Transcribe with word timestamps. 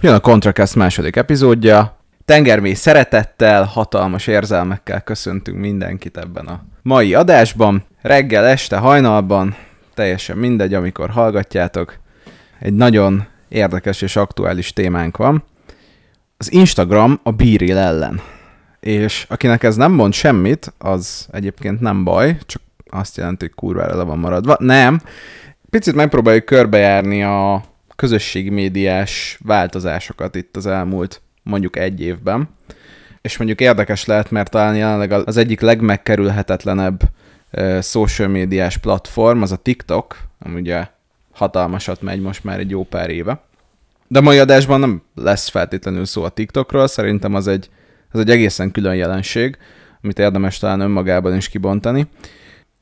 Jön 0.00 0.14
a 0.14 0.20
ContraCast 0.20 0.74
második 0.74 1.16
epizódja. 1.16 1.96
Tengermély 2.24 2.74
szeretettel, 2.74 3.64
hatalmas 3.64 4.26
érzelmekkel 4.26 5.00
köszöntünk 5.00 5.58
mindenkit 5.58 6.16
ebben 6.16 6.46
a 6.46 6.64
mai 6.82 7.14
adásban. 7.14 7.84
Reggel, 8.02 8.46
este, 8.46 8.76
hajnalban, 8.76 9.56
teljesen 9.94 10.36
mindegy, 10.36 10.74
amikor 10.74 11.10
hallgatjátok. 11.10 11.98
Egy 12.58 12.72
nagyon 12.72 13.26
érdekes 13.48 14.02
és 14.02 14.16
aktuális 14.16 14.72
témánk 14.72 15.16
van. 15.16 15.44
Az 16.36 16.52
Instagram 16.52 17.20
a 17.22 17.30
bíril 17.30 17.76
ellen. 17.76 18.20
És 18.80 19.26
akinek 19.28 19.62
ez 19.62 19.76
nem 19.76 19.92
mond 19.92 20.12
semmit, 20.12 20.72
az 20.78 21.28
egyébként 21.32 21.80
nem 21.80 22.04
baj, 22.04 22.38
csak 22.46 22.62
azt 22.90 23.16
jelenti, 23.16 23.44
hogy 23.44 23.54
kurvára 23.54 23.96
le 23.96 24.02
van 24.02 24.18
maradva. 24.18 24.56
Nem, 24.58 25.00
picit 25.70 25.94
megpróbáljuk 25.94 26.44
körbejárni 26.44 27.22
a 27.22 27.62
közösségi 27.98 28.50
médiás 28.50 29.38
változásokat 29.44 30.34
itt 30.34 30.56
az 30.56 30.66
elmúlt 30.66 31.20
mondjuk 31.42 31.76
egy 31.76 32.00
évben. 32.00 32.48
És 33.20 33.36
mondjuk 33.36 33.60
érdekes 33.60 34.04
lehet, 34.04 34.30
mert 34.30 34.50
talán 34.50 34.76
jelenleg 34.76 35.12
az 35.12 35.36
egyik 35.36 35.60
legmegkerülhetetlenebb 35.60 37.00
social 37.80 38.28
médiás 38.28 38.76
platform, 38.76 39.42
az 39.42 39.52
a 39.52 39.56
TikTok, 39.56 40.16
ami 40.38 40.60
ugye 40.60 40.86
hatalmasat 41.32 42.02
megy 42.02 42.20
most 42.20 42.44
már 42.44 42.58
egy 42.58 42.70
jó 42.70 42.84
pár 42.84 43.10
éve. 43.10 43.40
De 44.08 44.20
mai 44.20 44.38
adásban 44.38 44.80
nem 44.80 45.02
lesz 45.14 45.48
feltétlenül 45.48 46.04
szó 46.04 46.22
a 46.22 46.28
TikTokról, 46.28 46.86
szerintem 46.86 47.34
az 47.34 47.46
egy, 47.46 47.70
az 48.12 48.20
egy 48.20 48.30
egészen 48.30 48.70
külön 48.70 48.94
jelenség, 48.94 49.58
amit 50.02 50.18
érdemes 50.18 50.58
talán 50.58 50.80
önmagában 50.80 51.36
is 51.36 51.48
kibontani. 51.48 52.06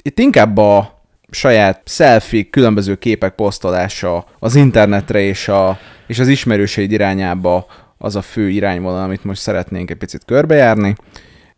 Itt 0.02 0.18
inkább 0.18 0.56
a 0.56 0.95
saját 1.36 1.82
selfie, 1.84 2.50
különböző 2.50 2.94
képek 2.94 3.34
posztolása 3.34 4.24
az 4.38 4.54
internetre 4.54 5.20
és, 5.20 5.48
a, 5.48 5.78
és 6.06 6.18
az 6.18 6.28
ismerőseid 6.28 6.92
irányába 6.92 7.66
az 7.98 8.16
a 8.16 8.22
fő 8.22 8.48
irányvonal, 8.48 9.02
amit 9.02 9.24
most 9.24 9.40
szeretnénk 9.40 9.90
egy 9.90 9.96
picit 9.96 10.24
körbejárni. 10.24 10.94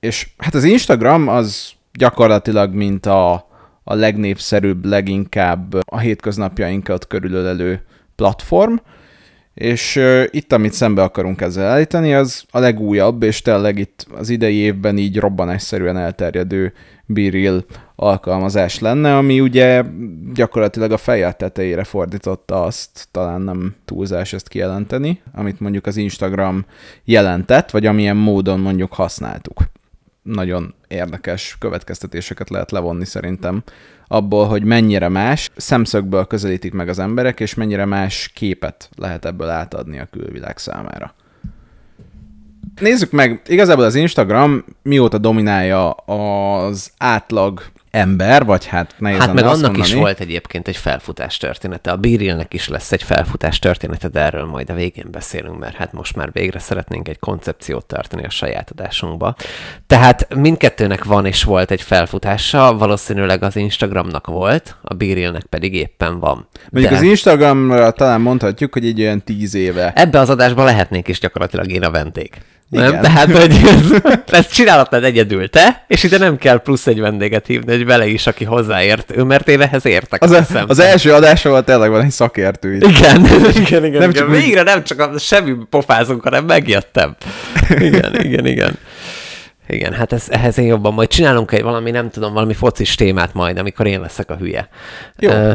És 0.01 0.29
hát 0.37 0.55
az 0.55 0.65
Instagram 0.65 1.29
az 1.29 1.73
gyakorlatilag, 1.93 2.75
mint 2.75 3.07
a, 3.07 3.33
a 3.85 3.95
legnépszerűbb, 3.95 4.85
leginkább 4.85 5.75
a 5.85 5.99
hétköznapjainkat 5.99 7.07
körülölelő 7.07 7.85
platform, 8.17 8.75
és 9.59 9.97
uh, 9.97 10.25
itt, 10.31 10.53
amit 10.53 10.73
szembe 10.73 11.03
akarunk 11.03 11.41
ezzel 11.41 11.71
állítani, 11.71 12.15
az 12.15 12.45
a 12.51 12.59
legújabb, 12.59 13.23
és 13.23 13.43
tényleg 13.43 13.79
itt 13.79 14.07
az 14.19 14.29
idei 14.29 14.55
évben 14.55 14.99
így 14.99 15.19
robbanásszerűen 15.19 15.97
elterjedő 15.97 16.73
Biril 17.07 17.65
alkalmazás 17.97 18.79
lenne, 18.79 19.17
ami 19.17 19.41
ugye 19.41 19.83
gyakorlatilag 20.35 20.93
a 20.93 20.97
fejjel 20.97 21.33
tetejére 21.33 21.85
fordította 21.85 22.63
azt, 22.63 23.09
talán 23.11 23.41
nem 23.41 23.75
túlzás 23.85 24.33
ezt 24.33 24.49
kijelenteni, 24.49 25.21
amit 25.35 25.61
mondjuk 25.61 25.87
az 25.87 25.97
Instagram 25.97 26.65
jelentett, 27.05 27.71
vagy 27.71 27.87
amilyen 27.87 28.17
módon 28.17 28.61
mondjuk 28.61 28.93
használtuk. 28.93 29.63
Nagyon 30.23 30.75
érdekes 30.89 31.57
következtetéseket 31.59 32.51
lehet 32.51 32.71
levonni 32.71 33.05
szerintem 33.05 33.63
abból, 34.09 34.47
hogy 34.47 34.65
mennyire 34.65 35.09
más 35.09 35.51
szemszögből 35.57 36.25
közelítik 36.25 36.73
meg 36.73 36.89
az 36.89 36.99
emberek, 36.99 37.41
és 37.41 37.55
mennyire 37.55 37.85
más 37.85 38.31
képet 38.35 38.91
lehet 38.97 39.25
ebből 39.25 39.49
átadni 39.49 39.99
a 39.99 40.09
külvilág 40.11 40.59
számára. 40.59 41.15
Nézzük 42.81 43.11
meg, 43.11 43.43
igazából 43.47 43.85
az 43.85 43.95
Instagram 43.95 44.65
mióta 44.83 45.19
dominálja 45.19 45.91
az 45.91 46.91
átlag 46.99 47.63
ember, 47.91 48.45
vagy 48.45 48.67
hát 48.67 48.95
nehéz 48.99 49.19
Hát 49.19 49.33
meg 49.33 49.45
annak 49.45 49.61
mondani. 49.61 49.79
is 49.79 49.95
volt 49.95 50.21
egyébként 50.21 50.69
egy 50.69 50.77
felfutás 50.77 51.37
története. 51.37 51.91
A 51.91 51.97
Birilnek 51.97 52.55
is 52.55 52.69
lesz 52.69 52.93
egy 52.93 53.03
felfutás 53.03 53.59
története, 53.59 54.09
de 54.09 54.21
erről 54.21 54.45
majd 54.45 54.71
a 54.71 54.75
végén 54.75 55.07
beszélünk, 55.11 55.59
mert 55.59 55.77
hát 55.77 55.93
most 55.93 56.17
már 56.17 56.33
végre 56.33 56.59
szeretnénk 56.59 57.09
egy 57.09 57.19
koncepciót 57.19 57.87
tartani 57.87 58.25
a 58.25 58.31
saját 58.31 58.71
adásunkba. 58.71 59.37
Tehát 59.87 60.35
mindkettőnek 60.35 61.05
van 61.05 61.27
és 61.27 61.45
volt 61.45 61.71
egy 61.71 61.83
felfutása, 61.83 62.77
valószínűleg 62.77 63.43
az 63.43 63.57
Instagramnak 63.57 64.27
volt, 64.27 64.77
a 64.83 64.95
Birilnek 64.95 65.43
pedig 65.43 65.75
éppen 65.75 66.19
van. 66.19 66.49
Mondjuk 66.71 66.93
de... 66.93 66.99
az 66.99 67.05
Instagramra 67.05 67.91
talán 67.91 68.21
mondhatjuk, 68.21 68.73
hogy 68.73 68.87
egy 68.87 69.01
olyan 69.01 69.23
tíz 69.25 69.55
éve. 69.55 69.93
Ebbe 69.95 70.19
az 70.19 70.31
adásban 70.31 70.65
lehetnék 70.65 71.09
is 71.09 71.21
gyakorlatilag 71.21 71.71
én 71.71 71.83
a 71.83 71.91
vendég. 71.91 72.31
Igen. 72.71 72.91
Nem? 72.93 73.01
Tehát, 73.01 73.33
hogy 73.33 73.61
ez, 73.75 74.13
ezt 74.27 74.53
csinálhatnád 74.53 75.05
egyedül 75.05 75.49
te, 75.49 75.85
és 75.87 76.03
ide 76.03 76.19
nem 76.19 76.37
kell 76.37 76.61
plusz 76.61 76.87
egy 76.87 77.01
vendéget 77.01 77.47
hívni, 77.47 77.73
hogy 77.73 77.85
vele 77.85 78.07
is, 78.07 78.27
aki 78.27 78.45
hozzáért, 78.45 79.17
ő, 79.17 79.23
mert 79.23 79.49
én 79.49 79.61
ehhez 79.61 79.87
értek. 79.87 80.23
Az, 80.23 80.31
a, 80.31 80.65
az 80.67 80.79
első 80.79 81.13
adásról 81.13 81.65
tényleg 81.65 81.91
van 81.91 82.03
egy 82.03 82.11
szakértő. 82.11 82.75
Itt. 82.75 82.87
Igen, 82.87 83.25
igen, 83.67 83.85
igen. 83.85 84.01
Nem 84.01 84.11
igen. 84.11 84.13
Csak 84.13 84.31
Végre 84.31 84.63
nem 84.63 84.85
csak 84.85 85.01
a 85.01 85.19
semmi 85.19 85.55
pofázunk, 85.71 86.23
hanem 86.23 86.45
megjöttem. 86.45 87.17
Igen, 87.69 88.21
igen, 88.21 88.47
igen. 88.47 88.79
Igen, 89.69 89.93
hát 89.93 90.13
ez, 90.13 90.25
ehhez 90.29 90.59
én 90.59 90.67
jobban 90.67 90.95
majd 90.95 91.09
csinálunk 91.09 91.53
egy 91.53 91.63
valami, 91.63 91.91
nem 91.91 92.11
tudom, 92.11 92.33
valami 92.33 92.55
focis 92.55 92.95
témát 92.95 93.35
majd, 93.35 93.59
amikor 93.59 93.87
én 93.87 94.01
leszek 94.01 94.31
a 94.31 94.37
hülye. 94.37 94.69
Jó. 95.19 95.31
Uh, 95.31 95.53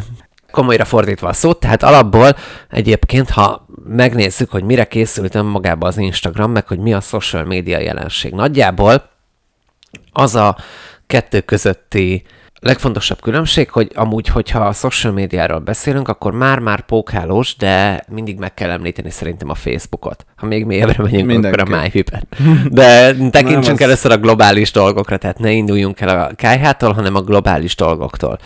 komolyra 0.53 0.85
fordítva 0.85 1.27
a 1.27 1.33
szót, 1.33 1.59
tehát 1.59 1.83
alapból 1.83 2.35
egyébként, 2.69 3.29
ha 3.29 3.65
megnézzük, 3.87 4.51
hogy 4.51 4.63
mire 4.63 4.85
készültem 4.85 5.45
magába 5.45 5.87
az 5.87 5.97
Instagram, 5.97 6.51
meg 6.51 6.67
hogy 6.67 6.79
mi 6.79 6.93
a 6.93 6.99
social 6.99 7.43
media 7.43 7.79
jelenség. 7.79 8.33
Nagyjából 8.33 9.09
az 10.11 10.35
a 10.35 10.57
kettő 11.07 11.41
közötti 11.41 12.23
legfontosabb 12.59 13.21
különbség, 13.21 13.69
hogy 13.69 13.91
amúgy, 13.95 14.27
hogyha 14.27 14.59
a 14.59 14.71
social 14.71 15.13
médiáról 15.13 15.59
beszélünk, 15.59 16.07
akkor 16.07 16.31
már-már 16.31 16.81
pókhálós, 16.81 17.55
de 17.55 18.03
mindig 18.09 18.37
meg 18.37 18.53
kell 18.53 18.69
említeni 18.69 19.09
szerintem 19.09 19.49
a 19.49 19.55
Facebookot. 19.55 20.25
Ha 20.35 20.45
még 20.45 20.65
mélyebbre 20.65 21.03
megyünk, 21.03 21.25
Mindenki. 21.25 21.59
akkor 21.59 21.73
a 21.73 21.81
MyPip-et. 21.81 22.25
De 22.69 23.15
tekintsünk 23.29 23.81
először 23.81 24.11
a 24.11 24.17
globális 24.17 24.71
dolgokra, 24.71 25.17
tehát 25.17 25.39
ne 25.39 25.51
induljunk 25.51 26.01
el 26.01 26.19
a 26.19 26.31
kájhától, 26.35 26.93
hanem 26.93 27.15
a 27.15 27.21
globális 27.21 27.75
dolgoktól 27.75 28.39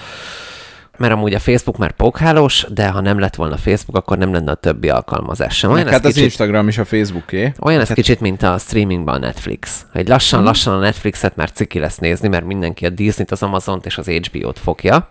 mert 0.98 1.14
amúgy 1.14 1.34
a 1.34 1.40
Facebook 1.40 1.78
már 1.78 1.92
pókhálós, 1.92 2.66
de 2.70 2.90
ha 2.90 3.02
nem 3.02 3.20
lett 3.20 3.36
volna 3.36 3.58
Facebook, 3.58 3.96
akkor 3.96 4.18
nem 4.18 4.34
lenne 4.34 4.52
a 4.52 4.56
többi 4.56 4.90
alkalmazás 4.90 5.58
sem. 5.58 5.72
Olyan 5.72 5.88
hát 5.88 6.06
az 6.06 6.12
kicsit, 6.12 6.24
Instagram 6.24 6.68
is 6.68 6.78
a 6.78 6.86
Facebooké. 6.86 7.54
Olyan 7.60 7.82
ez 7.82 7.88
hát... 7.88 7.98
kicsit, 7.98 8.20
mint 8.20 8.44
a 8.44 8.58
streamingban 8.58 9.16
a 9.16 9.18
Netflix. 9.18 9.86
Hogy 9.92 10.08
lassan-lassan 10.08 10.74
hmm. 10.74 10.82
a 10.82 10.86
Netflixet 10.86 11.36
már 11.36 11.52
ciki 11.52 11.80
lesz 11.80 11.98
nézni, 11.98 12.28
mert 12.28 12.46
mindenki 12.46 12.86
a 12.86 12.90
Disney-t, 12.90 13.32
az 13.32 13.44
Amazon-t 13.44 13.86
és 13.86 13.98
az 13.98 14.08
HBO-t 14.08 14.60
fogja. 14.60 15.10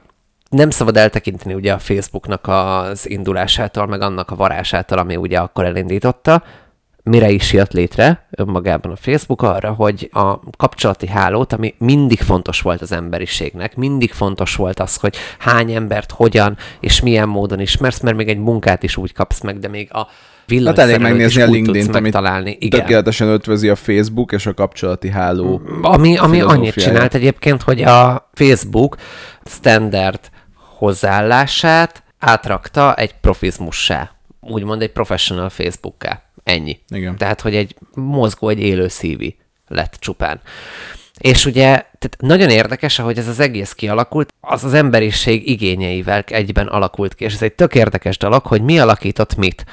Nem 0.50 0.70
szabad 0.70 0.96
eltekinteni 0.96 1.54
ugye 1.54 1.72
a 1.72 1.78
Facebooknak 1.78 2.48
az 2.48 3.10
indulásától, 3.10 3.86
meg 3.86 4.00
annak 4.00 4.30
a 4.30 4.36
varásától, 4.36 4.98
ami 4.98 5.16
ugye 5.16 5.38
akkor 5.38 5.64
elindította, 5.64 6.42
mire 7.06 7.30
is 7.30 7.52
jött 7.52 7.72
létre 7.72 8.26
önmagában 8.30 8.92
a 8.92 8.96
Facebook 8.96 9.42
arra, 9.42 9.72
hogy 9.72 10.08
a 10.12 10.38
kapcsolati 10.56 11.06
hálót, 11.06 11.52
ami 11.52 11.74
mindig 11.78 12.20
fontos 12.20 12.60
volt 12.60 12.82
az 12.82 12.92
emberiségnek, 12.92 13.76
mindig 13.76 14.12
fontos 14.12 14.54
volt 14.56 14.80
az, 14.80 14.96
hogy 14.96 15.16
hány 15.38 15.72
embert, 15.72 16.10
hogyan 16.10 16.56
és 16.80 17.00
milyen 17.00 17.28
módon 17.28 17.60
ismersz, 17.60 18.00
mert 18.00 18.16
még 18.16 18.28
egy 18.28 18.38
munkát 18.38 18.82
is 18.82 18.96
úgy 18.96 19.12
kapsz 19.12 19.40
meg, 19.40 19.58
de 19.58 19.68
még 19.68 19.88
a 19.92 20.08
Hát 20.64 20.78
elég 20.78 20.98
megnézni 20.98 21.42
a 21.42 21.46
LinkedIn-t, 21.46 21.94
amit 21.94 22.12
találni. 22.12 22.56
Igen. 22.60 22.80
tökéletesen 22.80 23.28
ötvözi 23.28 23.68
a 23.68 23.74
Facebook 23.74 24.32
és 24.32 24.46
a 24.46 24.54
kapcsolati 24.54 25.10
háló. 25.10 25.60
Ami, 25.82 26.16
ami 26.16 26.40
annyit 26.40 26.74
csinált 26.74 27.14
egyébként, 27.14 27.62
hogy 27.62 27.82
a 27.82 28.30
Facebook 28.32 28.96
standard 29.44 30.20
hozzáállását 30.76 32.02
átrakta 32.18 32.94
egy 32.94 33.14
profizmussá, 33.20 34.10
úgymond 34.40 34.82
egy 34.82 34.92
professional 34.92 35.48
Facebook-ká. 35.48 36.25
Ennyi. 36.46 36.78
Igen. 36.88 37.16
Tehát, 37.16 37.40
hogy 37.40 37.54
egy 37.54 37.76
mozgó, 37.94 38.48
egy 38.48 38.60
élő 38.60 38.88
szívi 38.88 39.36
lett 39.68 39.96
csupán. 39.98 40.40
És 41.18 41.46
ugye 41.46 41.64
tehát 41.64 42.16
nagyon 42.18 42.50
érdekes, 42.50 42.98
ahogy 42.98 43.18
ez 43.18 43.28
az 43.28 43.40
egész 43.40 43.72
kialakult, 43.72 44.34
az 44.40 44.64
az 44.64 44.74
emberiség 44.74 45.48
igényeivel 45.48 46.24
egyben 46.26 46.66
alakult 46.66 47.14
ki, 47.14 47.24
és 47.24 47.34
ez 47.34 47.42
egy 47.42 47.52
tök 47.52 47.74
érdekes 47.74 48.18
dolog, 48.18 48.46
hogy 48.46 48.62
mi 48.62 48.78
alakított 48.78 49.36
mit. 49.36 49.64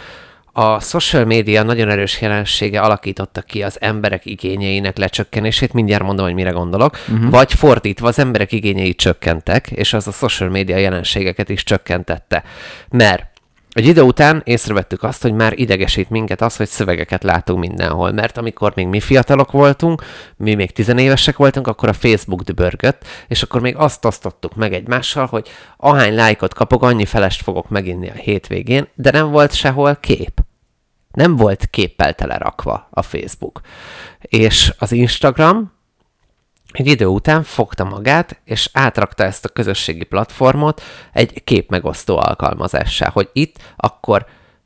A 0.51 0.79
social 0.79 1.25
media 1.25 1.63
nagyon 1.63 1.89
erős 1.89 2.21
jelensége 2.21 2.81
alakította 2.81 3.41
ki 3.41 3.63
az 3.63 3.81
emberek 3.81 4.25
igényeinek 4.25 4.97
lecsökkenését, 4.97 5.73
mindjárt 5.73 6.03
mondom, 6.03 6.25
hogy 6.25 6.33
mire 6.33 6.49
gondolok, 6.49 6.97
uh-huh. 7.07 7.29
vagy 7.29 7.53
fordítva 7.53 8.07
az 8.07 8.19
emberek 8.19 8.51
igényei 8.51 8.95
csökkentek, 8.95 9.71
és 9.71 9.93
az 9.93 10.07
a 10.07 10.11
social 10.11 10.49
media 10.49 10.77
jelenségeket 10.77 11.49
is 11.49 11.63
csökkentette. 11.63 12.43
Mert 12.89 13.32
egy 13.73 13.87
idő 13.87 14.01
után 14.01 14.41
észrevettük 14.45 15.03
azt, 15.03 15.21
hogy 15.21 15.33
már 15.33 15.59
idegesít 15.59 16.09
minket 16.09 16.41
az, 16.41 16.55
hogy 16.55 16.67
szövegeket 16.67 17.23
látunk 17.23 17.59
mindenhol, 17.59 18.11
mert 18.11 18.37
amikor 18.37 18.71
még 18.75 18.87
mi 18.87 18.99
fiatalok 18.99 19.51
voltunk, 19.51 20.03
mi 20.37 20.53
még 20.53 20.71
tizenévesek 20.71 21.37
voltunk, 21.37 21.67
akkor 21.67 21.89
a 21.89 21.93
Facebook 21.93 22.41
dübörgött, 22.41 23.05
és 23.27 23.43
akkor 23.43 23.61
még 23.61 23.75
azt 23.75 24.05
osztottuk 24.05 24.55
meg 24.55 24.73
egymással, 24.73 25.25
hogy 25.25 25.49
ahány 25.77 26.15
lájkot 26.15 26.53
kapok, 26.53 26.83
annyi 26.83 27.05
felest 27.05 27.41
fogok 27.41 27.69
meginni 27.69 28.09
a 28.09 28.13
hétvégén, 28.13 28.87
de 28.95 29.11
nem 29.11 29.31
volt 29.31 29.53
sehol 29.53 29.95
kép. 29.95 30.41
Nem 31.11 31.35
volt 31.35 31.67
képpel 31.69 32.13
telerakva 32.13 32.87
a 32.91 33.01
Facebook. 33.01 33.61
És 34.19 34.73
az 34.77 34.91
Instagram, 34.91 35.71
egy 36.79 36.87
idő 36.87 37.05
után 37.05 37.43
fogta 37.43 37.83
magát, 37.83 38.39
és 38.45 38.69
átrakta 38.73 39.23
ezt 39.23 39.45
a 39.45 39.49
közösségi 39.49 40.03
platformot 40.03 40.81
egy 41.13 41.43
képmegosztó 41.43 42.17
alkalmazássá, 42.17 43.09
hogy 43.09 43.29
itt 43.33 43.55
akkor 43.75 44.25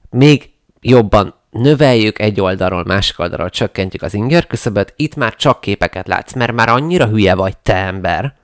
még 0.09 0.50
jobban 0.81 1.36
növeljük 1.50 2.19
egy 2.19 2.42
oldalról, 2.42 2.83
másik 2.83 3.19
oldalról 3.19 3.50
csökkentjük 3.50 4.01
az 4.01 4.13
inger 4.13 4.48
küszöböt, 4.48 4.94
itt 4.95 5.15
már 5.15 5.36
csak 5.36 5.62
képeket 5.62 6.07
látsz, 6.07 6.33
mert 6.33 6.51
már 6.51 6.69
annyira 6.69 7.06
hülye 7.06 7.36
vagy 7.36 7.57
te 7.57 7.75
ember, 7.75 8.36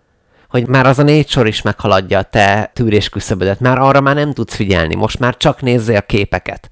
hogy 0.49 0.67
már 0.67 0.85
az 0.85 0.99
a 0.99 1.03
négy 1.03 1.29
sor 1.29 1.47
is 1.47 1.61
meghaladja 1.61 2.17
a 2.17 2.23
te 2.23 2.71
tűrés 2.73 3.09
küszöbödet, 3.09 3.59
már 3.59 3.79
arra 3.79 4.01
már 4.01 4.15
nem 4.15 4.33
tudsz 4.33 4.55
figyelni, 4.55 4.95
most 4.95 5.19
már 5.19 5.37
csak 5.37 5.61
nézzél 5.61 6.01
képeket. 6.01 6.69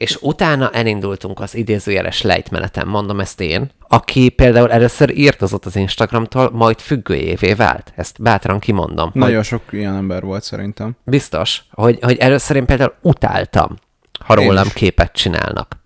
És 0.00 0.18
utána 0.20 0.70
elindultunk 0.70 1.40
az 1.40 1.54
idézőjeles 1.54 2.22
lejtmeneten, 2.22 2.86
mondom 2.86 3.20
ezt 3.20 3.40
én, 3.40 3.70
aki 3.88 4.28
például 4.28 4.72
először 4.72 5.10
írtozott 5.18 5.66
az 5.66 5.76
Instagramtól, 5.76 6.50
majd 6.52 6.78
függőjévé 6.78 7.52
vált. 7.52 7.92
Ezt 7.96 8.22
bátran 8.22 8.58
kimondom. 8.58 9.10
Nagyon 9.14 9.36
hogy 9.36 9.44
sok 9.44 9.62
ilyen 9.70 9.94
ember 9.96 10.22
volt 10.22 10.42
szerintem. 10.42 10.96
Biztos, 11.04 11.62
hogy, 11.70 11.98
hogy 12.02 12.16
először 12.16 12.56
én 12.56 12.64
például 12.64 12.94
utáltam, 13.00 13.76
ha 14.24 14.34
rólam 14.34 14.68
képet 14.74 15.12
csinálnak. 15.12 15.76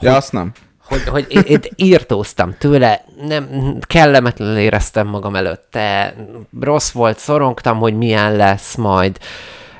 Ja, 0.00 0.16
azt 0.16 0.32
nem. 0.32 0.52
Hogy, 0.82 1.04
hogy 1.04 1.26
én 1.48 1.60
írtóztam 1.76 2.54
tőle, 2.58 3.04
nem, 3.26 3.48
kellemetlenül 3.86 4.56
éreztem 4.56 5.06
magam 5.06 5.34
előtte, 5.34 6.14
rossz 6.60 6.90
volt, 6.90 7.18
szorongtam, 7.18 7.78
hogy 7.78 7.96
milyen 7.96 8.36
lesz 8.36 8.74
majd, 8.74 9.18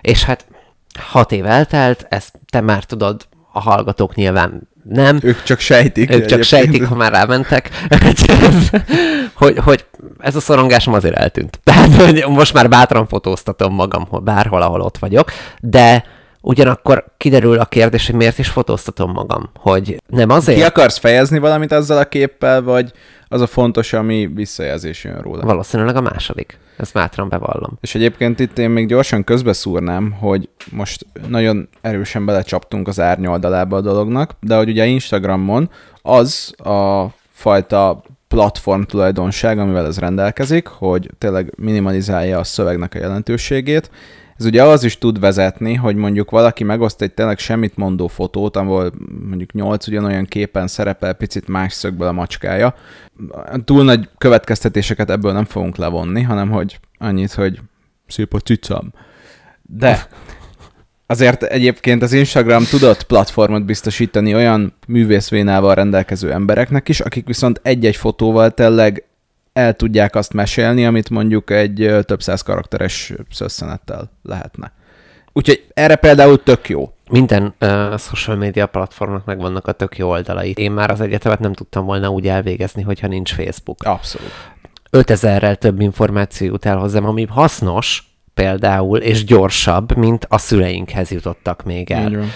és 0.00 0.24
hát 0.24 0.46
hat 0.98 1.32
év 1.32 1.46
eltelt, 1.46 2.06
ezt 2.08 2.38
te 2.50 2.60
már 2.60 2.84
tudod, 2.84 3.26
a 3.58 3.70
hallgatók 3.70 4.14
nyilván 4.14 4.68
nem, 4.84 5.18
Ők 5.22 5.42
csak 5.42 5.58
sejtik. 5.58 6.14
ők 6.14 6.26
csak 6.26 6.42
sejtik, 6.42 6.84
ha 6.84 6.94
már 6.94 7.12
rámentek, 7.12 7.70
hogy, 9.34 9.58
hogy 9.58 9.84
ez 10.18 10.36
a 10.36 10.40
szorongásom 10.40 10.94
azért 10.94 11.14
eltűnt. 11.14 11.60
Tehát, 11.64 11.94
hogy 11.94 12.24
most 12.28 12.52
már 12.54 12.68
bátran 12.68 13.06
fotóztatom 13.06 13.74
magam, 13.74 14.08
bárhol, 14.10 14.62
ahol 14.62 14.80
ott 14.80 14.98
vagyok, 14.98 15.32
de 15.60 16.04
ugyanakkor 16.40 17.04
kiderül 17.16 17.58
a 17.58 17.64
kérdés, 17.64 18.06
hogy 18.06 18.14
miért 18.14 18.38
is 18.38 18.48
fotóztatom 18.48 19.12
magam, 19.12 19.50
hogy 19.54 20.02
nem 20.06 20.30
azért, 20.30 20.58
Ki 20.58 20.64
akarsz 20.64 20.98
fejezni 20.98 21.38
valamit 21.38 21.72
azzal 21.72 21.98
a 21.98 22.04
képpel, 22.04 22.62
vagy 22.62 22.92
az 23.28 23.40
a 23.40 23.46
fontos, 23.46 23.92
ami 23.92 24.30
visszajelzés 24.34 25.04
jön 25.04 25.20
róla? 25.20 25.42
valószínűleg 25.44 25.96
a 25.96 26.00
második. 26.00 26.58
Ezt 26.78 26.92
bátran 26.92 27.28
bevallom. 27.28 27.78
És 27.80 27.94
egyébként 27.94 28.40
itt 28.40 28.58
én 28.58 28.70
még 28.70 28.86
gyorsan 28.86 29.24
közbeszúrnám, 29.24 30.12
hogy 30.12 30.48
most 30.70 31.06
nagyon 31.28 31.68
erősen 31.80 32.24
belecsaptunk 32.24 32.88
az 32.88 33.00
árnyoldalába 33.00 33.76
a 33.76 33.80
dolognak, 33.80 34.32
de 34.40 34.56
hogy 34.56 34.68
ugye 34.68 34.86
Instagramon 34.86 35.70
az 36.02 36.54
a 36.66 37.06
fajta 37.30 38.02
platform 38.28 38.82
tulajdonság, 38.82 39.58
amivel 39.58 39.86
ez 39.86 39.98
rendelkezik, 39.98 40.66
hogy 40.66 41.10
tényleg 41.18 41.52
minimalizálja 41.56 42.38
a 42.38 42.44
szövegnek 42.44 42.94
a 42.94 42.98
jelentőségét. 42.98 43.90
Ez 44.38 44.44
ugye 44.44 44.62
az 44.62 44.84
is 44.84 44.98
tud 44.98 45.20
vezetni, 45.20 45.74
hogy 45.74 45.96
mondjuk 45.96 46.30
valaki 46.30 46.64
megoszt 46.64 47.02
egy 47.02 47.12
tényleg 47.12 47.38
semmit 47.38 47.76
mondó 47.76 48.06
fotót, 48.06 48.56
ahol 48.56 48.92
mondjuk 49.28 49.52
nyolc 49.52 49.86
ugyanolyan 49.86 50.24
képen 50.24 50.66
szerepel 50.66 51.12
picit 51.12 51.48
más 51.48 51.72
szögből 51.72 52.08
a 52.08 52.12
macskája. 52.12 52.74
Túl 53.64 53.84
nagy 53.84 54.08
következtetéseket 54.18 55.10
ebből 55.10 55.32
nem 55.32 55.44
fogunk 55.44 55.76
levonni, 55.76 56.22
hanem 56.22 56.50
hogy 56.50 56.78
annyit, 56.98 57.32
hogy 57.32 57.60
szép 58.06 58.34
a 58.34 58.38
cicám. 58.38 58.92
De 59.62 60.08
azért 61.06 61.42
egyébként 61.42 62.02
az 62.02 62.12
Instagram 62.12 62.64
tudott 62.64 63.02
platformot 63.02 63.64
biztosítani 63.64 64.34
olyan 64.34 64.74
művészvénával 64.86 65.74
rendelkező 65.74 66.32
embereknek 66.32 66.88
is, 66.88 67.00
akik 67.00 67.26
viszont 67.26 67.60
egy-egy 67.62 67.96
fotóval 67.96 68.50
tényleg 68.50 69.04
el 69.58 69.74
tudják 69.74 70.14
azt 70.14 70.32
mesélni, 70.32 70.86
amit 70.86 71.10
mondjuk 71.10 71.50
egy 71.50 71.96
több 72.04 72.22
száz 72.22 72.42
karakteres 72.42 73.12
szösszenettel 73.30 74.10
lehetne. 74.22 74.72
Úgyhogy 75.32 75.64
erre 75.74 75.96
például 75.96 76.42
tök 76.42 76.68
jó. 76.68 76.92
Minden 77.10 77.54
uh, 77.60 77.98
social 77.98 78.36
media 78.36 78.66
platformnak 78.66 79.24
megvannak 79.24 79.66
a 79.66 79.72
tök 79.72 79.96
jó 79.96 80.08
oldalai. 80.08 80.52
Én 80.56 80.70
már 80.70 80.90
az 80.90 81.00
egyetemet 81.00 81.38
nem 81.38 81.52
tudtam 81.52 81.84
volna 81.84 82.08
úgy 82.08 82.28
elvégezni, 82.28 82.82
hogyha 82.82 83.06
nincs 83.06 83.32
Facebook. 83.32 83.82
Abszolút. 83.82 84.32
5000-rel 84.90 85.54
több 85.54 85.80
információ 85.80 86.46
jut 86.46 86.66
el 86.66 86.76
hozzám, 86.76 87.06
ami 87.06 87.26
hasznos 87.28 88.02
például, 88.34 88.98
és 88.98 89.24
gyorsabb, 89.24 89.96
mint 89.96 90.26
a 90.28 90.38
szüleinkhez 90.38 91.10
jutottak 91.10 91.64
még 91.64 91.90
el. 91.90 92.10
Van. 92.10 92.30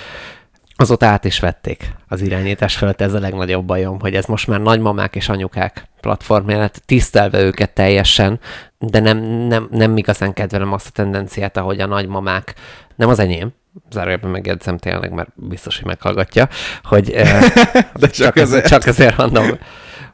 Azóta 0.83 1.07
át 1.07 1.25
is 1.25 1.41
vették 1.41 1.95
az 2.09 2.21
irányítás 2.21 2.77
felett, 2.77 3.01
ez 3.01 3.15
a 3.15 3.19
legnagyobb 3.19 3.65
bajom, 3.65 4.01
hogy 4.01 4.15
ez 4.15 4.25
most 4.25 4.47
már 4.47 4.61
nagymamák 4.61 5.17
és 5.17 5.29
anyukák 5.29 5.89
platformja 6.01 6.59
lett, 6.59 6.83
tisztelve 6.87 7.41
őket 7.41 7.71
teljesen, 7.71 8.41
de 8.79 9.01
nem, 9.01 9.19
nem, 9.19 9.69
nem 9.71 9.97
igazán 9.97 10.33
kedvelem 10.33 10.73
azt 10.73 10.87
a 10.87 10.91
tendenciát, 10.91 11.57
ahogy 11.57 11.81
a 11.81 11.87
nagymamák, 11.87 12.55
nem 12.97 13.09
az 13.09 13.19
enyém, 13.19 13.53
zárójelben 13.91 14.31
megjegyzem 14.31 14.79
tényleg, 14.79 15.13
mert 15.13 15.29
biztos, 15.35 15.77
hogy 15.77 15.87
meghallgatja, 15.87 16.49
hogy 16.83 17.11
eh, 17.11 17.53
De 18.01 18.07
csak 18.07 18.37
ezért. 18.37 18.67
csak 18.67 18.87
ezért 18.87 19.17
mondom, 19.17 19.59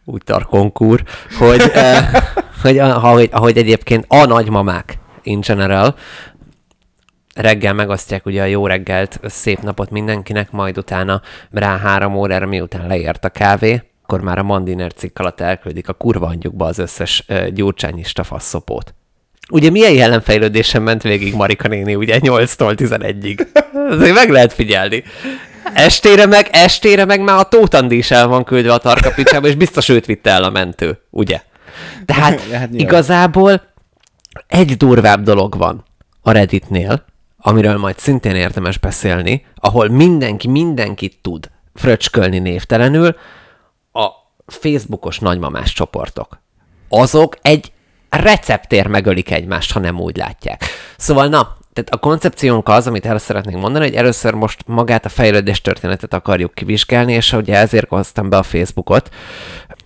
úgy 0.04 0.22
tarkonkúr, 0.24 1.02
hogy, 1.38 1.70
eh, 1.74 2.08
hogy 2.62 2.78
ahogy, 2.78 3.28
ahogy 3.32 3.56
egyébként 3.56 4.04
a 4.08 4.24
nagymamák 4.24 4.98
in 5.22 5.40
general, 5.40 5.94
reggel 7.40 7.72
megosztják 7.72 8.26
ugye 8.26 8.42
a 8.42 8.46
jó 8.46 8.66
reggelt, 8.66 9.20
szép 9.24 9.60
napot 9.60 9.90
mindenkinek, 9.90 10.50
majd 10.50 10.78
utána 10.78 11.22
rá 11.50 11.78
három 11.78 12.14
órára, 12.14 12.46
miután 12.46 12.86
leért 12.86 13.24
a 13.24 13.28
kávé, 13.28 13.82
akkor 14.02 14.20
már 14.20 14.38
a 14.38 14.42
Mandiner 14.42 14.92
cikk 14.92 15.18
alatt 15.18 15.40
elküldik 15.40 15.88
a 15.88 15.92
kurva 15.92 16.26
anyjukba 16.26 16.66
az 16.66 16.78
összes 16.78 17.26
gyurcsányista 17.54 18.24
faszopót. 18.24 18.94
Ugye 19.50 19.70
milyen 19.70 19.92
jelenfejlődésen 19.92 20.82
ment 20.82 21.02
végig 21.02 21.34
Marika 21.34 21.68
néni, 21.68 21.94
ugye 21.94 22.18
8-tól 22.20 22.74
11-ig. 22.76 23.46
Azért 23.90 24.14
meg 24.14 24.30
lehet 24.30 24.52
figyelni. 24.52 25.02
Estére 25.74 26.26
meg, 26.26 26.48
estére 26.52 27.04
meg 27.04 27.20
már 27.20 27.38
a 27.38 27.48
Tótandi 27.48 27.96
is 27.96 28.10
el 28.10 28.26
van 28.26 28.44
küldve 28.44 28.72
a 28.72 28.78
tarkapicsába, 28.78 29.46
és 29.46 29.54
biztos 29.54 29.88
őt 29.88 30.06
vitte 30.06 30.30
el 30.30 30.42
a 30.44 30.50
mentő, 30.50 30.98
ugye? 31.10 31.40
Tehát 32.04 32.40
hát 32.52 32.68
igazából 32.72 33.62
egy 34.46 34.76
durvább 34.76 35.22
dolog 35.22 35.56
van 35.56 35.84
a 36.22 36.30
Redditnél, 36.30 37.04
amiről 37.48 37.76
majd 37.76 37.98
szintén 37.98 38.34
érdemes 38.34 38.78
beszélni, 38.78 39.46
ahol 39.54 39.88
mindenki 39.88 40.48
mindenkit 40.48 41.18
tud 41.22 41.50
fröcskölni 41.74 42.38
névtelenül, 42.38 43.16
a 43.92 44.06
Facebookos 44.46 45.18
nagymamás 45.18 45.72
csoportok. 45.72 46.40
Azok 46.88 47.36
egy 47.42 47.72
receptér 48.08 48.86
megölik 48.86 49.30
egymást, 49.30 49.72
ha 49.72 49.80
nem 49.80 50.00
úgy 50.00 50.16
látják. 50.16 50.64
Szóval 50.96 51.26
na, 51.26 51.56
tehát 51.72 51.90
a 51.90 51.96
koncepciónk 51.96 52.68
az, 52.68 52.86
amit 52.86 53.06
el 53.06 53.18
szeretnénk 53.18 53.60
mondani, 53.60 53.84
hogy 53.84 53.94
először 53.94 54.34
most 54.34 54.62
magát 54.66 55.04
a 55.04 55.08
fejlődés 55.08 55.60
történetet 55.60 56.14
akarjuk 56.14 56.54
kivizsgálni, 56.54 57.12
és 57.12 57.32
ugye 57.32 57.56
ezért 57.56 57.88
hoztam 57.88 58.28
be 58.28 58.36
a 58.36 58.42
Facebookot, 58.42 59.10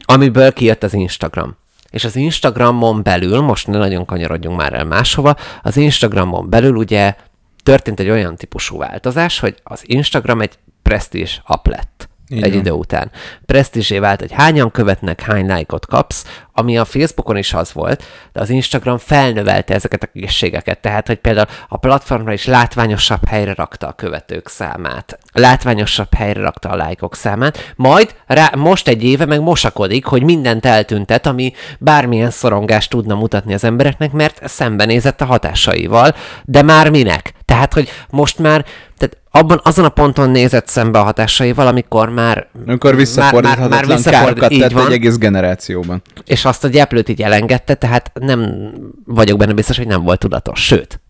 amiből 0.05 0.53
kijött 0.53 0.83
az 0.83 0.95
Instagram. 0.95 1.57
És 1.91 2.05
az 2.05 2.17
Instagramon 2.17 3.03
belül, 3.03 3.41
most 3.41 3.67
ne 3.67 3.79
nagyon 3.79 4.05
kanyarodjunk 4.05 4.57
már 4.57 4.73
el 4.73 4.85
máshova, 4.85 5.37
az 5.63 5.77
Instagramon 5.77 6.51
belül 6.51 6.77
ugye 6.77 7.15
történt 7.63 8.01
egy 8.01 8.11
olyan 8.11 8.37
típusú 8.37 8.79
változás, 8.79 9.39
hogy 9.39 9.61
az 9.63 9.83
Instagram 9.85 10.41
egy 10.41 10.59
presztízs 10.83 11.41
app 11.45 11.67
lett 11.67 12.11
Így 12.29 12.43
egy 12.43 12.55
idő 12.55 12.71
után. 12.71 13.11
Presztízsé 13.47 13.99
vált, 13.99 14.21
hogy 14.21 14.33
hányan 14.33 14.71
követnek, 14.71 15.21
hány 15.21 15.47
lájkot 15.47 15.87
kapsz, 15.87 16.25
ami 16.53 16.79
a 16.79 16.85
Facebookon 16.85 17.37
is 17.37 17.55
az 17.55 17.73
volt, 17.73 18.05
de 18.33 18.41
az 18.41 18.51
Instagram 18.51 18.99
felnövelte 18.99 19.75
ezeket 19.75 20.03
a 20.03 20.07
készségeket, 20.07 20.81
tehát, 20.81 21.07
hogy 21.07 21.19
például 21.19 21.47
a 21.69 21.77
platformra 21.77 22.33
is 22.33 22.47
látványosabb 22.47 23.29
helyre 23.29 23.55
rakta 23.55 23.87
a 23.87 23.93
követők 23.93 24.49
számát, 24.49 25.19
látványosabb 25.33 26.15
helyre 26.15 26.41
rakta 26.41 26.69
a 26.69 26.77
lájkok 26.77 27.15
számát, 27.15 27.73
majd 27.77 28.15
rá, 28.27 28.51
most 28.57 28.89
egy 28.89 29.05
éve 29.05 29.27
meg 29.27 29.41
mosakodik, 29.41 30.05
hogy 30.05 30.23
mindent 30.23 30.67
eltüntet, 30.67 31.27
ami 31.27 31.53
bármilyen 31.79 32.31
szorongást 32.31 32.91
tudna 32.91 33.15
mutatni 33.15 33.55
az 33.55 33.65
embereknek, 33.65 34.13
mert 34.13 34.49
szembenézett 34.49 35.21
a 35.21 35.25
hatásaival, 35.25 36.15
de 36.45 36.63
már 36.63 36.91
minek? 36.91 37.33
Tehát, 37.53 37.73
hogy 37.73 37.89
most 38.11 38.39
már, 38.39 38.65
tehát 38.99 39.17
abban 39.31 39.61
azon 39.65 39.85
a 39.85 39.89
ponton 39.89 40.31
nézett 40.31 40.67
szembe 40.69 40.99
a 40.99 41.03
hatásaival, 41.03 41.67
amikor 41.67 42.09
már... 42.09 42.49
Amikor 42.67 42.97
visszafordíthatatlan 42.97 44.03
károkat 44.03 44.51
így 44.51 44.61
tett 44.61 44.73
van, 44.73 44.87
egy 44.87 44.93
egész 44.93 45.17
generációban. 45.17 46.03
és 46.25 46.45
azt 46.45 46.65
a 46.65 46.69
gyeplőt 46.69 47.09
így 47.09 47.23
elengedte, 47.23 47.75
tehát 47.75 48.11
nem 48.15 48.71
vagyok 49.05 49.39
benne 49.39 49.53
biztos, 49.53 49.77
hogy 49.77 49.87
nem 49.87 50.03
volt 50.03 50.19
tudatos. 50.19 50.65
Sőt, 50.65 51.01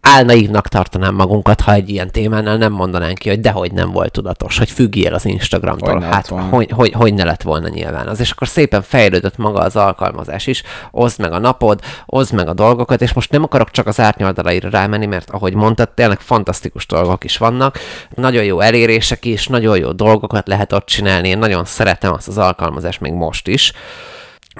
álnaívnak 0.00 0.68
tartanám 0.68 1.14
magunkat, 1.14 1.60
ha 1.60 1.72
egy 1.72 1.88
ilyen 1.88 2.10
témánál 2.10 2.56
nem 2.56 2.72
mondanánk 2.72 3.18
ki, 3.18 3.28
hogy 3.28 3.40
dehogy 3.40 3.72
nem 3.72 3.90
volt 3.90 4.12
tudatos, 4.12 4.58
hogy 4.58 4.70
függjél 4.70 5.14
az 5.14 5.24
Instagramtól. 5.24 5.94
Hogy 5.94 6.04
hát, 6.04 6.26
hogy, 6.26 6.70
hogy, 6.70 6.92
hogy 6.92 7.14
ne 7.14 7.24
lett 7.24 7.42
volna 7.42 7.68
nyilván. 7.68 8.06
Az, 8.06 8.20
és 8.20 8.30
akkor 8.30 8.48
szépen 8.48 8.82
fejlődött 8.82 9.36
maga 9.36 9.60
az 9.60 9.76
alkalmazás 9.76 10.46
is, 10.46 10.62
oszd 10.90 11.20
meg 11.20 11.32
a 11.32 11.38
napod, 11.38 11.80
oszd 12.06 12.34
meg 12.34 12.48
a 12.48 12.54
dolgokat, 12.54 13.02
és 13.02 13.12
most 13.12 13.30
nem 13.30 13.42
akarok 13.42 13.70
csak 13.70 13.86
az 13.86 14.00
árnyoldalaira 14.00 14.70
rámenni, 14.70 15.06
mert 15.06 15.30
ahogy 15.30 15.54
mondtad, 15.54 15.88
tényleg 15.88 16.20
fantasztikus 16.20 16.86
dolgok 16.86 17.24
is 17.24 17.36
vannak, 17.36 17.78
nagyon 18.14 18.44
jó 18.44 18.60
elérések 18.60 19.24
is, 19.24 19.46
nagyon 19.46 19.78
jó 19.78 19.92
dolgokat 19.92 20.48
lehet 20.48 20.72
ott 20.72 20.86
csinálni, 20.86 21.28
én 21.28 21.38
nagyon 21.38 21.64
szeretem 21.64 22.12
azt 22.12 22.28
az 22.28 22.38
alkalmazást 22.38 23.00
még 23.00 23.12
most 23.12 23.48
is, 23.48 23.72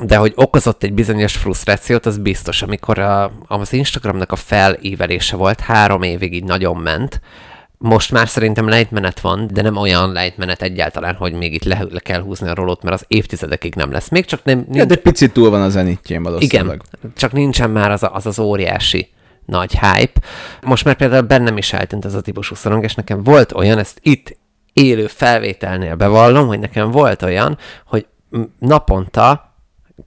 de 0.02 0.16
hogy 0.16 0.32
okozott 0.36 0.82
egy 0.82 0.92
bizonyos 0.92 1.36
frusztrációt, 1.36 2.06
az 2.06 2.18
biztos, 2.18 2.62
amikor 2.62 2.98
a, 2.98 3.32
az 3.46 3.72
Instagramnak 3.72 4.32
a 4.32 4.36
felívelése 4.36 5.36
volt, 5.36 5.60
három 5.60 6.02
évig 6.02 6.34
így 6.34 6.44
nagyon 6.44 6.76
ment, 6.76 7.20
most 7.78 8.12
már 8.12 8.28
szerintem 8.28 8.68
lejtmenet 8.68 9.20
van, 9.20 9.48
de 9.52 9.62
nem 9.62 9.76
olyan 9.76 10.12
lejtmenet 10.12 10.62
egyáltalán, 10.62 11.14
hogy 11.14 11.32
még 11.32 11.54
itt 11.54 11.64
le, 11.64 11.86
le 11.90 12.00
kell 12.00 12.20
húzni 12.20 12.48
a 12.48 12.54
rolót, 12.54 12.82
mert 12.82 12.94
az 12.94 13.04
évtizedekig 13.08 13.74
nem 13.74 13.92
lesz. 13.92 14.08
Még 14.08 14.24
csak 14.24 14.44
nem... 14.44 14.66
Ja, 14.72 14.84
de 14.84 14.96
picit 14.96 15.32
túl 15.32 15.50
van 15.50 15.62
a 15.62 15.68
zenitjén 15.68 16.22
valószínűleg. 16.22 16.82
Igen, 17.00 17.12
csak 17.16 17.32
nincsen 17.32 17.70
már 17.70 17.90
az 17.90 18.02
a, 18.02 18.14
az, 18.14 18.26
az 18.26 18.38
óriási 18.38 19.08
nagy 19.44 19.78
hype. 19.78 20.20
Most 20.62 20.84
már 20.84 20.96
például 20.96 21.22
bennem 21.22 21.56
is 21.56 21.72
eltűnt 21.72 22.04
ez 22.04 22.14
a 22.14 22.20
típusú 22.20 22.54
szorong, 22.54 22.84
és 22.84 22.94
nekem 22.94 23.22
volt 23.22 23.52
olyan, 23.52 23.78
ezt 23.78 23.98
itt 24.02 24.36
élő 24.72 25.06
felvételnél 25.06 25.94
bevallom, 25.94 26.46
hogy 26.46 26.58
nekem 26.58 26.90
volt 26.90 27.22
olyan, 27.22 27.58
hogy 27.86 28.06
naponta 28.58 29.47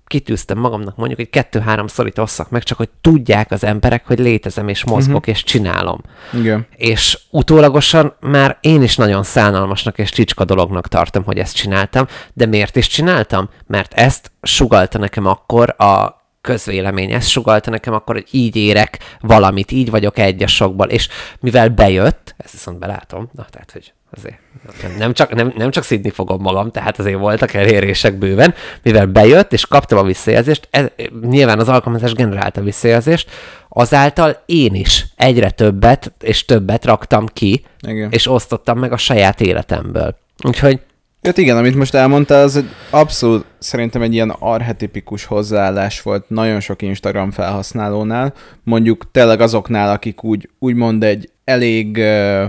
kitűztem 0.07 0.57
magamnak 0.57 0.95
mondjuk, 0.95 1.19
hogy 1.19 1.29
kettő-három 1.29 1.87
szorit 1.87 2.17
osszak 2.17 2.49
meg, 2.49 2.63
csak 2.63 2.77
hogy 2.77 2.89
tudják 3.01 3.51
az 3.51 3.63
emberek, 3.63 4.07
hogy 4.07 4.19
létezem, 4.19 4.67
és 4.67 4.85
mozgok, 4.85 5.15
uh-huh. 5.15 5.35
és 5.35 5.43
csinálom. 5.43 6.01
Igen. 6.33 6.67
És 6.75 7.19
utólagosan 7.29 8.15
már 8.19 8.57
én 8.61 8.81
is 8.81 8.95
nagyon 8.95 9.23
szánalmasnak 9.23 9.97
és 9.97 10.11
csicska 10.11 10.45
dolognak 10.45 10.87
tartom, 10.87 11.23
hogy 11.23 11.37
ezt 11.37 11.55
csináltam, 11.55 12.07
de 12.33 12.45
miért 12.45 12.75
is 12.75 12.87
csináltam? 12.87 13.49
Mert 13.67 13.93
ezt 13.93 14.31
sugalta 14.41 14.97
nekem 14.97 15.25
akkor 15.25 15.75
a 15.77 16.19
közvélemény, 16.41 17.11
ezt 17.11 17.29
sugalta 17.29 17.69
nekem 17.69 17.93
akkor, 17.93 18.15
hogy 18.15 18.27
így 18.31 18.55
érek 18.55 19.17
valamit, 19.19 19.71
így 19.71 19.89
vagyok 19.89 20.17
egyes 20.17 20.55
sokból, 20.55 20.87
és 20.87 21.07
mivel 21.39 21.69
bejött, 21.69 22.35
ezt 22.37 22.51
viszont 22.51 22.79
belátom, 22.79 23.29
na 23.33 23.45
tehát, 23.49 23.71
hogy 23.71 23.93
azért 24.17 24.39
nem, 24.81 24.91
nem, 24.97 25.13
csak, 25.13 25.33
nem, 25.33 25.53
nem 25.57 25.71
csak 25.71 25.83
szidni 25.83 26.09
fogom 26.09 26.41
magam, 26.41 26.71
tehát 26.71 26.99
azért 26.99 27.17
voltak 27.17 27.53
elérések 27.53 28.17
bőven, 28.17 28.53
mivel 28.83 29.05
bejött, 29.05 29.53
és 29.53 29.65
kaptam 29.65 29.97
a 29.97 30.03
visszajelzést, 30.03 30.67
ez, 30.71 30.85
nyilván 31.21 31.59
az 31.59 31.69
alkalmazás 31.69 32.13
generálta 32.13 32.61
a 32.61 32.63
visszajelzést, 32.63 33.29
azáltal 33.69 34.43
én 34.45 34.75
is 34.75 35.05
egyre 35.15 35.49
többet 35.49 36.13
és 36.19 36.45
többet 36.45 36.85
raktam 36.85 37.25
ki, 37.25 37.65
Igen. 37.87 38.11
és 38.11 38.27
osztottam 38.27 38.79
meg 38.79 38.91
a 38.91 38.97
saját 38.97 39.41
életemből. 39.41 40.15
Úgyhogy 40.43 40.79
Hát 41.21 41.37
igen, 41.37 41.57
amit 41.57 41.75
most 41.75 41.93
elmondtál, 41.93 42.43
az 42.43 42.55
egy 42.55 42.69
abszolút 42.89 43.45
szerintem 43.59 44.01
egy 44.01 44.13
ilyen 44.13 44.29
arhetipikus 44.39 45.25
hozzáállás 45.25 46.01
volt 46.01 46.29
nagyon 46.29 46.59
sok 46.59 46.81
Instagram 46.81 47.31
felhasználónál, 47.31 48.33
mondjuk 48.63 49.11
tényleg 49.11 49.41
azoknál, 49.41 49.91
akik 49.91 50.23
úgy, 50.23 50.49
úgymond 50.59 51.03
egy 51.03 51.29
elég 51.51 51.93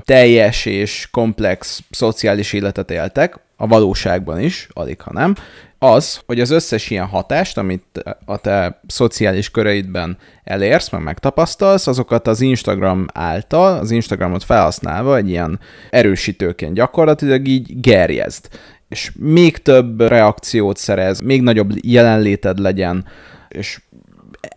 teljes 0.04 0.66
és 0.66 1.09
komplex 1.11 1.82
szociális 1.90 2.52
életet 2.52 2.90
éltek, 2.90 3.40
a 3.56 3.66
valóságban 3.66 4.40
is, 4.40 4.68
alig 4.73 5.00
ha 5.00 5.12
nem, 5.12 5.35
az, 5.78 6.21
hogy 6.26 6.40
az 6.40 6.50
összes 6.50 6.90
ilyen 6.90 7.06
hatást, 7.06 7.59
amit 7.59 8.02
a 8.25 8.37
te 8.37 8.80
szociális 8.87 9.50
köreidben 9.50 10.18
elérsz, 10.44 10.90
meg 10.90 11.02
megtapasztalsz, 11.02 11.87
azokat 11.87 12.26
az 12.26 12.40
Instagram 12.40 13.06
által, 13.12 13.78
az 13.78 13.90
Instagramot 13.90 14.44
felhasználva 14.44 15.16
egy 15.16 15.28
ilyen 15.28 15.61
erősítőként 15.90 16.75
gyakorlatilag 16.75 17.49
így 17.49 17.80
gerjezd. 17.80 18.49
És 18.88 19.12
még 19.18 19.56
több 19.56 20.00
reakciót 20.00 20.76
szerez, 20.76 21.21
még 21.21 21.42
nagyobb 21.42 21.71
jelenléted 21.82 22.59
legyen, 22.59 23.04
és 23.49 23.80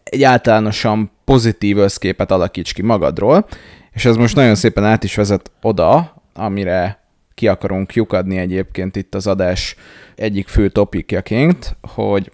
egy 0.04 0.24
általánosan 0.24 1.12
pozitív 1.24 1.78
összképet 1.78 2.32
alakíts 2.32 2.74
ki 2.74 2.82
magadról, 2.82 3.48
és 3.96 4.06
ez 4.06 4.16
most 4.16 4.36
nagyon 4.36 4.56
szépen 4.56 4.84
át 4.84 5.04
is 5.04 5.16
vezet 5.16 5.52
oda, 5.62 6.22
amire 6.34 7.04
ki 7.34 7.48
akarunk 7.48 7.94
lyukadni 7.94 8.38
egyébként 8.38 8.96
itt 8.96 9.16
az 9.16 9.28
adás 9.28 9.76
egyik 10.16 10.48
fő 10.48 10.70
topikjaként, 10.70 11.76
hogy 11.82 12.32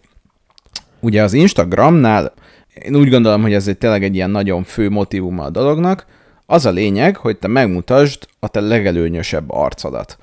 ugye 0.99 1.23
az 1.23 1.33
Instagramnál 1.33 2.33
én 2.73 2.95
úgy 2.95 3.09
gondolom, 3.09 3.41
hogy 3.41 3.53
ez 3.53 3.67
egy 3.67 3.77
tényleg 3.77 4.03
egy 4.03 4.15
ilyen 4.15 4.29
nagyon 4.29 4.63
fő 4.63 4.89
motivuma 4.89 5.43
a 5.43 5.49
dolognak, 5.49 6.05
az 6.45 6.65
a 6.65 6.71
lényeg, 6.71 7.17
hogy 7.17 7.37
te 7.37 7.47
megmutasd 7.47 8.27
a 8.39 8.47
te 8.47 8.59
legelőnyösebb 8.59 9.51
arcodat. 9.51 10.17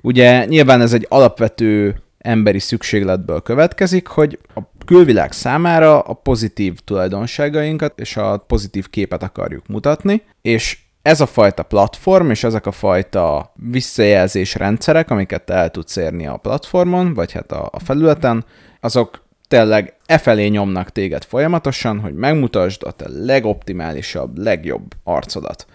Ugye 0.00 0.44
nyilván 0.44 0.80
ez 0.80 0.92
egy 0.92 1.06
alapvető 1.08 2.02
emberi 2.18 2.58
szükségletből 2.58 3.40
következik, 3.40 4.06
hogy 4.06 4.38
a 4.54 4.60
külvilág 4.90 5.32
számára 5.32 6.00
a 6.00 6.12
pozitív 6.12 6.78
tulajdonságainkat 6.84 8.00
és 8.00 8.16
a 8.16 8.36
pozitív 8.36 8.88
képet 8.88 9.22
akarjuk 9.22 9.66
mutatni, 9.66 10.22
és 10.42 10.78
ez 11.02 11.20
a 11.20 11.26
fajta 11.26 11.62
platform 11.62 12.30
és 12.30 12.44
ezek 12.44 12.66
a 12.66 12.72
fajta 12.72 13.52
visszajelzés 13.54 14.54
rendszerek, 14.54 15.10
amiket 15.10 15.50
el 15.50 15.70
tudsz 15.70 15.96
érni 15.96 16.26
a 16.26 16.36
platformon, 16.36 17.14
vagy 17.14 17.32
hát 17.32 17.52
a, 17.52 17.68
a 17.72 17.78
felületen, 17.78 18.44
azok 18.80 19.24
tényleg 19.48 19.94
e 20.06 20.18
felé 20.18 20.46
nyomnak 20.46 20.90
téged 20.90 21.24
folyamatosan, 21.24 22.00
hogy 22.00 22.14
megmutasd 22.14 22.82
a 22.82 22.90
te 22.90 23.08
legoptimálisabb, 23.08 24.38
legjobb 24.38 24.94
arcodat. 25.04 25.66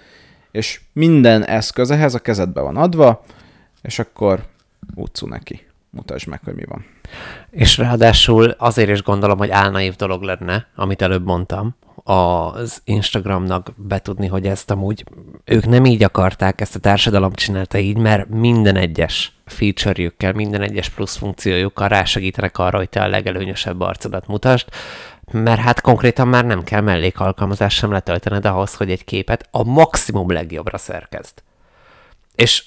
És 0.52 0.82
minden 0.94 1.46
eszköz 1.46 1.92
ehhez 1.92 2.14
a 2.14 2.20
kezedbe 2.20 2.62
van 2.62 2.78
adva, 2.78 3.24
és 3.82 4.00
akkor 4.00 4.44
utcú 4.96 5.28
neki. 5.28 5.66
Mutasd 5.96 6.28
meg, 6.28 6.42
hogy 6.44 6.56
mi 6.56 6.66
van. 6.66 6.86
És 7.50 7.78
ráadásul 7.78 8.50
azért 8.50 8.90
is 8.90 9.04
gondolom, 9.04 9.38
hogy 9.38 9.50
álnaív 9.50 9.96
dolog 9.96 10.22
lenne, 10.22 10.68
amit 10.76 11.02
előbb 11.02 11.26
mondtam, 11.26 11.76
az 12.04 12.82
Instagramnak 12.84 13.72
betudni, 13.76 14.28
hogy 14.28 14.48
ezt 14.48 14.72
amúgy 14.72 15.04
ők 15.46 15.66
nem 15.66 15.86
így 15.86 16.04
akarták, 16.04 16.62
ezt 16.62 16.76
a 16.76 16.80
társadalom 16.80 17.34
csinálta 17.34 17.78
így, 17.78 17.98
mert 17.98 18.30
minden 18.30 18.76
egyes 18.76 19.32
feature-jükkel, 19.46 20.34
minden 20.34 20.62
egyes 20.62 20.90
plusz 20.90 21.16
funkciójukkal 21.16 21.88
rásegítenek 21.88 22.58
arra, 22.58 22.78
hogy 22.78 22.90
te 22.90 23.02
a 23.02 23.08
legelőnyösebb 23.08 23.82
arcodat 23.82 24.28
mutasd, 24.28 24.68
mert 25.32 25.60
hát 25.60 25.82
konkrétan 25.82 26.28
már 26.28 26.46
nem 26.46 26.64
kell 26.64 26.82
mellékalkalmazás 26.82 27.74
sem 27.74 27.92
letöltened 27.92 28.46
ahhoz, 28.46 28.76
hogy 28.76 28.92
egy 28.92 29.04
képet 29.04 29.48
a 29.52 29.64
maximum 29.64 30.32
legjobbra 30.32 30.78
szerkezd. 30.78 31.44
És 32.36 32.66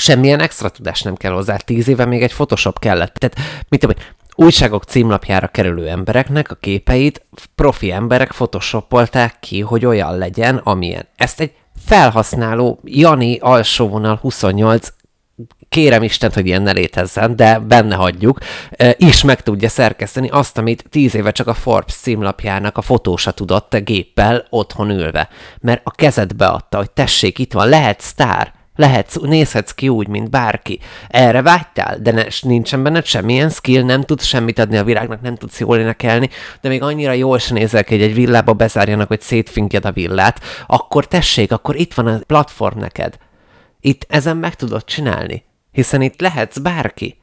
semmilyen 0.00 0.40
extra 0.40 0.68
tudás 0.68 1.02
nem 1.02 1.14
kell 1.14 1.32
hozzá. 1.32 1.56
Tíz 1.56 1.88
éve 1.88 2.04
még 2.04 2.22
egy 2.22 2.32
Photoshop 2.32 2.78
kellett. 2.78 3.14
Tehát, 3.14 3.38
mit 3.68 3.80
tudom, 3.80 3.96
újságok 4.34 4.84
címlapjára 4.84 5.46
kerülő 5.46 5.88
embereknek 5.88 6.50
a 6.50 6.54
képeit 6.54 7.26
profi 7.54 7.92
emberek 7.92 8.28
photoshopolták 8.28 9.36
ki, 9.40 9.60
hogy 9.60 9.84
olyan 9.84 10.18
legyen, 10.18 10.56
amilyen. 10.56 11.06
Ezt 11.16 11.40
egy 11.40 11.52
felhasználó 11.86 12.80
Jani 12.84 13.38
alsóvonal 13.38 14.16
28 14.16 14.88
kérem 15.68 16.02
Istent, 16.02 16.34
hogy 16.34 16.46
ilyen 16.46 16.62
ne 16.62 16.72
létezzen, 16.72 17.36
de 17.36 17.58
benne 17.58 17.94
hagyjuk, 17.94 18.38
is 18.96 19.22
meg 19.22 19.42
tudja 19.42 19.68
szerkeszteni 19.68 20.28
azt, 20.28 20.58
amit 20.58 20.84
tíz 20.90 21.14
éve 21.14 21.30
csak 21.30 21.46
a 21.46 21.54
Forbes 21.54 21.94
címlapjának 21.94 22.76
a 22.76 22.82
fotósa 22.82 23.30
tudott 23.30 23.76
géppel 23.76 24.46
otthon 24.50 24.90
ülve. 24.90 25.28
Mert 25.60 25.80
a 25.84 25.90
kezedbe 25.90 26.46
adta, 26.46 26.76
hogy 26.76 26.90
tessék, 26.90 27.38
itt 27.38 27.52
van, 27.52 27.68
lehet 27.68 28.00
sztár, 28.00 28.52
Lehetsz, 28.80 29.16
nézhetsz 29.16 29.70
ki 29.70 29.88
úgy, 29.88 30.08
mint 30.08 30.30
bárki. 30.30 30.78
Erre 31.08 31.42
vágytál, 31.42 31.98
de 31.98 32.12
ne, 32.12 32.24
nincsen 32.42 32.82
benned 32.82 33.04
semmilyen 33.04 33.50
skill, 33.50 33.82
nem 33.82 34.02
tudsz 34.02 34.24
semmit 34.24 34.58
adni 34.58 34.76
a 34.76 34.84
világnak, 34.84 35.20
nem 35.20 35.36
tudsz 35.36 35.60
jól 35.60 35.78
énekelni, 35.78 36.28
de 36.60 36.68
még 36.68 36.82
annyira 36.82 37.12
jól 37.12 37.38
sem 37.38 37.56
nézel 37.56 37.84
ki, 37.84 37.94
hogy 37.94 38.02
egy 38.02 38.14
villába 38.14 38.52
bezárjanak, 38.52 39.08
hogy 39.08 39.20
szétfinkjad 39.20 39.84
a 39.84 39.92
villát, 39.92 40.40
akkor 40.66 41.06
tessék, 41.06 41.52
akkor 41.52 41.76
itt 41.76 41.94
van 41.94 42.06
a 42.06 42.18
platform 42.26 42.78
neked. 42.78 43.16
Itt 43.80 44.06
ezen 44.08 44.36
meg 44.36 44.54
tudod 44.54 44.84
csinálni, 44.84 45.44
hiszen 45.72 46.02
itt 46.02 46.20
lehetsz 46.20 46.58
bárki. 46.58 47.20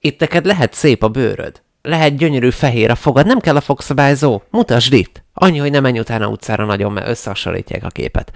Itt 0.00 0.20
neked 0.20 0.44
lehet 0.44 0.74
szép 0.74 1.02
a 1.02 1.08
bőröd. 1.08 1.62
Lehet 1.82 2.16
gyönyörű 2.16 2.50
fehér 2.50 2.90
a 2.90 2.94
fogad, 2.94 3.26
nem 3.26 3.38
kell 3.38 3.56
a 3.56 3.60
fogszabályzó. 3.60 4.42
Mutasd 4.50 4.92
itt. 4.92 5.24
Annyi, 5.34 5.58
hogy 5.58 5.70
nem 5.70 5.82
menj 5.82 5.98
utána 5.98 6.28
utcára 6.28 6.64
nagyon, 6.64 6.92
mert 6.92 7.08
összehasonlítják 7.08 7.84
a 7.84 7.88
képet. 7.88 8.32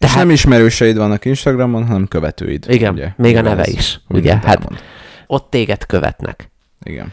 Tehát... 0.00 0.16
És 0.16 0.22
nem 0.22 0.30
ismerőseid 0.30 0.96
vannak 0.96 1.24
Instagramon, 1.24 1.86
hanem 1.86 2.08
követőid. 2.08 2.64
Igen, 2.68 2.92
ugye? 2.92 3.08
még 3.16 3.36
a 3.36 3.40
neve 3.40 3.66
is. 3.66 4.00
Ugye, 4.08 4.34
hát 4.34 4.44
elmond. 4.44 4.82
ott 5.26 5.50
téged 5.50 5.86
követnek. 5.86 6.50
Igen. 6.82 7.12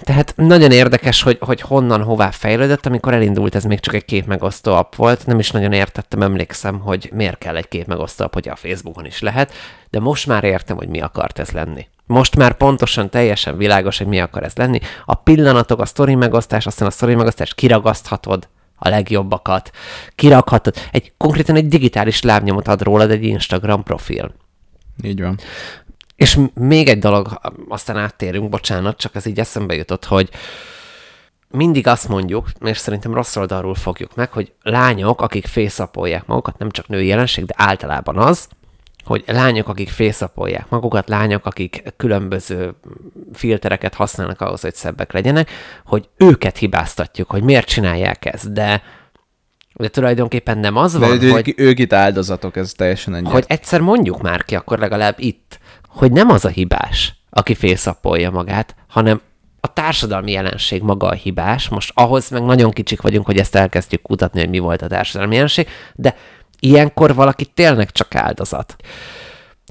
Tehát 0.00 0.32
nagyon 0.36 0.70
érdekes, 0.70 1.22
hogy, 1.22 1.38
hogy 1.40 1.60
honnan, 1.60 2.02
hová 2.02 2.30
fejlődött, 2.30 2.86
amikor 2.86 3.14
elindult, 3.14 3.54
ez 3.54 3.64
még 3.64 3.80
csak 3.80 3.94
egy 3.94 4.04
kép 4.04 4.26
megosztó 4.26 4.72
app 4.72 4.94
volt, 4.94 5.26
nem 5.26 5.38
is 5.38 5.50
nagyon 5.50 5.72
értettem, 5.72 6.22
emlékszem, 6.22 6.80
hogy 6.80 7.10
miért 7.14 7.38
kell 7.38 7.56
egy 7.56 7.68
kép 7.68 7.86
megosztó 7.86 8.24
app, 8.24 8.32
hogy 8.32 8.48
a 8.48 8.56
Facebookon 8.56 9.06
is 9.06 9.20
lehet, 9.20 9.52
de 9.90 10.00
most 10.00 10.26
már 10.26 10.44
értem, 10.44 10.76
hogy 10.76 10.88
mi 10.88 11.00
akart 11.00 11.38
ez 11.38 11.50
lenni. 11.50 11.86
Most 12.06 12.36
már 12.36 12.52
pontosan, 12.52 13.10
teljesen 13.10 13.56
világos, 13.56 13.98
hogy 13.98 14.06
mi 14.06 14.20
akar 14.20 14.42
ez 14.42 14.56
lenni. 14.56 14.80
A 15.04 15.14
pillanatok, 15.14 15.80
a 15.80 15.86
sztori 15.86 16.14
megosztás, 16.14 16.66
aztán 16.66 16.88
a 16.88 16.90
sztori 16.90 17.14
megosztást 17.14 17.54
kiragaszthatod, 17.54 18.48
a 18.82 18.88
legjobbakat, 18.88 19.70
kirakhatod, 20.14 20.74
egy, 20.90 21.12
konkrétan 21.16 21.56
egy 21.56 21.68
digitális 21.68 22.22
lábnyomot 22.22 22.68
ad 22.68 22.82
rólad 22.82 23.10
egy 23.10 23.24
Instagram 23.24 23.82
profil. 23.82 24.34
Így 25.02 25.20
van. 25.20 25.38
És 26.16 26.38
még 26.54 26.88
egy 26.88 26.98
dolog, 26.98 27.40
aztán 27.68 27.96
áttérünk, 27.96 28.48
bocsánat, 28.48 28.96
csak 28.96 29.14
ez 29.14 29.26
így 29.26 29.38
eszembe 29.38 29.74
jutott, 29.74 30.04
hogy 30.04 30.30
mindig 31.48 31.86
azt 31.86 32.08
mondjuk, 32.08 32.50
és 32.60 32.78
szerintem 32.78 33.14
rossz 33.14 33.36
oldalról 33.36 33.74
fogjuk 33.74 34.14
meg, 34.14 34.32
hogy 34.32 34.52
lányok, 34.62 35.20
akik 35.20 35.46
fészapolják 35.46 36.26
magukat, 36.26 36.58
nem 36.58 36.70
csak 36.70 36.88
női 36.88 37.06
jelenség, 37.06 37.44
de 37.44 37.54
általában 37.56 38.18
az, 38.18 38.48
hogy 39.04 39.24
lányok, 39.26 39.68
akik 39.68 39.88
fészapolják 39.88 40.68
magukat, 40.68 41.08
lányok, 41.08 41.46
akik 41.46 41.82
különböző 41.96 42.74
filtereket 43.32 43.94
használnak 43.94 44.40
ahhoz, 44.40 44.60
hogy 44.60 44.74
szebbek 44.74 45.12
legyenek, 45.12 45.50
hogy 45.84 46.08
őket 46.16 46.56
hibáztatjuk, 46.58 47.30
hogy 47.30 47.42
miért 47.42 47.66
csinálják 47.66 48.24
ezt, 48.24 48.52
de 48.52 48.82
De 49.74 49.88
tulajdonképpen 49.88 50.58
nem 50.58 50.76
az 50.76 50.92
De 50.92 50.98
van, 50.98 51.08
hogy... 51.08 51.30
hogy, 51.30 51.54
ők 51.56 51.78
itt 51.78 51.92
áldozatok, 51.92 52.56
ez 52.56 52.72
teljesen 52.72 53.14
egy. 53.14 53.26
hogy 53.26 53.44
egyszer 53.46 53.80
mondjuk 53.80 54.22
már 54.22 54.44
ki, 54.44 54.54
akkor 54.54 54.78
legalább 54.78 55.14
itt, 55.18 55.58
hogy 55.88 56.12
nem 56.12 56.30
az 56.30 56.44
a 56.44 56.48
hibás, 56.48 57.14
aki 57.30 57.54
félszapolja 57.54 58.30
magát, 58.30 58.74
hanem 58.88 59.20
a 59.60 59.72
társadalmi 59.72 60.30
jelenség 60.30 60.82
maga 60.82 61.06
a 61.06 61.12
hibás. 61.12 61.68
Most 61.68 61.92
ahhoz 61.94 62.28
meg 62.30 62.42
nagyon 62.42 62.70
kicsik 62.70 63.02
vagyunk, 63.02 63.26
hogy 63.26 63.38
ezt 63.38 63.54
elkezdjük 63.54 64.02
kutatni, 64.02 64.40
hogy 64.40 64.48
mi 64.48 64.58
volt 64.58 64.82
a 64.82 64.86
társadalmi 64.86 65.34
jelenség, 65.34 65.68
de 65.94 66.16
ilyenkor 66.62 67.14
valaki 67.14 67.44
tényleg 67.44 67.90
csak 67.90 68.14
áldozat. 68.14 68.76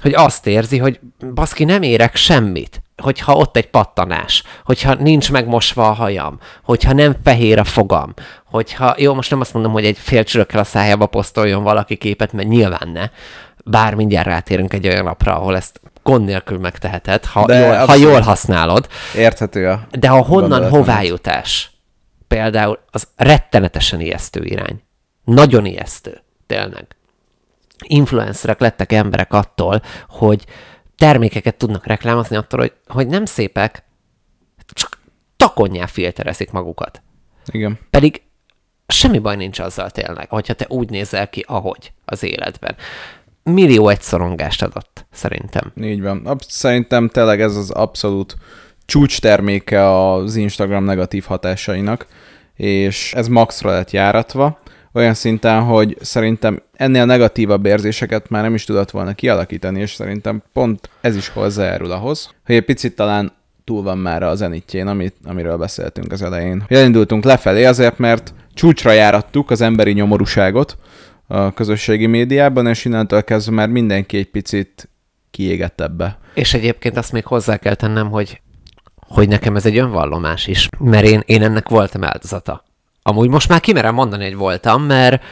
Hogy 0.02 0.14
azt 0.14 0.46
érzi, 0.46 0.78
hogy 0.78 1.00
baszki, 1.34 1.64
nem 1.64 1.82
érek 1.82 2.16
semmit, 2.16 2.82
hogyha 3.02 3.36
ott 3.36 3.56
egy 3.56 3.70
pattanás, 3.70 4.42
hogyha 4.64 4.94
nincs 4.94 5.30
megmosva 5.30 5.88
a 5.88 5.92
hajam, 5.92 6.38
hogyha 6.62 6.92
nem 6.92 7.16
fehér 7.24 7.58
a 7.58 7.64
fogam, 7.64 8.14
hogyha, 8.44 8.94
jó, 8.98 9.14
most 9.14 9.30
nem 9.30 9.40
azt 9.40 9.52
mondom, 9.52 9.72
hogy 9.72 9.84
egy 9.84 9.98
fél 9.98 10.24
csörökkel 10.24 10.60
a 10.60 10.64
szájába 10.64 11.06
posztoljon 11.06 11.62
valaki 11.62 11.96
képet, 11.96 12.32
mert 12.32 12.48
nyilván 12.48 12.88
ne, 12.92 13.08
bár 13.64 13.94
mindjárt 13.94 14.26
rátérünk 14.26 14.72
egy 14.72 14.86
olyan 14.86 15.04
napra, 15.04 15.36
ahol 15.36 15.56
ezt 15.56 15.80
gond 16.02 16.24
nélkül 16.24 16.58
megteheted, 16.58 17.24
ha, 17.24 17.46
De 17.46 17.58
jól, 17.58 17.86
ha 17.86 17.94
jól 17.94 18.20
használod. 18.20 18.88
Érthető 19.16 19.68
a... 19.68 19.86
De 19.98 20.08
a 20.08 20.22
honnan 20.22 20.68
hová 20.68 21.02
jutás 21.02 21.70
például 22.28 22.78
az 22.90 23.08
rettenetesen 23.16 24.00
ijesztő 24.00 24.44
irány. 24.44 24.82
Nagyon 25.24 25.66
ijesztő, 25.66 26.22
tényleg. 26.52 26.86
Influencerek 27.86 28.60
lettek 28.60 28.92
emberek 28.92 29.32
attól, 29.32 29.82
hogy 30.08 30.44
termékeket 30.96 31.56
tudnak 31.56 31.86
reklámozni 31.86 32.36
attól, 32.36 32.60
hogy, 32.60 32.72
hogy 32.86 33.06
nem 33.06 33.24
szépek, 33.24 33.84
csak 34.72 34.98
takonyá 35.36 35.86
filterezik 35.86 36.50
magukat. 36.50 37.02
Igen. 37.46 37.78
Pedig 37.90 38.22
semmi 38.86 39.18
baj 39.18 39.36
nincs 39.36 39.58
azzal 39.58 39.90
tényleg, 39.90 40.28
hogyha 40.28 40.54
te 40.54 40.66
úgy 40.68 40.90
nézel 40.90 41.30
ki, 41.30 41.44
ahogy 41.48 41.92
az 42.04 42.22
életben. 42.22 42.76
Millió 43.42 43.88
egy 43.88 44.00
szorongást 44.00 44.62
adott, 44.62 45.06
szerintem. 45.12 45.72
Így 45.82 46.02
van. 46.02 46.38
Szerintem 46.48 47.08
tényleg 47.08 47.40
ez 47.40 47.56
az 47.56 47.70
abszolút 47.70 48.36
csúcs 48.84 49.20
terméke 49.20 49.90
az 49.90 50.36
Instagram 50.36 50.84
negatív 50.84 51.24
hatásainak, 51.24 52.06
és 52.54 53.14
ez 53.14 53.28
maxra 53.28 53.70
lett 53.70 53.90
járatva, 53.90 54.60
olyan 54.92 55.14
szinten, 55.14 55.62
hogy 55.62 55.96
szerintem 56.00 56.62
ennél 56.72 57.04
negatívabb 57.04 57.66
érzéseket 57.66 58.28
már 58.28 58.42
nem 58.42 58.54
is 58.54 58.64
tudott 58.64 58.90
volna 58.90 59.14
kialakítani, 59.14 59.80
és 59.80 59.94
szerintem 59.94 60.42
pont 60.52 60.88
ez 61.00 61.16
is 61.16 61.28
hozzájárul 61.28 61.90
ahhoz, 61.90 62.34
hogy 62.46 62.54
egy 62.54 62.64
picit 62.64 62.96
talán 62.96 63.32
túl 63.64 63.82
van 63.82 63.98
már 63.98 64.22
a 64.22 64.34
zenitjén, 64.34 64.86
amit, 64.86 65.14
amiről 65.24 65.56
beszéltünk 65.56 66.12
az 66.12 66.22
elején. 66.22 66.64
Elindultunk 66.68 67.24
lefelé 67.24 67.64
azért, 67.64 67.98
mert 67.98 68.34
csúcsra 68.54 68.92
járattuk 68.92 69.50
az 69.50 69.60
emberi 69.60 69.92
nyomorúságot 69.92 70.76
a 71.26 71.52
közösségi 71.52 72.06
médiában, 72.06 72.66
és 72.66 72.84
innentől 72.84 73.24
kezdve 73.24 73.52
már 73.52 73.68
mindenki 73.68 74.16
egy 74.16 74.30
picit 74.30 74.88
kiégett 75.30 75.80
ebbe. 75.80 76.18
És 76.34 76.54
egyébként 76.54 76.96
azt 76.96 77.12
még 77.12 77.24
hozzá 77.24 77.56
kell 77.56 77.74
tennem, 77.74 78.10
hogy, 78.10 78.40
hogy 78.94 79.28
nekem 79.28 79.56
ez 79.56 79.66
egy 79.66 79.78
önvallomás 79.78 80.46
is, 80.46 80.68
mert 80.78 81.06
én, 81.06 81.22
én 81.26 81.42
ennek 81.42 81.68
voltam 81.68 82.04
áldozata. 82.04 82.64
Amúgy 83.04 83.28
most 83.28 83.48
már 83.48 83.60
kimerem 83.60 83.94
mondani, 83.94 84.24
hogy 84.24 84.36
voltam, 84.36 84.82
mert, 84.82 85.22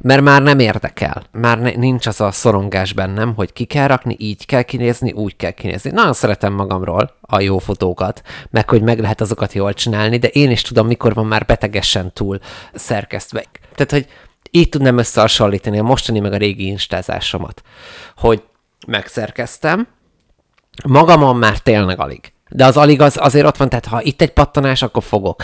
mert 0.00 0.22
már 0.22 0.42
nem 0.42 0.58
érdekel. 0.58 1.22
Már 1.32 1.58
ne, 1.58 1.70
nincs 1.70 2.06
az 2.06 2.20
a 2.20 2.30
szorongás 2.30 2.92
bennem, 2.92 3.34
hogy 3.34 3.52
ki 3.52 3.64
kell 3.64 3.86
rakni, 3.86 4.16
így 4.18 4.46
kell 4.46 4.62
kinézni, 4.62 5.12
úgy 5.12 5.36
kell 5.36 5.50
kinézni. 5.50 5.90
Nagyon 5.90 6.12
szeretem 6.12 6.52
magamról 6.52 7.14
a 7.20 7.40
jó 7.40 7.58
fotókat, 7.58 8.22
meg 8.50 8.68
hogy 8.70 8.82
meg 8.82 9.00
lehet 9.00 9.20
azokat 9.20 9.52
jól 9.52 9.74
csinálni, 9.74 10.18
de 10.18 10.28
én 10.28 10.50
is 10.50 10.62
tudom, 10.62 10.86
mikor 10.86 11.14
van 11.14 11.26
már 11.26 11.44
betegesen 11.46 12.12
túl 12.12 12.38
szerkesztve. 12.74 13.44
Tehát, 13.74 13.90
hogy 13.90 14.06
így 14.50 14.68
tudnám 14.68 14.98
összehasonlítani 14.98 15.78
a 15.78 15.82
mostani 15.82 16.20
meg 16.20 16.32
a 16.32 16.36
régi 16.36 16.66
instázásomat, 16.66 17.62
hogy 18.16 18.42
megszerkeztem, 18.86 19.86
magamon 20.88 21.36
már 21.36 21.58
tényleg 21.58 22.00
alig. 22.00 22.32
De 22.48 22.64
az 22.64 22.76
alig 22.76 23.00
az, 23.00 23.16
azért 23.20 23.46
ott 23.46 23.56
van, 23.56 23.68
tehát 23.68 23.86
ha 23.86 24.02
itt 24.02 24.20
egy 24.20 24.32
pattanás, 24.32 24.82
akkor 24.82 25.02
fogok. 25.02 25.42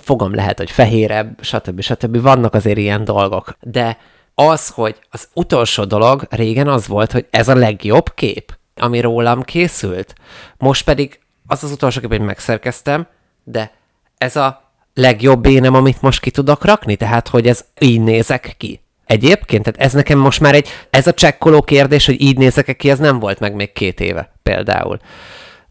Fogom 0.00 0.34
lehet, 0.34 0.58
hogy 0.58 0.70
fehérebb, 0.70 1.38
stb. 1.40 1.80
stb. 1.80 2.20
Vannak 2.20 2.54
azért 2.54 2.78
ilyen 2.78 3.04
dolgok. 3.04 3.56
De 3.60 3.98
az, 4.34 4.68
hogy 4.68 4.98
az 5.10 5.28
utolsó 5.34 5.84
dolog 5.84 6.26
régen 6.30 6.68
az 6.68 6.86
volt, 6.86 7.12
hogy 7.12 7.26
ez 7.30 7.48
a 7.48 7.54
legjobb 7.54 8.14
kép, 8.14 8.58
ami 8.76 9.00
rólam 9.00 9.42
készült. 9.42 10.14
Most 10.56 10.84
pedig 10.84 11.18
az 11.46 11.64
az 11.64 11.70
utolsó 11.70 12.00
kép, 12.00 12.10
hogy 12.10 12.20
megszerkeztem, 12.20 13.06
de 13.44 13.72
ez 14.18 14.36
a 14.36 14.72
legjobb 14.94 15.46
énem, 15.46 15.74
amit 15.74 16.02
most 16.02 16.20
ki 16.20 16.30
tudok 16.30 16.64
rakni, 16.64 16.96
tehát 16.96 17.28
hogy 17.28 17.46
ez 17.46 17.64
így 17.80 18.00
nézek 18.00 18.54
ki. 18.58 18.80
Egyébként, 19.06 19.62
tehát 19.62 19.80
ez 19.80 19.92
nekem 19.92 20.18
most 20.18 20.40
már 20.40 20.54
egy, 20.54 20.68
ez 20.90 21.06
a 21.06 21.14
csekkoló 21.14 21.62
kérdés, 21.62 22.06
hogy 22.06 22.20
így 22.20 22.38
nézek 22.38 22.76
ki, 22.76 22.90
ez 22.90 22.98
nem 22.98 23.18
volt 23.18 23.40
meg 23.40 23.54
még 23.54 23.72
két 23.72 24.00
éve 24.00 24.32
például. 24.42 24.98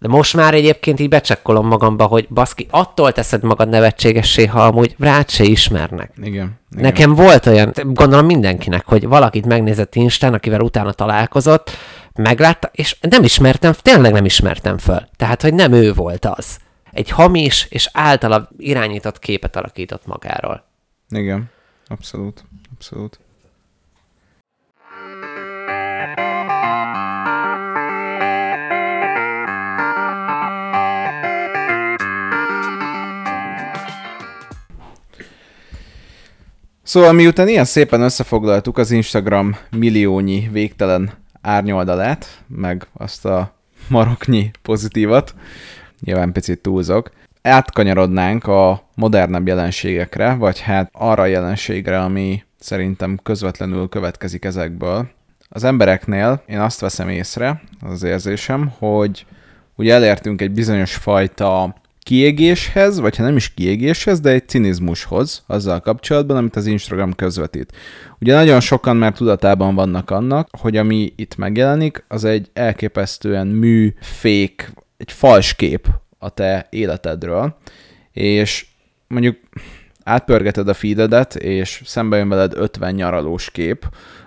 De 0.03 0.09
most 0.09 0.33
már 0.33 0.53
egyébként 0.53 0.99
így 0.99 1.09
becsekkolom 1.09 1.67
magamba, 1.67 2.05
hogy 2.05 2.27
baszki, 2.29 2.67
attól 2.69 3.11
teszed 3.11 3.43
magad 3.43 3.69
nevetségessé, 3.69 4.45
ha 4.45 4.65
amúgy 4.65 4.95
rád 4.99 5.29
se 5.29 5.43
ismernek. 5.43 6.11
Igen. 6.17 6.29
igen. 6.29 6.59
Nekem 6.69 7.15
volt 7.15 7.45
olyan, 7.45 7.73
gondolom 7.83 8.25
mindenkinek, 8.25 8.85
hogy 8.85 9.07
valakit 9.07 9.45
megnézett 9.45 9.95
Instán, 9.95 10.33
akivel 10.33 10.61
utána 10.61 10.91
találkozott, 10.91 11.71
meglátta, 12.15 12.69
és 12.73 12.97
nem 13.01 13.23
ismertem, 13.23 13.73
tényleg 13.81 14.11
nem 14.11 14.25
ismertem 14.25 14.77
föl. 14.77 15.07
Tehát, 15.15 15.41
hogy 15.41 15.53
nem 15.53 15.71
ő 15.71 15.93
volt 15.93 16.25
az. 16.25 16.57
Egy 16.91 17.09
hamis 17.09 17.67
és 17.69 17.89
általa 17.93 18.49
irányított 18.57 19.19
képet 19.19 19.55
alakított 19.55 20.05
magáról. 20.05 20.65
Igen. 21.09 21.49
Abszolút. 21.87 22.43
Abszolút. 22.73 23.19
Szóval 36.83 37.13
miután 37.13 37.47
ilyen 37.47 37.65
szépen 37.65 38.01
összefoglaltuk 38.01 38.77
az 38.77 38.91
Instagram 38.91 39.55
milliónyi 39.71 40.49
végtelen 40.51 41.11
árnyoldalát, 41.41 42.43
meg 42.47 42.87
azt 42.93 43.25
a 43.25 43.53
maroknyi 43.87 44.51
pozitívat, 44.61 45.35
nyilván 45.99 46.31
picit 46.31 46.61
túlzok, 46.61 47.11
átkanyarodnánk 47.41 48.47
a 48.47 48.89
modernebb 48.95 49.47
jelenségekre, 49.47 50.33
vagy 50.33 50.59
hát 50.59 50.89
arra 50.91 51.21
a 51.21 51.25
jelenségre, 51.25 51.99
ami 51.99 52.43
szerintem 52.59 53.19
közvetlenül 53.23 53.89
következik 53.89 54.45
ezekből. 54.45 55.07
Az 55.49 55.63
embereknél 55.63 56.43
én 56.47 56.59
azt 56.59 56.79
veszem 56.79 57.09
észre, 57.09 57.61
az, 57.81 58.03
érzésem, 58.03 58.71
hogy 58.77 59.25
ugye 59.75 59.93
elértünk 59.93 60.41
egy 60.41 60.51
bizonyos 60.51 60.95
fajta 60.95 61.75
kiégéshez, 62.03 62.99
vagy 62.99 63.15
ha 63.15 63.23
nem 63.23 63.35
is 63.35 63.53
kiégéshez, 63.53 64.19
de 64.19 64.29
egy 64.29 64.47
cinizmushoz 64.47 65.43
azzal 65.47 65.79
kapcsolatban, 65.79 66.37
amit 66.37 66.55
az 66.55 66.65
Instagram 66.65 67.13
közvetít. 67.13 67.71
Ugye 68.19 68.33
nagyon 68.33 68.59
sokan 68.59 68.97
már 68.97 69.13
tudatában 69.13 69.75
vannak 69.75 70.09
annak, 70.09 70.47
hogy 70.59 70.77
ami 70.77 71.13
itt 71.15 71.35
megjelenik, 71.35 72.05
az 72.07 72.23
egy 72.23 72.49
elképesztően 72.53 73.47
mű, 73.47 73.93
fék, 74.01 74.73
egy 74.97 75.11
fals 75.11 75.55
kép 75.55 75.87
a 76.17 76.29
te 76.29 76.67
életedről, 76.69 77.57
és 78.11 78.65
mondjuk 79.07 79.37
átpörgeted 80.03 80.67
a 80.67 80.73
feededet, 80.73 81.35
és 81.35 81.81
szembe 81.85 82.17
jön 82.17 82.29
veled 82.29 82.53
50 82.55 82.93
nyaralós 82.93 83.51
kép 83.51 83.85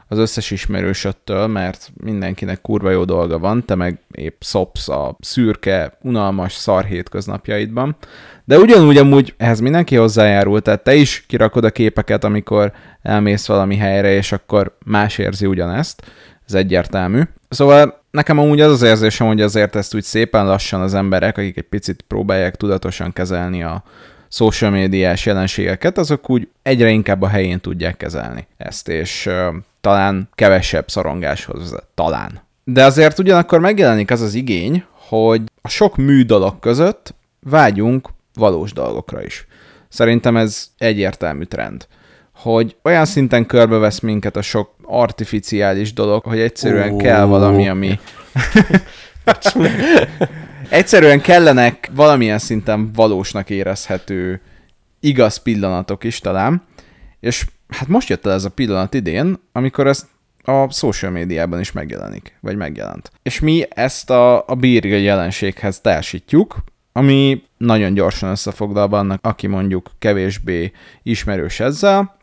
az 0.08 0.18
összes 0.18 0.50
ismerősöttől, 0.50 1.46
mert 1.46 1.92
mindenkinek 1.96 2.60
kurva 2.60 2.90
jó 2.90 3.04
dolga 3.04 3.38
van, 3.38 3.64
te 3.64 3.74
meg 3.74 3.98
épp 4.10 4.40
szopsz 4.40 4.88
a 4.88 5.16
szürke, 5.20 5.98
unalmas 6.02 6.52
szar 6.52 6.84
hétköznapjaidban. 6.84 7.96
De 8.44 8.58
ugyanúgy 8.58 8.96
amúgy 8.96 9.34
ehhez 9.36 9.60
mindenki 9.60 9.96
hozzájárul, 9.96 10.62
tehát 10.62 10.82
te 10.84 10.94
is 10.94 11.24
kirakod 11.28 11.64
a 11.64 11.70
képeket, 11.70 12.24
amikor 12.24 12.72
elmész 13.02 13.46
valami 13.46 13.76
helyre, 13.76 14.12
és 14.12 14.32
akkor 14.32 14.76
más 14.84 15.18
érzi 15.18 15.46
ugyanezt. 15.46 16.02
Ez 16.46 16.54
egyértelmű. 16.54 17.20
Szóval 17.48 18.02
nekem 18.10 18.38
amúgy 18.38 18.60
az 18.60 18.72
az 18.72 18.82
érzésem, 18.82 19.26
hogy 19.26 19.40
azért 19.40 19.76
ezt 19.76 19.94
úgy 19.94 20.02
szépen 20.02 20.46
lassan 20.46 20.80
az 20.80 20.94
emberek, 20.94 21.38
akik 21.38 21.56
egy 21.56 21.68
picit 21.68 22.04
próbálják 22.08 22.56
tudatosan 22.56 23.12
kezelni 23.12 23.62
a 23.62 23.82
social 24.28 24.70
médiás 24.70 25.26
jelenségeket, 25.26 25.98
azok 25.98 26.30
úgy 26.30 26.48
egyre 26.62 26.90
inkább 26.90 27.22
a 27.22 27.28
helyén 27.28 27.60
tudják 27.60 27.96
kezelni 27.96 28.46
ezt, 28.56 28.88
és 28.88 29.28
talán 29.86 30.28
kevesebb 30.34 30.88
szorongáshoz 30.88 31.58
vezet. 31.58 31.86
Talán. 31.94 32.40
De 32.64 32.84
azért 32.84 33.18
ugyanakkor 33.18 33.60
megjelenik 33.60 34.10
az 34.10 34.20
az 34.20 34.34
igény, 34.34 34.84
hogy 35.08 35.42
a 35.62 35.68
sok 35.68 35.96
mű 35.96 36.24
dolog 36.24 36.58
között 36.58 37.14
vágyunk 37.40 38.08
valós 38.34 38.72
dolgokra 38.72 39.22
is. 39.24 39.46
Szerintem 39.88 40.36
ez 40.36 40.66
egyértelmű 40.78 41.42
trend 41.42 41.86
hogy 42.36 42.76
olyan 42.82 43.04
szinten 43.04 43.46
körbevesz 43.46 44.00
minket 44.00 44.36
a 44.36 44.42
sok 44.42 44.74
artificiális 44.82 45.92
dolog, 45.92 46.24
hogy 46.24 46.38
egyszerűen 46.38 46.92
Ó. 46.92 46.96
kell 46.96 47.24
valami, 47.24 47.68
ami... 47.68 47.98
egyszerűen 50.68 51.20
kellenek 51.20 51.90
valamilyen 51.94 52.38
szinten 52.38 52.92
valósnak 52.92 53.50
érezhető 53.50 54.40
igaz 55.00 55.36
pillanatok 55.36 56.04
is 56.04 56.18
talán, 56.18 56.62
És 57.26 57.46
hát 57.68 57.88
most 57.88 58.08
jött 58.08 58.26
el 58.26 58.32
ez 58.32 58.44
a 58.44 58.50
pillanat 58.50 58.94
idén, 58.94 59.36
amikor 59.52 59.86
ezt 59.86 60.06
a 60.42 60.72
social 60.72 61.10
médiában 61.10 61.60
is 61.60 61.72
megjelenik, 61.72 62.38
vagy 62.40 62.56
megjelent. 62.56 63.10
És 63.22 63.40
mi 63.40 63.66
ezt 63.68 64.10
a, 64.10 64.48
a 64.48 64.54
bírja 64.54 64.96
jelenséghez 64.96 65.80
társítjuk, 65.80 66.56
ami 66.92 67.42
nagyon 67.56 67.94
gyorsan 67.94 68.30
összefoglalva 68.30 68.98
annak, 68.98 69.24
aki 69.24 69.46
mondjuk 69.46 69.90
kevésbé 69.98 70.72
ismerős 71.02 71.60
ezzel. 71.60 72.16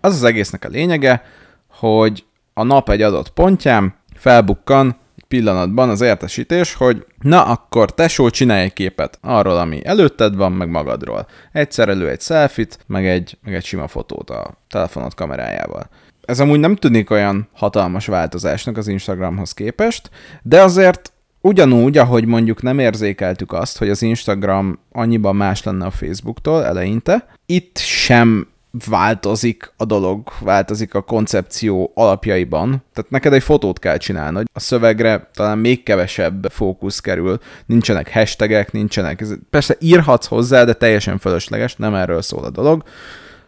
Az 0.00 0.14
az 0.14 0.24
egésznek 0.24 0.64
a 0.64 0.68
lényege, 0.68 1.24
hogy 1.68 2.24
a 2.54 2.62
nap 2.62 2.90
egy 2.90 3.02
adott 3.02 3.30
pontján 3.30 3.94
felbukkan 4.14 4.96
pillanatban 5.28 5.88
az 5.88 6.00
értesítés, 6.00 6.74
hogy 6.74 7.06
na 7.20 7.44
akkor 7.44 7.94
tesó, 7.94 8.30
csinálj 8.30 8.62
egy 8.62 8.72
képet 8.72 9.18
arról, 9.22 9.56
ami 9.56 9.86
előtted 9.86 10.36
van, 10.36 10.52
meg 10.52 10.68
magadról. 10.68 11.26
Egyszer 11.52 11.88
elő 11.88 12.08
egy 12.08 12.20
selfit, 12.20 12.78
meg 12.86 13.06
egy, 13.06 13.38
meg 13.42 13.54
egy 13.54 13.64
sima 13.64 13.88
fotót 13.88 14.30
a 14.30 14.54
telefonod 14.68 15.14
kamerájával. 15.14 15.88
Ez 16.24 16.40
amúgy 16.40 16.60
nem 16.60 16.76
tűnik 16.76 17.10
olyan 17.10 17.48
hatalmas 17.52 18.06
változásnak 18.06 18.76
az 18.76 18.88
Instagramhoz 18.88 19.52
képest, 19.52 20.10
de 20.42 20.62
azért 20.62 21.12
ugyanúgy, 21.40 21.98
ahogy 21.98 22.24
mondjuk 22.24 22.62
nem 22.62 22.78
érzékeltük 22.78 23.52
azt, 23.52 23.78
hogy 23.78 23.88
az 23.88 24.02
Instagram 24.02 24.78
annyiban 24.92 25.36
más 25.36 25.62
lenne 25.62 25.86
a 25.86 25.90
Facebooktól 25.90 26.64
eleinte, 26.64 27.26
itt 27.46 27.78
sem 27.78 28.48
változik 28.86 29.72
a 29.76 29.84
dolog, 29.84 30.28
változik 30.40 30.94
a 30.94 31.00
koncepció 31.00 31.92
alapjaiban. 31.94 32.84
Tehát 32.94 33.10
neked 33.10 33.32
egy 33.32 33.42
fotót 33.42 33.78
kell 33.78 33.96
csinálnod. 33.96 34.44
A 34.52 34.60
szövegre 34.60 35.28
talán 35.34 35.58
még 35.58 35.82
kevesebb 35.82 36.46
fókusz 36.50 37.00
kerül, 37.00 37.38
nincsenek 37.66 38.12
hashtagek, 38.12 38.72
nincsenek. 38.72 39.24
Persze 39.50 39.76
írhatsz 39.80 40.26
hozzá, 40.26 40.64
de 40.64 40.72
teljesen 40.72 41.18
fölösleges, 41.18 41.76
nem 41.76 41.94
erről 41.94 42.22
szól 42.22 42.44
a 42.44 42.50
dolog, 42.50 42.82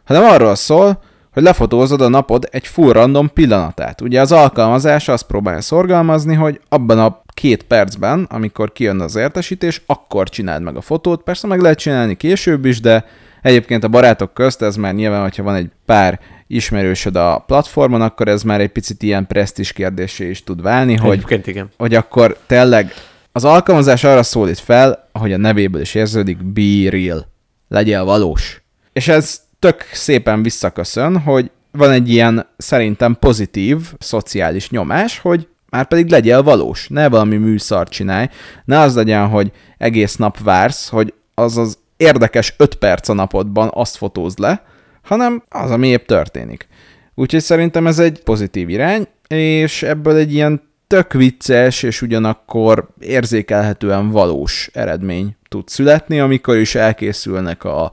hanem 0.05 0.25
arról 0.25 0.55
szól, 0.55 1.03
hogy 1.33 1.43
lefotózod 1.43 2.01
a 2.01 2.09
napod 2.09 2.49
egy 2.51 2.67
full 2.67 2.93
random 2.93 3.33
pillanatát. 3.33 4.01
Ugye 4.01 4.21
az 4.21 4.33
alkalmazás 4.33 5.09
azt 5.09 5.27
próbálja 5.27 5.61
szorgalmazni, 5.61 6.35
hogy 6.35 6.61
abban 6.69 6.99
a 6.99 7.23
két 7.35 7.63
percben, 7.63 8.27
amikor 8.31 8.73
kijön 8.73 9.01
az 9.01 9.17
értesítés, 9.17 9.83
akkor 9.87 10.29
csináld 10.29 10.63
meg 10.63 10.77
a 10.77 10.81
fotót. 10.81 11.23
Persze 11.23 11.47
meg 11.47 11.61
lehet 11.61 11.79
csinálni 11.79 12.17
később 12.17 12.65
is, 12.65 12.81
de 12.81 13.05
egyébként 13.43 13.85
a 13.85 13.89
barátok 13.89 14.35
közt 14.35 14.63
ez 14.63 14.77
már 14.77 14.95
nyilván, 14.95 15.23
hogyha 15.23 15.43
van 15.43 15.55
egy 15.55 15.71
pár 15.85 16.21
ismerősöd 16.47 17.17
a 17.17 17.45
platformon, 17.47 18.03
akkor 18.03 18.29
ez 18.29 18.43
már 18.43 18.61
egy 18.61 18.69
picit 18.69 19.03
ilyen 19.03 19.27
presztis 19.27 19.73
kérdésé 19.73 20.29
is 20.29 20.45
tud 20.45 20.63
válni, 20.63 20.97
hogy, 20.97 21.25
igen. 21.45 21.71
hogy 21.77 21.95
akkor 21.95 22.37
tényleg 22.47 22.93
az 23.33 23.45
alkalmazás 23.45 24.05
arra 24.05 24.23
szólít 24.23 24.59
fel, 24.59 25.09
ahogy 25.13 25.33
a 25.33 25.37
nevéből 25.37 25.81
is 25.81 25.95
érződik, 25.95 26.45
be 26.45 26.91
real. 26.91 27.27
Legyél 27.69 28.05
valós. 28.05 28.63
És 28.93 29.09
ez 29.09 29.41
tök 29.59 29.83
szépen 29.93 30.43
visszaköszön, 30.43 31.19
hogy 31.19 31.51
van 31.71 31.91
egy 31.91 32.11
ilyen 32.11 32.47
szerintem 32.57 33.17
pozitív 33.21 33.93
szociális 33.99 34.71
nyomás, 34.71 35.19
hogy 35.19 35.49
már 35.71 35.87
pedig 35.87 36.11
legyél 36.11 36.43
valós, 36.43 36.89
ne 36.89 37.09
valami 37.09 37.37
műszart 37.37 37.91
csinálj, 37.91 38.29
ne 38.65 38.79
az 38.79 38.95
legyen, 38.95 39.29
hogy 39.29 39.53
egész 39.79 40.17
nap 40.17 40.39
vársz, 40.39 40.89
hogy 40.89 41.15
az 41.35 41.57
az 41.57 41.79
érdekes 42.01 42.55
5 42.57 42.75
perc 42.75 43.09
a 43.09 43.13
napodban 43.13 43.71
azt 43.73 43.97
fotózd 43.97 44.39
le, 44.39 44.63
hanem 45.03 45.43
az, 45.49 45.71
ami 45.71 45.89
épp 45.89 46.07
történik. 46.07 46.69
Úgyhogy 47.15 47.41
szerintem 47.41 47.87
ez 47.87 47.99
egy 47.99 48.23
pozitív 48.25 48.69
irány, 48.69 49.07
és 49.29 49.83
ebből 49.83 50.17
egy 50.17 50.35
ilyen 50.35 50.63
tök 50.87 51.13
vicces, 51.13 51.83
és 51.83 52.03
ugyanakkor 52.03 52.89
érzékelhetően 53.01 54.11
valós 54.11 54.71
eredmény 54.73 55.37
tud 55.49 55.69
születni, 55.69 56.21
amikor 56.21 56.57
is 56.57 56.75
elkészülnek 56.75 57.65
a 57.65 57.93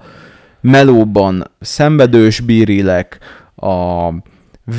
melóban 0.61 1.51
szenvedős 1.59 2.39
bírilek, 2.39 3.17
a 3.55 4.09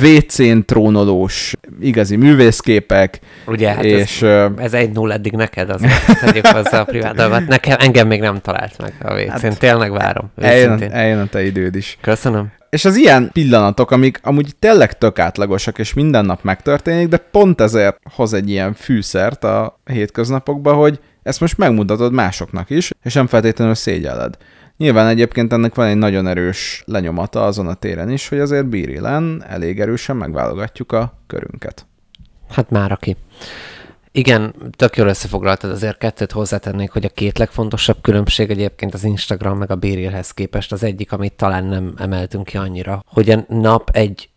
WC-n 0.01 0.59
trónolós 0.65 1.53
igazi 1.79 2.15
művészképek. 2.15 3.19
Ugye, 3.45 3.69
hát 3.69 3.83
és, 3.83 4.21
ez, 4.21 4.49
ez 4.57 4.73
egy 4.73 4.91
null 4.91 5.11
eddig 5.11 5.33
neked, 5.33 5.69
az 5.69 5.81
tegyük 6.19 6.47
hozzá 6.47 6.79
a 6.79 6.83
privát 6.83 7.15
dolgot. 7.15 7.47
Nekem, 7.47 7.77
engem 7.79 8.07
még 8.07 8.19
nem 8.19 8.39
talált 8.41 8.77
meg 8.81 8.93
a 9.03 9.13
WC-n, 9.13 9.29
hát, 9.29 9.59
tényleg 9.59 9.91
várom. 9.91 10.31
Eljön, 10.41 10.83
eljön 10.91 11.19
a 11.19 11.25
te 11.25 11.45
időd 11.45 11.75
is. 11.75 11.97
Köszönöm. 12.01 12.51
És 12.69 12.85
az 12.85 12.95
ilyen 12.95 13.29
pillanatok, 13.33 13.91
amik 13.91 14.19
amúgy 14.23 14.55
tényleg 14.59 14.97
tök 14.97 15.19
átlagosak, 15.19 15.79
és 15.79 15.93
minden 15.93 16.25
nap 16.25 16.43
megtörténik, 16.43 17.07
de 17.07 17.17
pont 17.17 17.61
ezért 17.61 17.97
hoz 18.13 18.33
egy 18.33 18.49
ilyen 18.49 18.73
fűszert 18.73 19.43
a 19.43 19.79
hétköznapokba, 19.85 20.73
hogy 20.73 20.99
ezt 21.23 21.39
most 21.39 21.57
megmutatod 21.57 22.13
másoknak 22.13 22.69
is, 22.69 22.91
és 23.03 23.13
nem 23.13 23.27
feltétlenül 23.27 23.75
szégyelled. 23.75 24.37
Nyilván 24.79 25.07
egyébként 25.07 25.53
ennek 25.53 25.75
van 25.75 25.87
egy 25.87 25.97
nagyon 25.97 26.27
erős 26.27 26.83
lenyomata 26.85 27.45
azon 27.45 27.67
a 27.67 27.73
téren 27.73 28.09
is, 28.09 28.27
hogy 28.27 28.39
azért 28.39 28.65
bírilen 28.65 29.43
elég 29.47 29.79
erősen 29.79 30.15
megválogatjuk 30.15 30.91
a 30.91 31.13
körünket. 31.27 31.85
Hát 32.49 32.69
már 32.69 32.91
aki. 32.91 33.15
Igen, 34.11 34.55
tök 34.75 34.97
jól 34.97 35.07
összefoglaltad, 35.07 35.71
azért 35.71 35.97
kettőt 35.97 36.31
hozzátennék, 36.31 36.91
hogy 36.91 37.05
a 37.05 37.09
két 37.09 37.37
legfontosabb 37.37 37.97
különbség 38.01 38.49
egyébként 38.49 38.93
az 38.93 39.03
Instagram 39.03 39.57
meg 39.57 39.71
a 39.71 39.75
Bérélhez 39.75 40.31
képest 40.31 40.71
az 40.71 40.83
egyik, 40.83 41.11
amit 41.11 41.33
talán 41.33 41.65
nem 41.65 41.93
emeltünk 41.97 42.45
ki 42.45 42.57
annyira, 42.57 43.03
hogy 43.05 43.29
a 43.29 43.45
nap 43.47 43.89
egy 43.93 44.29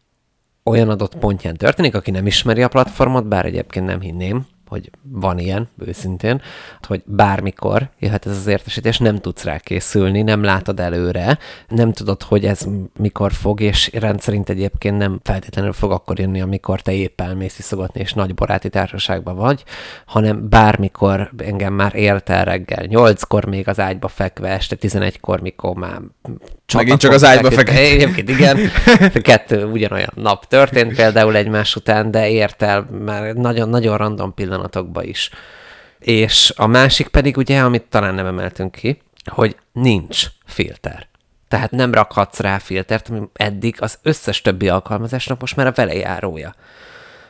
olyan 0.64 0.88
adott 0.88 1.18
pontján 1.18 1.56
történik, 1.56 1.94
aki 1.94 2.10
nem 2.10 2.26
ismeri 2.26 2.62
a 2.62 2.68
platformot, 2.68 3.28
bár 3.28 3.46
egyébként 3.46 3.86
nem 3.86 4.00
hinném, 4.00 4.46
hogy 4.72 4.90
van 5.02 5.38
ilyen, 5.38 5.68
őszintén, 5.78 6.42
hogy 6.86 7.02
bármikor 7.04 7.88
jöhet 7.98 8.26
ez 8.26 8.36
az 8.36 8.46
értesítés, 8.46 8.98
nem 8.98 9.18
tudsz 9.18 9.44
rá 9.44 9.58
készülni, 9.58 10.22
nem 10.22 10.42
látod 10.42 10.80
előre, 10.80 11.38
nem 11.68 11.92
tudod, 11.92 12.22
hogy 12.22 12.44
ez 12.44 12.66
mikor 12.98 13.32
fog, 13.32 13.60
és 13.60 13.90
rendszerint 13.92 14.48
egyébként 14.48 14.98
nem 14.98 15.20
feltétlenül 15.22 15.72
fog 15.72 15.90
akkor 15.90 16.18
jönni, 16.18 16.40
amikor 16.40 16.80
te 16.80 16.92
épp 16.92 17.20
elmész 17.20 17.58
iszogatni, 17.58 18.00
és 18.00 18.12
nagy 18.12 18.34
baráti 18.34 18.68
társaságban 18.68 19.36
vagy, 19.36 19.64
hanem 20.06 20.48
bármikor 20.48 21.30
engem 21.36 21.72
már 21.72 21.94
ért 21.94 22.28
el 22.28 22.44
reggel, 22.44 22.84
nyolckor 22.84 23.44
még 23.44 23.68
az 23.68 23.80
ágyba 23.80 24.08
fekve, 24.08 24.48
este 24.48 24.76
11-kor, 24.80 25.40
mikor 25.40 25.74
már 25.74 26.00
Megint 26.74 27.00
csak 27.00 27.12
az 27.12 27.24
ágyba 27.24 27.50
fekve. 27.50 27.78
Egyébként 27.78 28.28
igen, 28.28 28.58
kettő 29.22 29.64
ugyanolyan 29.64 30.12
nap 30.14 30.46
történt 30.46 30.94
például 30.94 31.36
egymás 31.36 31.76
után, 31.76 32.10
de 32.10 32.30
ért 32.30 32.62
el 32.62 32.86
már 33.04 33.34
nagyon-nagyon 33.34 33.96
random 33.96 34.34
pillanat 34.34 34.61
pillanatokba 34.62 35.02
is. 35.02 35.30
És 35.98 36.52
a 36.56 36.66
másik 36.66 37.08
pedig 37.08 37.36
ugye, 37.36 37.60
amit 37.60 37.82
talán 37.82 38.14
nem 38.14 38.26
emeltünk 38.26 38.72
ki, 38.72 39.02
hogy 39.24 39.56
nincs 39.72 40.26
filter. 40.46 41.08
Tehát 41.48 41.70
nem 41.70 41.94
rakhatsz 41.94 42.38
rá 42.38 42.58
filtert, 42.58 43.08
ami 43.08 43.20
eddig 43.32 43.76
az 43.78 43.98
összes 44.02 44.40
többi 44.40 44.68
alkalmazásnak 44.68 45.40
most 45.40 45.56
már 45.56 45.66
a 45.66 45.72
velejárója. 45.72 46.54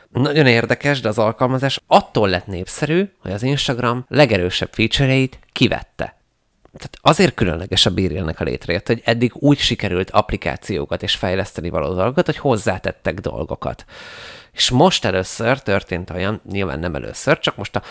Nagyon 0.09 0.47
érdekes, 0.47 1.01
de 1.01 1.07
az 1.07 1.17
alkalmazás 1.17 1.79
attól 1.87 2.29
lett 2.29 2.47
népszerű, 2.47 3.09
hogy 3.19 3.31
az 3.31 3.43
Instagram 3.43 4.05
legerősebb 4.07 4.69
feature-eit 4.71 5.39
kivette. 5.51 6.15
Tehát 6.77 6.97
azért 7.01 7.33
különleges 7.33 7.85
a 7.85 7.89
bírélnek 7.89 8.39
a 8.39 8.43
létrejött, 8.43 8.87
hogy 8.87 9.01
eddig 9.05 9.31
úgy 9.35 9.57
sikerült 9.57 10.09
applikációkat 10.09 11.03
és 11.03 11.15
fejleszteni 11.15 11.69
való 11.69 11.93
dolgokat, 11.93 12.25
hogy 12.25 12.37
hozzátettek 12.37 13.19
dolgokat. 13.19 13.85
És 14.51 14.69
most 14.69 15.05
először 15.05 15.59
történt 15.59 16.09
olyan, 16.09 16.41
nyilván 16.51 16.79
nem 16.79 16.95
először, 16.95 17.39
csak 17.39 17.55
most 17.55 17.75
a 17.75 17.81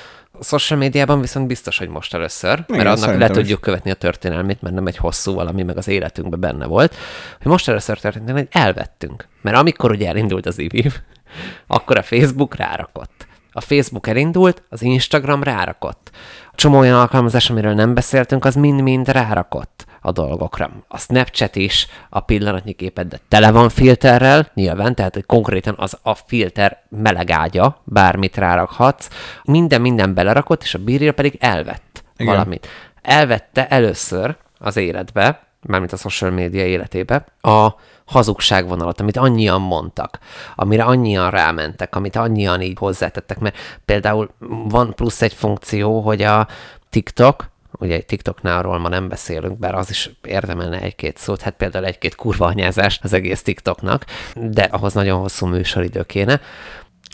social 0.41 0.79
médiában 0.79 1.21
viszont 1.21 1.47
biztos, 1.47 1.79
hogy 1.79 1.89
most 1.89 2.15
először, 2.15 2.65
Igen, 2.69 2.85
mert 2.85 3.03
annak 3.03 3.19
le 3.19 3.27
tudjuk 3.27 3.59
is. 3.59 3.65
követni 3.65 3.91
a 3.91 3.95
történelmét, 3.95 4.63
mert 4.63 4.75
nem 4.75 4.87
egy 4.87 4.97
hosszú 4.97 5.35
valami, 5.35 5.63
meg 5.63 5.77
az 5.77 5.89
életünkben 5.89 6.41
benne 6.41 6.67
volt, 6.67 6.95
hogy 7.43 7.51
most 7.51 7.69
először 7.69 8.01
történt, 8.01 8.31
hogy 8.31 8.49
elvettünk. 8.51 9.29
Mert 9.41 9.57
amikor 9.57 9.91
ugye 9.91 10.09
elindult 10.09 10.47
az 10.47 10.59
IVIV, 10.59 10.95
akkor 11.67 11.99
a 11.99 12.03
Facebook 12.03 12.55
rárakott. 12.55 13.27
A 13.53 13.61
Facebook 13.61 14.07
elindult, 14.07 14.63
az 14.69 14.83
Instagram 14.83 15.43
rárakott. 15.43 16.11
A 16.53 16.55
csomó 16.55 16.79
olyan 16.79 16.99
alkalmazás, 16.99 17.51
amiről 17.51 17.75
nem 17.75 17.95
beszéltünk, 17.95 18.45
az 18.45 18.55
mind-mind 18.55 19.09
rárakott 19.09 19.87
a 20.01 20.13
dolgokra. 20.13 20.71
A 20.89 20.99
Snapchat 20.99 21.57
is 21.57 21.87
a 22.11 22.21
pillanatnyi 22.21 22.73
képed, 22.73 23.09
de 23.09 23.19
tele 23.29 23.51
van 23.51 23.69
filterrel, 23.69 24.51
nyilván, 24.55 24.95
tehát 24.95 25.15
hogy 25.15 25.27
konkrétan 25.27 25.75
az 25.79 25.99
a 26.03 26.15
filter 26.15 26.83
meleg 26.89 27.31
ágya, 27.31 27.83
bármit 27.85 28.37
rárakhatsz. 28.37 29.09
Minden, 29.45 29.81
minden 29.81 30.15
belerakott, 30.15 30.63
és 30.63 30.75
a 30.75 30.79
bírja 30.79 31.13
pedig 31.13 31.37
elvett 31.41 32.05
Igen. 32.17 32.33
valamit. 32.33 32.69
Elvette 33.03 33.69
először 33.69 34.37
az 34.59 34.77
életbe, 34.77 35.41
mármint 35.67 35.93
a 35.93 35.97
social 35.97 36.31
média 36.31 36.67
életébe, 36.67 37.25
a 37.41 37.69
hazugságvonalat, 38.05 39.01
amit 39.01 39.17
annyian 39.17 39.61
mondtak, 39.61 40.19
amire 40.55 40.83
annyian 40.85 41.31
rámentek, 41.31 41.97
amit 41.97 42.17
annyian 42.17 42.61
így 42.61 42.79
hozzátettek, 42.79 43.39
mert 43.39 43.57
például 43.85 44.31
van 44.69 44.95
plusz 44.95 45.23
egy 45.23 45.35
funkció, 45.35 46.01
hogy 46.01 46.23
a 46.23 46.49
TikTok, 46.91 47.51
ugye 47.79 47.95
egy 47.95 48.07
TikToknál 48.07 48.63
ma 48.63 48.89
nem 48.89 49.09
beszélünk, 49.09 49.59
bár 49.59 49.75
az 49.75 49.91
is 49.91 50.11
érdemelne 50.23 50.81
egy-két 50.81 51.19
szót, 51.19 51.41
hát 51.41 51.55
például 51.55 51.85
egy-két 51.85 52.15
kurva 52.15 52.47
anyázást 52.47 53.05
az 53.05 53.13
egész 53.13 53.43
TikToknak, 53.43 54.05
de 54.35 54.63
ahhoz 54.63 54.93
nagyon 54.93 55.21
hosszú 55.21 55.47
műsoridő 55.47 56.03
kéne. 56.03 56.41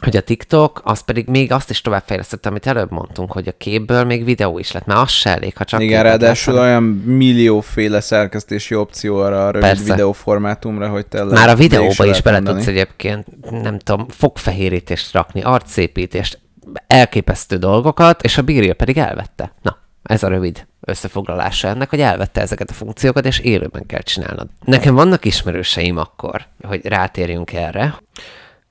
Hogy 0.04 0.16
a 0.16 0.20
TikTok, 0.20 0.80
az 0.84 1.00
pedig 1.00 1.26
még 1.26 1.52
azt 1.52 1.70
is 1.70 1.80
továbbfejlesztette, 1.80 2.48
amit 2.48 2.66
előbb 2.66 2.90
mondtunk, 2.90 3.32
hogy 3.32 3.48
a 3.48 3.52
képből 3.58 4.04
még 4.04 4.24
videó 4.24 4.58
is 4.58 4.72
lett, 4.72 4.86
mert 4.86 5.00
az 5.00 5.10
se 5.10 5.30
elég, 5.30 5.56
ha 5.56 5.64
csak 5.64 5.80
Igen, 5.80 6.02
ráadásul 6.02 6.54
látsz. 6.54 6.64
olyan 6.64 6.82
millióféle 7.04 8.00
szerkesztési 8.00 8.74
opció 8.74 9.16
arra 9.16 9.46
a 9.46 9.50
rövid 9.50 9.84
videóformátumra, 9.84 10.88
hogy 10.88 11.06
te 11.06 11.24
Már 11.24 11.48
a 11.48 11.54
videóba 11.54 12.06
is 12.06 12.22
bele 12.22 12.42
tudsz 12.42 12.66
egyébként, 12.66 13.26
nem 13.62 13.78
tudom, 13.78 14.08
fogfehérítést 14.08 15.12
rakni, 15.12 15.42
arcszépítést, 15.42 16.40
elképesztő 16.86 17.56
dolgokat, 17.56 18.22
és 18.22 18.38
a 18.38 18.42
bírja 18.42 18.74
pedig 18.74 18.98
elvette. 18.98 19.52
Na, 19.62 19.78
ez 20.02 20.22
a 20.22 20.28
rövid 20.28 20.66
összefoglalása 20.80 21.68
ennek, 21.68 21.90
hogy 21.90 22.00
elvette 22.00 22.40
ezeket 22.40 22.70
a 22.70 22.74
funkciókat, 22.74 23.26
és 23.26 23.38
élőben 23.38 23.86
kell 23.86 24.00
csinálnod. 24.00 24.48
Nekem 24.64 24.94
vannak 24.94 25.24
ismerőseim 25.24 25.96
akkor, 25.96 26.46
hogy 26.62 26.86
rátérjünk 26.86 27.52
erre. 27.52 27.94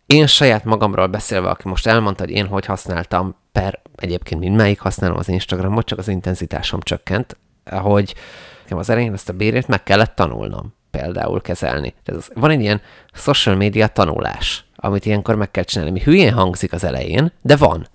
Én 0.08 0.28
saját 0.28 0.64
magamról 0.64 1.08
beszélve, 1.08 1.50
aki 1.50 1.68
most 1.68 1.88
elmondta, 1.88 2.24
hogy 2.24 2.32
én 2.32 2.48
hogy 2.48 2.66
használtam, 2.66 3.36
per 3.52 3.82
egyébként 3.96 4.42
mindmelyik 4.42 4.80
használom 4.80 5.18
az 5.18 5.30
Instagramot, 5.30 5.86
csak 5.86 5.98
az 5.98 6.08
intenzitásom 6.08 6.82
csökkent, 6.82 7.38
hogy 7.70 8.16
nekem 8.62 8.78
az 8.78 8.90
elején 8.90 9.14
ezt 9.14 9.30
a 9.30 9.34
bérét 9.34 9.68
meg 9.68 9.84
kellett 9.84 10.16
tanulnom 10.16 10.74
például 10.92 11.42
kezelni. 11.42 11.94
Ez 12.04 12.16
az, 12.16 12.30
van 12.34 12.50
egy 12.50 12.62
ilyen 12.62 12.82
social 13.14 13.56
media 13.56 13.88
tanulás, 13.88 14.66
amit 14.76 15.06
ilyenkor 15.06 15.36
meg 15.36 15.52
kell 15.52 15.64
csinálni, 15.64 15.92
ami 15.92 16.02
hülyén 16.04 16.34
hangzik 16.34 16.74
az 16.74 16.84
elején, 16.84 17.32
de 17.42 17.56
van. 17.56 17.88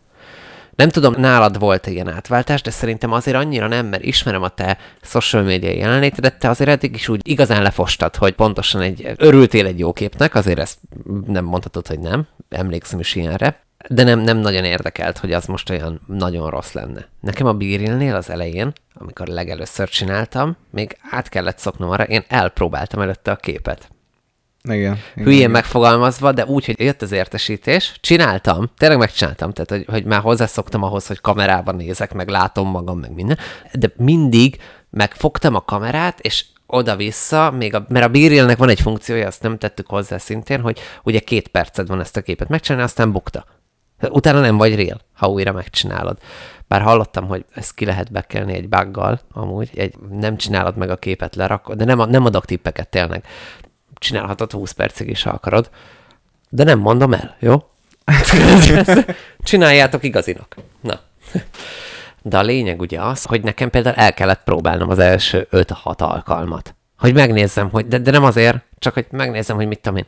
Nem 0.75 0.89
tudom, 0.89 1.15
nálad 1.19 1.59
volt 1.59 1.87
ilyen 1.87 2.09
átváltás, 2.09 2.63
de 2.63 2.71
szerintem 2.71 3.13
azért 3.13 3.37
annyira 3.37 3.69
nem, 3.69 3.87
mert 3.87 4.05
ismerem 4.05 4.43
a 4.43 4.49
te 4.49 4.79
social 5.03 5.43
media 5.43 5.71
jelenlétedet, 5.71 6.39
te 6.39 6.49
azért 6.49 6.71
eddig 6.71 6.95
is 6.95 7.09
úgy 7.09 7.21
igazán 7.29 7.63
lefostad, 7.63 8.17
hogy 8.17 8.35
pontosan 8.35 8.81
egy, 8.81 9.13
örültél 9.17 9.67
egy 9.67 9.79
jó 9.79 9.93
képnek, 9.93 10.35
azért 10.35 10.59
ezt 10.59 10.79
nem 11.27 11.45
mondhatod, 11.45 11.87
hogy 11.87 11.99
nem, 11.99 12.27
emlékszem 12.49 12.99
is 12.99 13.15
ilyenre, 13.15 13.61
de 13.89 14.03
nem, 14.03 14.19
nem 14.19 14.37
nagyon 14.37 14.65
érdekelt, 14.65 15.19
hogy 15.19 15.33
az 15.33 15.47
most 15.47 15.71
olyan 15.71 16.01
nagyon 16.07 16.51
rossz 16.51 16.73
lenne. 16.73 17.09
Nekem 17.21 17.47
a 17.47 17.53
Bírilnél 17.53 18.15
az 18.15 18.31
elején, 18.31 18.73
amikor 18.95 19.27
legelőször 19.27 19.89
csináltam, 19.89 20.57
még 20.71 20.97
át 21.11 21.29
kellett 21.29 21.59
szoknom 21.59 21.91
arra, 21.91 22.05
én 22.05 22.25
elpróbáltam 22.29 23.01
előtte 23.01 23.31
a 23.31 23.37
képet 23.37 23.92
Igen. 24.69 24.79
igen, 24.79 24.99
hülyén 25.15 25.39
igen. 25.39 25.51
megfogalmazva, 25.51 26.33
de 26.33 26.45
úgy, 26.45 26.65
hogy 26.65 26.81
jött 26.81 27.03
az 27.03 27.13
értesítés, 27.13 27.97
csináltam, 28.01 28.71
tényleg 28.79 28.99
megcsináltam, 28.99 29.53
tehát 29.53 29.71
hogy, 29.71 29.85
hogy 29.95 30.05
már 30.05 30.21
hozzászoktam 30.21 30.83
ahhoz, 30.83 31.07
hogy 31.07 31.21
kamerában 31.21 31.75
nézek, 31.75 32.13
meg 32.13 32.29
látom 32.29 32.69
magam, 32.69 32.99
meg 32.99 33.15
minden, 33.15 33.39
de 33.73 33.93
mindig 33.97 34.57
megfogtam 34.91 35.55
a 35.55 35.61
kamerát, 35.61 36.21
és 36.21 36.45
oda-vissza, 36.67 37.51
még 37.51 37.75
a, 37.75 37.87
mert 37.89 38.05
a 38.05 38.09
Beerilnek 38.09 38.57
van 38.57 38.69
egy 38.69 38.81
funkciója, 38.81 39.27
azt 39.27 39.43
nem 39.43 39.59
tettük 39.59 39.87
hozzá 39.87 40.19
szintén, 40.19 40.61
hogy 40.61 40.79
ugye 41.03 41.19
két 41.19 41.49
perced 41.49 41.89
van 41.89 42.01
ezt 42.01 42.17
a 42.17 42.23
képet 42.23 42.49
megcsinálni, 42.49 42.87
aztán 42.87 43.13
bukta. 43.13 43.45
Utána 44.09 44.41
nem 44.41 44.57
vagy 44.57 44.75
real, 44.75 45.01
ha 45.15 45.29
újra 45.29 45.53
megcsinálod. 45.53 46.19
Bár 46.69 46.81
hallottam, 46.81 47.27
hogy 47.27 47.45
ezt 47.55 47.75
ki 47.75 47.85
lehet 47.85 48.13
bekelni 48.13 48.55
egy 48.55 48.69
buggal, 48.69 49.21
amúgy, 49.33 49.71
egy, 49.75 49.95
nem 50.11 50.37
csinálod 50.37 50.77
meg 50.77 50.91
a 50.91 50.97
képet, 50.97 51.37
lerakod, 51.37 51.77
de 51.77 51.85
nem, 51.85 52.11
nem 52.11 52.25
adok 52.25 52.45
tippeket 52.45 52.89
tényleg. 52.89 53.25
Csinálhatod 54.03 54.53
20 54.53 54.71
percig 54.71 55.09
is, 55.09 55.23
ha 55.23 55.31
akarod. 55.31 55.71
De 56.49 56.65
nem 56.65 56.79
mondom 56.79 57.13
el, 57.13 57.37
jó? 57.39 57.65
Csináljátok 59.43 60.03
igazinak. 60.03 60.57
Na. 60.81 61.01
De 62.23 62.39
a 62.39 62.43
lényeg 62.43 62.81
ugye 62.81 63.01
az, 63.01 63.25
hogy 63.25 63.43
nekem 63.43 63.71
például 63.71 63.95
el 63.95 64.15
kellett 64.15 64.43
próbálnom 64.45 64.89
az 64.89 64.99
első 64.99 65.49
5-6 65.53 65.97
alkalmat. 65.97 66.75
Hogy 66.99 67.15
megnézzem, 67.15 67.71
hogy, 67.71 67.87
de, 67.87 67.99
de 67.99 68.11
nem 68.11 68.25
azért, 68.25 68.59
csak 68.79 68.95
hogy 68.95 69.07
megnézzem, 69.11 69.57
hogy 69.57 69.67
mit 69.67 69.81
tudom 69.81 69.99
én. 69.99 70.07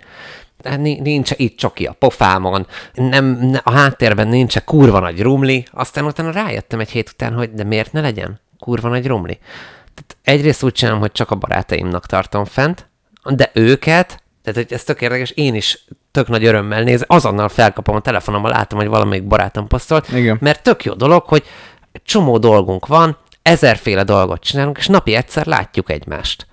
Ni- 0.78 1.00
nincs 1.00 1.30
itt 1.37 1.57
csoki 1.57 1.85
a 1.85 1.92
pofámon, 1.92 2.66
nem, 2.94 3.24
ne, 3.24 3.59
a 3.62 3.70
háttérben 3.70 4.28
nincs 4.28 4.59
kurva 4.59 4.98
nagy 4.98 5.22
rumli, 5.22 5.66
aztán 5.72 6.04
utána 6.04 6.30
rájöttem 6.30 6.80
egy 6.80 6.90
hét 6.90 7.09
után, 7.09 7.33
hogy 7.33 7.52
de 7.52 7.64
miért 7.64 7.92
ne 7.92 8.00
legyen 8.00 8.40
kurva 8.59 8.88
nagy 8.88 9.07
rumli. 9.07 9.38
Tehát 9.94 10.16
egyrészt 10.22 10.62
úgy 10.62 10.72
csinálom, 10.72 11.00
hogy 11.00 11.12
csak 11.12 11.30
a 11.30 11.35
barátaimnak 11.35 12.07
tartom 12.07 12.44
fent, 12.44 12.88
de 13.24 13.50
őket, 13.54 14.22
tehát 14.42 14.58
hogy 14.58 14.72
ez 14.72 14.84
tök 14.84 15.00
érdekes, 15.00 15.30
én 15.30 15.54
is 15.54 15.84
tök 16.10 16.28
nagy 16.28 16.44
örömmel 16.44 16.82
néz, 16.82 17.04
azonnal 17.06 17.48
felkapom 17.48 17.96
a 17.96 18.00
telefonommal, 18.00 18.50
látom, 18.50 18.78
hogy 18.78 18.88
valamelyik 18.88 19.26
barátom 19.26 19.66
posztolt, 19.66 20.08
Igen. 20.12 20.38
mert 20.40 20.62
tök 20.62 20.84
jó 20.84 20.92
dolog, 20.92 21.22
hogy 21.22 21.44
csomó 22.04 22.38
dolgunk 22.38 22.87
van, 22.87 23.16
ezerféle 23.42 24.04
dolgot 24.04 24.42
csinálunk, 24.42 24.78
és 24.78 24.87
napi 24.87 25.14
egyszer 25.14 25.46
látjuk 25.46 25.90
egymást. 25.90 26.46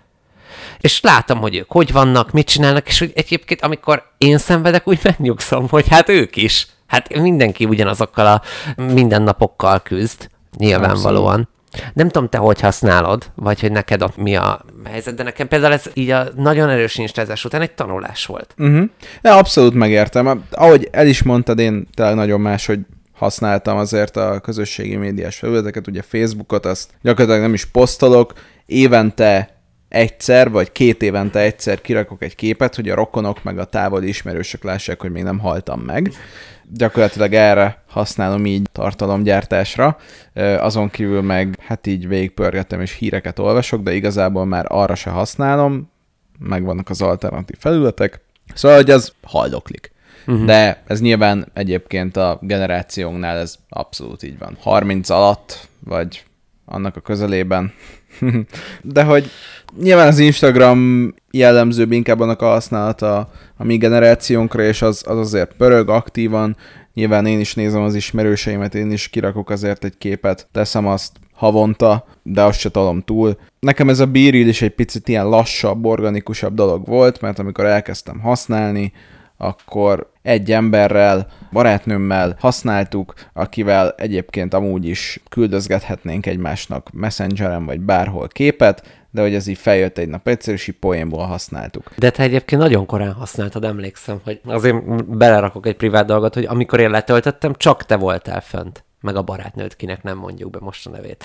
És 0.79 1.01
látom, 1.01 1.39
hogy 1.39 1.55
ők 1.55 1.71
hogy 1.71 1.91
vannak, 1.91 2.31
mit 2.31 2.47
csinálnak, 2.47 2.87
és 2.87 3.01
úgy 3.01 3.11
egyébként, 3.15 3.61
amikor 3.61 4.11
én 4.17 4.37
szenvedek, 4.37 4.87
úgy 4.87 4.99
megnyugszom, 5.03 5.69
hogy 5.69 5.87
hát 5.87 6.09
ők 6.09 6.35
is. 6.35 6.67
Hát 6.87 7.19
mindenki 7.19 7.65
ugyanazokkal 7.65 8.25
a 8.25 8.41
mindennapokkal 8.81 9.79
küzd, 9.79 10.29
nyilvánvalóan. 10.57 11.49
Nem 11.93 12.09
tudom, 12.09 12.29
te 12.29 12.37
hogy 12.37 12.61
használod, 12.61 13.31
vagy 13.35 13.59
hogy 13.59 13.71
neked 13.71 14.01
ott 14.01 14.17
mi 14.17 14.35
a 14.35 14.65
helyzet, 14.89 15.15
de 15.15 15.23
nekem 15.23 15.47
például 15.47 15.73
ez 15.73 15.85
így 15.93 16.09
a 16.09 16.27
nagyon 16.35 16.69
erős 16.69 16.97
instázás 16.97 17.45
után 17.45 17.61
egy 17.61 17.71
tanulás 17.71 18.25
volt. 18.25 18.53
Uh-huh. 18.57 18.89
Ja, 19.21 19.37
abszolút 19.37 19.73
megértem. 19.73 20.43
Ahogy 20.51 20.87
el 20.91 21.07
is 21.07 21.23
mondtad, 21.23 21.59
én 21.59 21.87
tényleg 21.93 22.15
nagyon 22.15 22.41
más, 22.41 22.65
hogy 22.65 22.79
használtam 23.13 23.77
azért 23.77 24.17
a 24.17 24.39
közösségi 24.39 24.95
médiás 24.95 25.37
felületeket, 25.37 25.87
ugye 25.87 26.01
Facebookot, 26.01 26.65
azt 26.65 26.89
gyakorlatilag 27.01 27.41
nem 27.41 27.53
is 27.53 27.65
posztolok, 27.65 28.33
évente 28.65 29.60
egyszer, 29.91 30.49
vagy 30.49 30.71
két 30.71 31.01
évente 31.01 31.39
egyszer 31.39 31.81
kirakok 31.81 32.23
egy 32.23 32.35
képet, 32.35 32.75
hogy 32.75 32.89
a 32.89 32.95
rokonok 32.95 33.43
meg 33.43 33.59
a 33.59 33.65
távoli 33.65 34.07
ismerősök 34.07 34.63
lássák, 34.63 35.01
hogy 35.01 35.11
még 35.11 35.23
nem 35.23 35.39
haltam 35.39 35.79
meg. 35.79 36.11
Gyakorlatilag 36.73 37.33
erre 37.33 37.83
használom 37.87 38.45
így 38.45 38.69
tartalomgyártásra. 38.71 39.97
Azon 40.57 40.89
kívül 40.89 41.21
meg 41.21 41.55
hát 41.59 41.87
így 41.87 42.07
végigpörgetem 42.07 42.81
és 42.81 42.95
híreket 42.97 43.39
olvasok, 43.39 43.83
de 43.83 43.93
igazából 43.93 44.45
már 44.45 44.65
arra 44.67 44.95
se 44.95 45.09
használom, 45.09 45.91
megvannak 46.39 46.89
az 46.89 47.01
alternatív 47.01 47.57
felületek, 47.59 48.21
szóval, 48.53 48.77
hogy 48.77 48.89
az 48.89 49.13
haldoklik. 49.23 49.91
Uh-huh. 50.27 50.45
De 50.45 50.83
ez 50.87 51.01
nyilván 51.01 51.47
egyébként 51.53 52.17
a 52.17 52.39
generációnknál 52.41 53.37
ez 53.37 53.55
abszolút 53.69 54.23
így 54.23 54.37
van. 54.37 54.57
30 54.59 55.09
alatt, 55.09 55.67
vagy 55.79 56.23
annak 56.65 56.95
a 56.95 56.99
közelében. 57.01 57.73
De 58.81 59.03
hogy 59.03 59.29
nyilván 59.81 60.07
az 60.07 60.19
Instagram 60.19 61.13
jellemzőbb 61.31 61.91
inkább 61.91 62.19
annak 62.19 62.41
a 62.41 62.47
használata 62.47 63.31
a 63.57 63.63
mi 63.63 63.77
generációnkra, 63.77 64.63
és 64.63 64.81
az, 64.81 65.03
az 65.07 65.17
azért 65.17 65.53
pörög 65.53 65.89
aktívan. 65.89 66.57
Nyilván 66.93 67.25
én 67.25 67.39
is 67.39 67.53
nézem 67.53 67.81
az 67.81 67.95
ismerőseimet, 67.95 68.75
én 68.75 68.91
is 68.91 69.07
kirakok 69.07 69.49
azért 69.49 69.83
egy 69.83 69.97
képet, 69.97 70.47
teszem 70.51 70.87
azt 70.87 71.11
havonta, 71.33 72.05
de 72.23 72.43
azt 72.43 72.59
se 72.59 72.69
tolom 72.69 73.01
túl. 73.01 73.37
Nekem 73.59 73.89
ez 73.89 73.99
a 73.99 74.05
bíril 74.05 74.47
is 74.47 74.61
egy 74.61 74.75
picit 74.75 75.07
ilyen 75.07 75.29
lassabb, 75.29 75.85
organikusabb 75.85 76.53
dolog 76.53 76.87
volt, 76.87 77.21
mert 77.21 77.39
amikor 77.39 77.65
elkezdtem 77.65 78.19
használni, 78.19 78.93
akkor 79.37 80.10
egy 80.21 80.51
emberrel, 80.51 81.27
barátnőmmel 81.51 82.35
használtuk, 82.39 83.13
akivel 83.33 83.93
egyébként 83.97 84.53
amúgy 84.53 84.85
is 84.85 85.19
küldözgethetnénk 85.29 86.25
egymásnak 86.25 86.89
messengeren 86.93 87.65
vagy 87.65 87.79
bárhol 87.79 88.27
képet, 88.27 88.99
de 89.11 89.21
hogy 89.21 89.33
ez 89.33 89.47
így 89.47 89.57
feljött 89.57 89.97
egy 89.97 90.07
nap 90.07 90.27
egyszer, 90.27 90.53
és 90.53 90.67
így 90.67 90.75
poénból 90.79 91.25
használtuk. 91.25 91.91
De 91.97 92.09
te 92.09 92.23
egyébként 92.23 92.61
nagyon 92.61 92.85
korán 92.85 93.13
használtad, 93.13 93.63
emlékszem, 93.63 94.19
hogy 94.23 94.41
azért 94.45 95.05
belerakok 95.17 95.65
egy 95.65 95.75
privát 95.75 96.05
dolgot, 96.05 96.33
hogy 96.33 96.45
amikor 96.45 96.79
én 96.79 96.89
letöltöttem, 96.89 97.53
csak 97.57 97.85
te 97.85 97.95
voltál 97.95 98.41
fönt, 98.41 98.83
meg 99.01 99.15
a 99.15 99.21
barátnőd, 99.21 99.75
kinek 99.75 100.03
nem 100.03 100.17
mondjuk 100.17 100.49
be 100.49 100.59
most 100.61 100.87
a 100.87 100.89
nevét. 100.89 101.23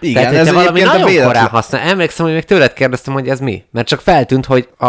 Igen, 0.00 0.22
Tehát, 0.22 0.46
ez 0.46 0.52
valami 0.52 0.82
a 0.82 0.86
nagyon 0.86 1.06
véletlen. 1.06 1.26
korán 1.26 1.48
használ. 1.48 1.88
Emlékszem, 1.88 2.24
hogy 2.24 2.34
még 2.34 2.44
tőled 2.44 2.72
kérdeztem, 2.72 3.12
hogy 3.12 3.28
ez 3.28 3.40
mi. 3.40 3.64
Mert 3.70 3.86
csak 3.86 4.00
feltűnt, 4.00 4.46
hogy 4.46 4.68
a 4.78 4.86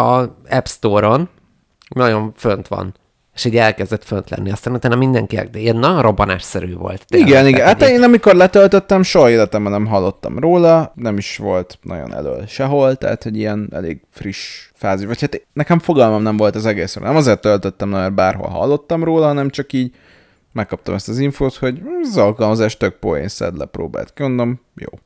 App 0.48 0.66
Store-on 0.66 1.28
nagyon 1.94 2.32
fönt 2.36 2.68
van. 2.68 2.94
És 3.34 3.44
így 3.44 3.56
elkezdett 3.56 4.04
fönt 4.04 4.30
lenni. 4.30 4.50
Aztán 4.50 4.74
utána 4.74 4.96
mindenki, 4.96 5.36
de 5.36 5.58
ilyen 5.58 5.76
nagyon 5.76 6.02
robbanásszerű 6.02 6.74
volt. 6.74 7.06
tényleg. 7.06 7.28
Igen, 7.28 7.46
igen. 7.46 7.66
Hát 7.66 7.82
én 7.82 8.02
amikor 8.02 8.34
letöltöttem, 8.34 9.02
soha 9.02 9.30
életemben 9.30 9.72
nem 9.72 9.86
hallottam 9.86 10.38
róla, 10.38 10.92
nem 10.94 11.16
is 11.18 11.36
volt 11.36 11.78
nagyon 11.82 12.14
elől 12.14 12.46
sehol, 12.46 12.96
tehát 12.96 13.22
hogy 13.22 13.36
ilyen 13.36 13.68
elég 13.72 14.00
friss 14.10 14.70
fázis. 14.74 15.06
Vagy 15.06 15.20
hát 15.20 15.46
nekem 15.52 15.78
fogalmam 15.78 16.22
nem 16.22 16.36
volt 16.36 16.54
az 16.54 16.66
egészről. 16.66 17.04
Nem 17.06 17.16
azért 17.16 17.40
töltöttem, 17.40 17.88
mert 17.88 18.14
bárhol 18.14 18.48
hallottam 18.48 19.04
róla, 19.04 19.26
hanem 19.26 19.50
csak 19.50 19.72
így 19.72 19.94
megkaptam 20.52 20.94
ezt 20.94 21.08
az 21.08 21.18
infót, 21.18 21.54
hogy 21.56 21.82
az 22.02 22.16
alkalmazás 22.16 22.76
tök 22.76 22.94
poén 22.98 23.28
szed 23.28 23.56
le, 23.56 23.64
próbált 23.64 24.18
mondom, 24.18 24.60
jó. 24.76 24.98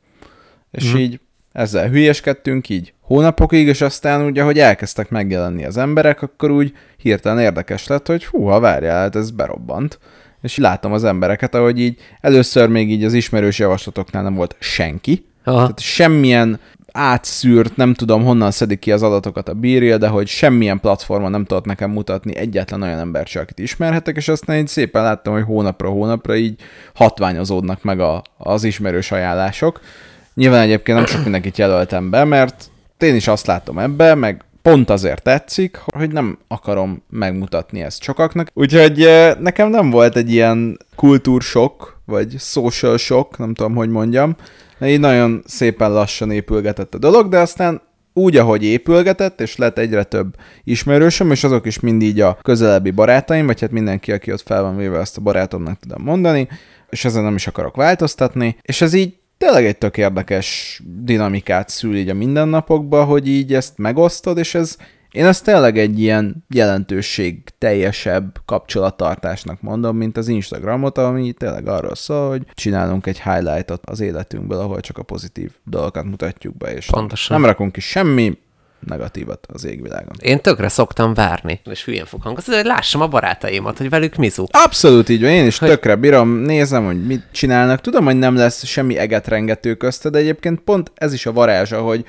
És 0.70 0.88
Mhm. 0.90 0.97
így 1.01 1.20
ezzel 1.53 1.88
hülyeskedtünk 1.88 2.68
így 2.68 2.93
hónapokig, 3.05 3.67
és 3.67 3.81
aztán 3.81 4.25
ugye, 4.25 4.43
hogy 4.43 4.59
elkezdtek 4.59 5.11
megjelenni 5.11 5.64
az 5.64 5.77
emberek, 5.77 6.23
akkor 6.23 6.51
úgy 6.51 6.73
hirtelen 6.97 7.43
érdekes 7.43 7.87
lett, 7.87 8.07
hogy 8.07 8.25
húha, 8.25 8.61
várjál, 8.61 9.01
hát 9.01 9.17
ez 9.17 9.31
berobbant. 9.31 9.99
És 10.43 10.57
látom 10.57 10.93
az 10.93 11.05
embereket, 11.05 11.55
ahogy 11.55 11.81
így 11.81 11.99
először 12.21 12.69
még 12.69 12.90
így 12.90 13.05
az 13.05 13.12
ismerős 13.12 13.59
javaslatoknál 13.59 14.23
nem 14.23 14.35
volt 14.35 14.57
senki, 14.59 15.27
Aha. 15.45 15.61
tehát 15.61 15.81
semmilyen 15.81 16.61
átszűrt, 16.93 17.77
nem 17.77 17.95
tudom 17.95 18.25
honnan 18.25 18.51
szedik 18.51 18.79
ki 18.79 18.93
az 18.93 19.03
adatokat 19.03 19.49
a 19.49 19.55
bírja, 19.55 19.99
de 19.99 20.09
hogy 20.09 20.27
semmilyen 20.27 20.81
platformon 20.81 21.31
nem 21.31 21.45
tudott 21.45 21.64
nekem 21.64 21.90
mutatni 21.90 22.37
egyetlen 22.37 22.83
olyan 22.83 22.99
embert 22.99 23.27
se, 23.27 23.40
akit 23.40 23.59
ismerhetek, 23.59 24.17
és 24.17 24.29
aztán 24.29 24.57
így 24.57 24.69
szépen 24.69 25.03
láttam, 25.03 25.33
hogy 25.33 25.43
hónapra 25.43 25.88
hónapra 25.88 26.37
így 26.37 26.61
hatványozódnak 26.95 27.83
meg 27.83 28.01
a, 28.01 28.23
az 28.37 28.64
ismerős 28.64 29.12
ajánlások. 29.12 29.81
Nyilván 30.35 30.61
egyébként 30.61 30.99
nem 30.99 31.07
sok 31.07 31.23
mindenkit 31.23 31.59
jelöltem 31.59 32.11
be, 32.11 32.25
mert 32.25 32.71
én 33.05 33.14
is 33.14 33.29
azt 33.29 33.47
látom 33.47 33.79
ebbe, 33.79 34.14
meg 34.14 34.45
pont 34.62 34.90
azért 34.90 35.23
tetszik, 35.23 35.81
hogy 35.95 36.12
nem 36.12 36.38
akarom 36.49 37.03
megmutatni 37.11 37.83
ezt 37.83 38.03
sokaknak. 38.03 38.49
Úgyhogy 38.55 39.09
nekem 39.40 39.71
nem 39.71 39.90
volt 39.90 40.17
egy 40.17 40.33
ilyen 40.33 40.79
kultúrsok, 40.97 42.01
vagy 42.07 42.35
social 42.38 42.97
shock, 42.97 43.38
nem 43.38 43.55
tudom, 43.55 43.75
hogy 43.75 43.88
mondjam. 43.88 44.37
Így 44.85 45.01
nagyon 45.01 45.43
szépen 45.47 45.93
lassan 45.93 46.31
épülgetett 46.31 46.95
a 46.95 46.99
dolog, 46.99 47.29
de 47.29 47.38
aztán 47.38 47.83
úgy, 48.12 48.37
ahogy 48.37 48.64
épülgetett, 48.64 49.40
és 49.40 49.57
lett 49.57 49.79
egyre 49.79 50.05
több 50.05 50.35
ismerősöm, 50.64 51.31
és 51.31 51.45
azok 51.45 51.67
is 51.67 51.81
mind 51.81 52.03
így 52.03 52.21
a 52.21 52.38
közelebbi 52.43 52.90
barátaim, 52.90 53.47
vagy 53.47 53.61
hát 53.61 53.71
mindenki, 53.71 54.12
aki 54.12 54.33
ott 54.33 54.43
fel 54.43 54.62
van 54.62 54.77
véve, 54.77 54.99
azt 54.99 55.17
a 55.17 55.21
barátomnak 55.21 55.79
tudom 55.79 56.03
mondani, 56.03 56.49
és 56.90 57.05
ezen 57.05 57.23
nem 57.23 57.35
is 57.35 57.47
akarok 57.47 57.77
változtatni, 57.77 58.57
és 58.62 58.81
ez 58.81 58.95
így 58.95 59.14
tényleg 59.44 59.66
egy 59.66 59.78
tök 59.78 59.96
érdekes 59.96 60.80
dinamikát 60.85 61.68
szül 61.68 61.96
így 61.96 62.09
a 62.09 62.14
mindennapokba, 62.14 63.04
hogy 63.04 63.28
így 63.28 63.54
ezt 63.54 63.78
megosztod, 63.78 64.38
és 64.38 64.54
ez 64.54 64.76
én 65.11 65.24
ezt 65.24 65.44
tényleg 65.44 65.78
egy 65.78 66.00
ilyen 66.00 66.44
jelentőség 66.48 67.42
teljesebb 67.59 68.38
kapcsolattartásnak 68.44 69.61
mondom, 69.61 69.96
mint 69.96 70.16
az 70.16 70.28
Instagramot, 70.28 70.98
ami 70.98 71.33
tényleg 71.33 71.68
arról 71.68 71.94
szól, 71.94 72.28
hogy 72.28 72.42
csinálunk 72.54 73.07
egy 73.07 73.22
highlightot 73.22 73.87
az 73.87 74.00
életünkből, 74.00 74.59
ahol 74.59 74.80
csak 74.80 74.98
a 74.98 75.02
pozitív 75.02 75.50
dolgokat 75.64 76.04
mutatjuk 76.04 76.57
be, 76.57 76.74
és 76.74 76.87
Pontosan. 76.87 77.40
nem 77.40 77.50
rakunk 77.50 77.72
ki 77.72 77.80
semmi 77.80 78.38
negatívat 78.87 79.47
az 79.53 79.64
égvilágon. 79.64 80.16
Én 80.18 80.40
tökre 80.40 80.68
szoktam 80.68 81.14
várni, 81.14 81.61
és 81.70 81.85
hülyén 81.85 82.05
fog 82.05 82.23
hangozni, 82.23 82.55
hogy 82.55 82.64
lássam 82.64 83.01
a 83.01 83.09
barátaimat, 83.09 83.79
hogy 83.79 83.88
velük 83.88 84.16
mizu. 84.16 84.44
Abszolút 84.51 85.09
így 85.09 85.20
van, 85.20 85.31
én 85.31 85.47
is 85.47 85.59
hogy... 85.59 85.68
tökre 85.68 85.94
bírom, 85.94 86.29
nézem, 86.29 86.85
hogy 86.85 87.07
mit 87.07 87.23
csinálnak. 87.33 87.81
Tudom, 87.81 88.05
hogy 88.05 88.18
nem 88.18 88.37
lesz 88.37 88.64
semmi 88.64 88.97
egetrengető 88.97 89.75
közte, 89.75 90.09
de 90.09 90.18
egyébként 90.18 90.61
pont 90.61 90.92
ez 90.94 91.12
is 91.12 91.27
a 91.27 91.33
varázsa, 91.33 91.81
hogy 91.81 92.05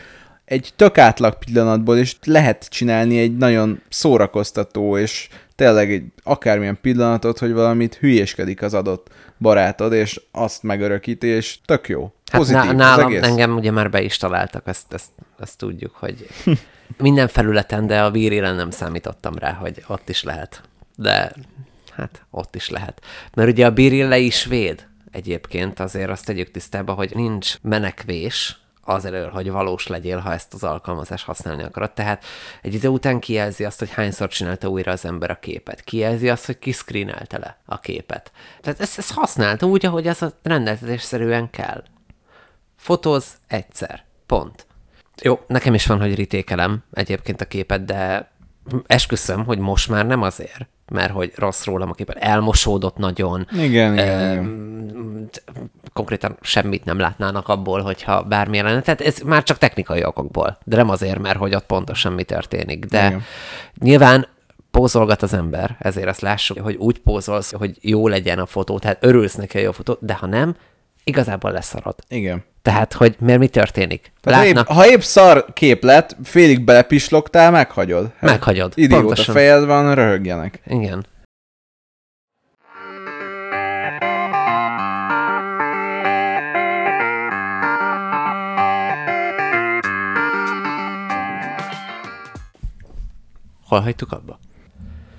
egy 0.46 0.74
tök 0.76 0.98
átlag 0.98 1.38
pillanatból 1.38 1.98
is 1.98 2.18
lehet 2.26 2.68
csinálni 2.70 3.20
egy 3.20 3.38
nagyon 3.38 3.82
szórakoztató, 3.90 4.98
és 4.98 5.28
tényleg 5.56 5.92
egy 5.92 6.04
akármilyen 6.24 6.78
pillanatot, 6.82 7.40
hogy 7.40 7.54
valamit 7.54 7.96
hülyéskedik 7.96 8.62
az 8.62 8.74
adott 8.74 9.08
barátod, 9.38 9.94
és 9.94 10.22
azt 10.32 10.64
megörökíti, 10.64 11.28
és 11.28 11.58
tök 11.66 11.90
jó. 11.90 12.14
Hát 12.32 12.40
Pozitív 12.42 12.70
az 12.70 12.76
nálam 12.76 13.12
egész. 13.12 13.22
engem 13.22 13.56
ugye 13.56 13.72
már 13.72 13.90
be 13.90 14.02
is 14.02 14.18
találtak, 14.18 14.68
ezt, 14.68 14.94
ezt, 14.94 15.10
ezt 15.40 15.58
tudjuk, 15.58 15.96
hogy 15.96 16.28
minden 16.98 17.28
felületen, 17.28 17.88
de 17.88 18.04
a 18.04 18.12
vírére 18.12 18.52
nem 18.52 18.72
számítottam 18.72 19.38
rá, 19.38 19.52
hogy 19.52 19.84
ott 19.88 20.10
is 20.10 20.24
lehet. 20.24 20.62
De 20.96 21.32
hát 21.96 22.26
ott 22.30 22.56
is 22.56 22.70
lehet. 22.70 23.02
Mert 23.34 23.50
ugye 23.50 23.66
a 23.66 23.72
bírille 23.72 24.18
is 24.18 24.46
véd 24.46 24.88
egyébként, 25.12 25.80
azért 25.80 26.10
azt 26.10 26.26
tegyük 26.26 26.52
tisztába, 26.52 26.94
hogy 26.94 27.12
nincs 27.16 27.56
menekvés 27.62 28.60
az 28.88 29.06
elől, 29.06 29.30
hogy 29.30 29.52
valós 29.52 29.88
legyél, 29.88 30.18
ha 30.18 30.34
ezt 30.34 30.54
az 30.54 30.64
alkalmazást 30.64 31.26
használni 31.26 31.64
akarod. 31.64 31.92
Tehát 31.92 32.26
egy 32.62 32.74
idő 32.74 32.88
után 32.88 33.20
kijelzi 33.20 33.64
azt, 33.66 33.80
hogy 33.80 33.92
hányszor 33.92 34.28
csinálta 34.28 34.68
újra 34.68 34.92
az 34.92 35.06
ember 35.06 35.30
a 35.30 35.40
képet. 35.40 35.82
Kijelzi 35.82 36.30
azt, 36.30 36.46
hogy 36.46 36.60
kiszkrínelte 36.60 37.38
le 37.38 37.58
a 37.66 37.80
képet. 37.80 38.32
Tehát 38.62 38.80
ezt, 38.80 38.98
ezt 38.98 39.12
használta 39.12 39.66
úgy, 39.66 39.86
ahogy 39.86 40.08
ez 40.08 40.22
a 40.22 40.32
rendeltetésszerűen 40.44 41.50
kell. 41.50 41.84
Fotóz 42.76 43.26
egyszer. 43.48 44.04
Pont. 44.26 44.66
Jó, 45.22 45.40
nekem 45.48 45.74
is 45.74 45.86
van, 45.86 46.00
hogy 46.00 46.16
ritékelem 46.16 46.84
egyébként 46.94 47.42
a 47.42 47.46
képet, 47.46 47.86
de 47.86 48.32
esküszöm, 48.88 49.46
hogy 49.46 49.58
most 49.58 49.90
már 49.90 50.06
nem 50.06 50.22
azért, 50.22 50.68
mert 50.92 51.12
hogy 51.12 51.32
rossz 51.36 51.66
rólam 51.66 51.90
a 51.90 51.94
képet. 51.94 52.18
Elmosódott 52.18 52.98
nagyon. 52.98 53.48
Igen, 53.52 53.94
igen, 53.94 53.98
Ö, 53.98 54.32
igen. 54.32 55.30
Konkrétan 55.94 56.38
semmit 56.42 56.86
nem 56.86 57.00
látnának 57.00 57.48
abból, 57.48 57.82
hogyha 57.82 58.24
bármi 58.24 58.62
lenne. 58.62 58.82
Tehát 58.82 59.02
ez 59.02 59.20
már 59.20 59.44
csak 59.44 59.58
technikai 59.58 60.06
okokból. 60.06 60.58
De 60.64 60.76
nem 60.76 60.90
azért, 60.90 61.20
mert 61.20 61.38
hogy 61.38 61.56
ott 61.56 61.66
pontosan 61.66 62.14
mi 62.14 62.24
történik. 62.24 62.86
De 62.86 63.08
Igen. 63.08 63.22
nyilván 63.80 64.28
pózolgat 64.72 65.22
az 65.22 65.34
ember, 65.34 65.76
ezért 65.80 66.08
azt 66.08 66.22
lássuk, 66.22 66.60
hogy 66.60 66.76
úgy 66.76 67.00
pózolsz, 67.00 67.54
hogy 67.54 67.78
jó 67.82 68.08
legyen 68.08 68.40
a 68.40 68.46
fotó, 68.46 68.80
tehát 68.80 69.04
örülsz 69.04 69.36
neki 69.36 69.58
a 69.58 69.62
jó 69.62 69.72
fotó, 69.72 69.98
de 70.00 70.14
ha 70.14 70.26
nem, 70.26 70.56
igazából 71.06 71.52
leszarod. 71.52 71.96
Igen. 72.08 72.44
Tehát, 72.62 72.94
hogy 72.94 73.16
mert 73.20 73.40
mi 73.40 73.48
történik? 73.48 74.12
Tehát 74.22 74.46
épp, 74.46 74.58
ha 74.58 74.88
épp 74.88 75.00
szar 75.00 75.46
kép 75.54 75.84
lett, 75.84 76.16
félig 76.24 76.62
belepislogtál, 76.64 77.52
meghagyod. 77.52 78.12
Hát 78.20 78.30
Meghagyod, 78.30 78.74
Idióta 78.76 79.06
pontosan. 79.06 79.36
fejed 79.36 79.66
van, 79.66 79.96
röhögjenek. 79.96 80.62
Igen. 80.66 81.06
Hol 93.68 93.80
hagytuk 93.80 94.12
abba? 94.12 94.40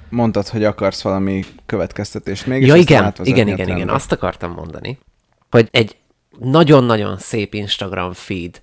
Mondtad, 0.09 0.49
hogy 0.49 0.64
akarsz 0.64 1.03
valami 1.03 1.44
következtetést 1.66 2.46
még, 2.46 2.66
Ja, 2.66 2.75
igen, 2.75 3.14
igen, 3.22 3.49
a 3.49 3.51
igen, 3.51 3.68
igen. 3.68 3.88
Azt 3.88 4.12
akartam 4.12 4.53
mondani, 4.53 4.99
hogy 5.50 5.68
egy 5.70 5.96
nagyon-nagyon 6.38 7.18
szép 7.18 7.54
Instagram 7.54 8.12
feed, 8.12 8.61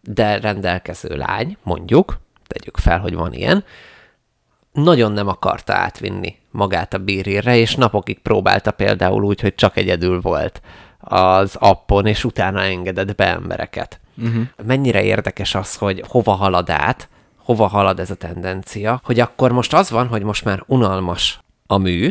de 0.00 0.40
rendelkező 0.40 1.16
lány, 1.16 1.56
mondjuk, 1.62 2.20
tegyük 2.46 2.76
fel, 2.76 2.98
hogy 2.98 3.14
van 3.14 3.32
ilyen, 3.32 3.64
nagyon 4.72 5.12
nem 5.12 5.28
akarta 5.28 5.72
átvinni 5.72 6.36
magát 6.50 6.94
a 6.94 6.98
bírére, 6.98 7.56
és 7.56 7.74
napokig 7.74 8.18
próbálta 8.18 8.70
például 8.70 9.24
úgy, 9.24 9.40
hogy 9.40 9.54
csak 9.54 9.76
egyedül 9.76 10.20
volt 10.20 10.62
az 11.00 11.56
appon, 11.58 12.06
és 12.06 12.24
utána 12.24 12.60
engedett 12.60 13.14
be 13.14 13.26
embereket. 13.26 14.00
Uh-huh. 14.16 14.42
Mennyire 14.66 15.02
érdekes 15.02 15.54
az, 15.54 15.76
hogy 15.76 16.04
hova 16.08 16.32
halad 16.32 16.70
át, 16.70 17.08
hova 17.36 17.66
halad 17.66 18.00
ez 18.00 18.10
a 18.10 18.14
tendencia, 18.14 19.00
hogy 19.04 19.20
akkor 19.20 19.52
most 19.52 19.74
az 19.74 19.90
van, 19.90 20.06
hogy 20.06 20.22
most 20.22 20.44
már 20.44 20.62
unalmas 20.66 21.40
a 21.66 21.76
mű, 21.76 22.10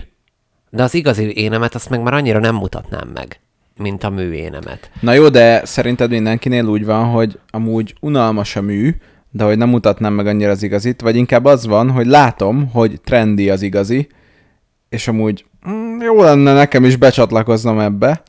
de 0.69 0.83
az 0.83 0.93
igazi 0.93 1.37
énemet 1.37 1.75
azt 1.75 1.89
meg 1.89 2.01
már 2.01 2.13
annyira 2.13 2.39
nem 2.39 2.55
mutatnám 2.55 3.07
meg, 3.07 3.39
mint 3.77 4.03
a 4.03 4.09
műénemet. 4.09 4.91
Na 4.99 5.13
jó, 5.13 5.29
de 5.29 5.65
szerinted 5.65 6.09
mindenkinél 6.09 6.65
úgy 6.65 6.85
van, 6.85 7.05
hogy 7.05 7.39
amúgy 7.49 7.95
unalmas 7.99 8.55
a 8.55 8.61
mű, 8.61 8.95
de 9.29 9.43
hogy 9.43 9.57
nem 9.57 9.69
mutatnám 9.69 10.13
meg 10.13 10.27
annyira 10.27 10.51
az 10.51 10.63
igazit, 10.63 11.01
vagy 11.01 11.15
inkább 11.15 11.45
az 11.45 11.65
van, 11.65 11.91
hogy 11.91 12.05
látom, 12.05 12.69
hogy 12.69 13.01
trendi 13.03 13.49
az 13.49 13.61
igazi, 13.61 14.07
és 14.89 15.07
amúgy 15.07 15.45
mm, 15.69 16.01
jó 16.01 16.21
lenne 16.21 16.53
nekem 16.53 16.83
is 16.85 16.95
becsatlakoznom 16.95 17.79
ebbe. 17.79 18.21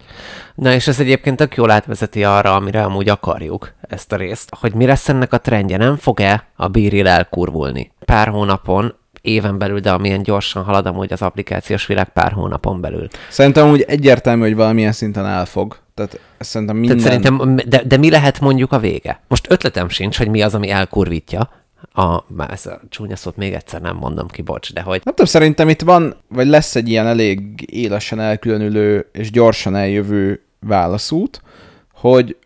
Na 0.55 0.73
és 0.73 0.87
ez 0.87 1.01
egyébként 1.01 1.37
tök 1.37 1.55
jól 1.55 1.71
átvezeti 1.71 2.25
arra, 2.25 2.55
amire 2.55 2.83
amúgy 2.83 3.09
akarjuk 3.09 3.73
ezt 3.81 4.13
a 4.13 4.17
részt, 4.17 4.55
hogy 4.61 4.75
mi 4.75 4.87
lesz 4.87 5.09
ennek 5.09 5.33
a 5.33 5.41
trendje, 5.41 5.77
nem 5.77 5.97
fog-e 5.97 6.47
a 6.57 6.69
bíril 6.69 7.09
elkurvulni? 7.09 7.93
Pár 8.05 8.29
hónapon, 8.29 8.95
éven 9.23 9.59
belül, 9.59 9.81
de 9.81 9.91
amilyen 9.91 10.23
gyorsan 10.23 10.65
halad 10.65 10.87
amúgy 10.87 11.13
az 11.13 11.23
applikációs 11.23 11.87
világ 11.87 12.09
pár 12.09 12.33
hónapon 12.33 12.81
belül. 12.81 13.09
Szerintem 13.31 13.71
úgy 13.71 13.81
egyértelmű, 13.81 14.43
hogy 14.43 14.55
valamilyen 14.55 14.93
szinten 14.93 15.27
elfog. 15.27 15.79
Tehát 15.95 16.21
szerintem 16.39 16.77
minden... 16.77 16.99
Tehát 16.99 17.23
szerintem, 17.23 17.57
de, 17.67 17.83
de 17.85 17.97
mi 17.97 18.11
lehet 18.11 18.41
mondjuk 18.41 18.73
a 18.73 18.79
vége? 18.79 19.21
Most 19.29 19.51
ötletem 19.51 19.89
sincs, 19.89 20.19
hogy 20.19 20.29
mi 20.29 20.43
az, 20.43 20.55
ami 20.55 20.71
elkurvítja. 20.71 21.51
A, 21.95 22.23
már 22.27 22.51
ezt 22.51 22.67
a 22.67 22.81
csúnya 22.89 23.17
szót 23.17 23.37
még 23.37 23.53
egyszer 23.53 23.81
nem 23.81 23.97
mondom 23.97 24.29
ki, 24.29 24.43
bocs, 24.43 24.73
de 24.73 24.81
hogy 24.81 25.01
Nem 25.05 25.15
tudom, 25.15 25.27
szerintem 25.27 25.69
itt 25.69 25.81
van, 25.81 26.17
vagy 26.29 26.47
lesz 26.47 26.77
egy 26.77 26.89
ilyen 26.89 27.07
elég 27.07 27.41
élesen 27.73 28.21
elkülönülő 28.21 29.09
és 29.13 29.31
gyorsan 29.31 29.77
eljövő 29.77 30.43
válaszút, 30.61 31.43
hogy 31.95 32.37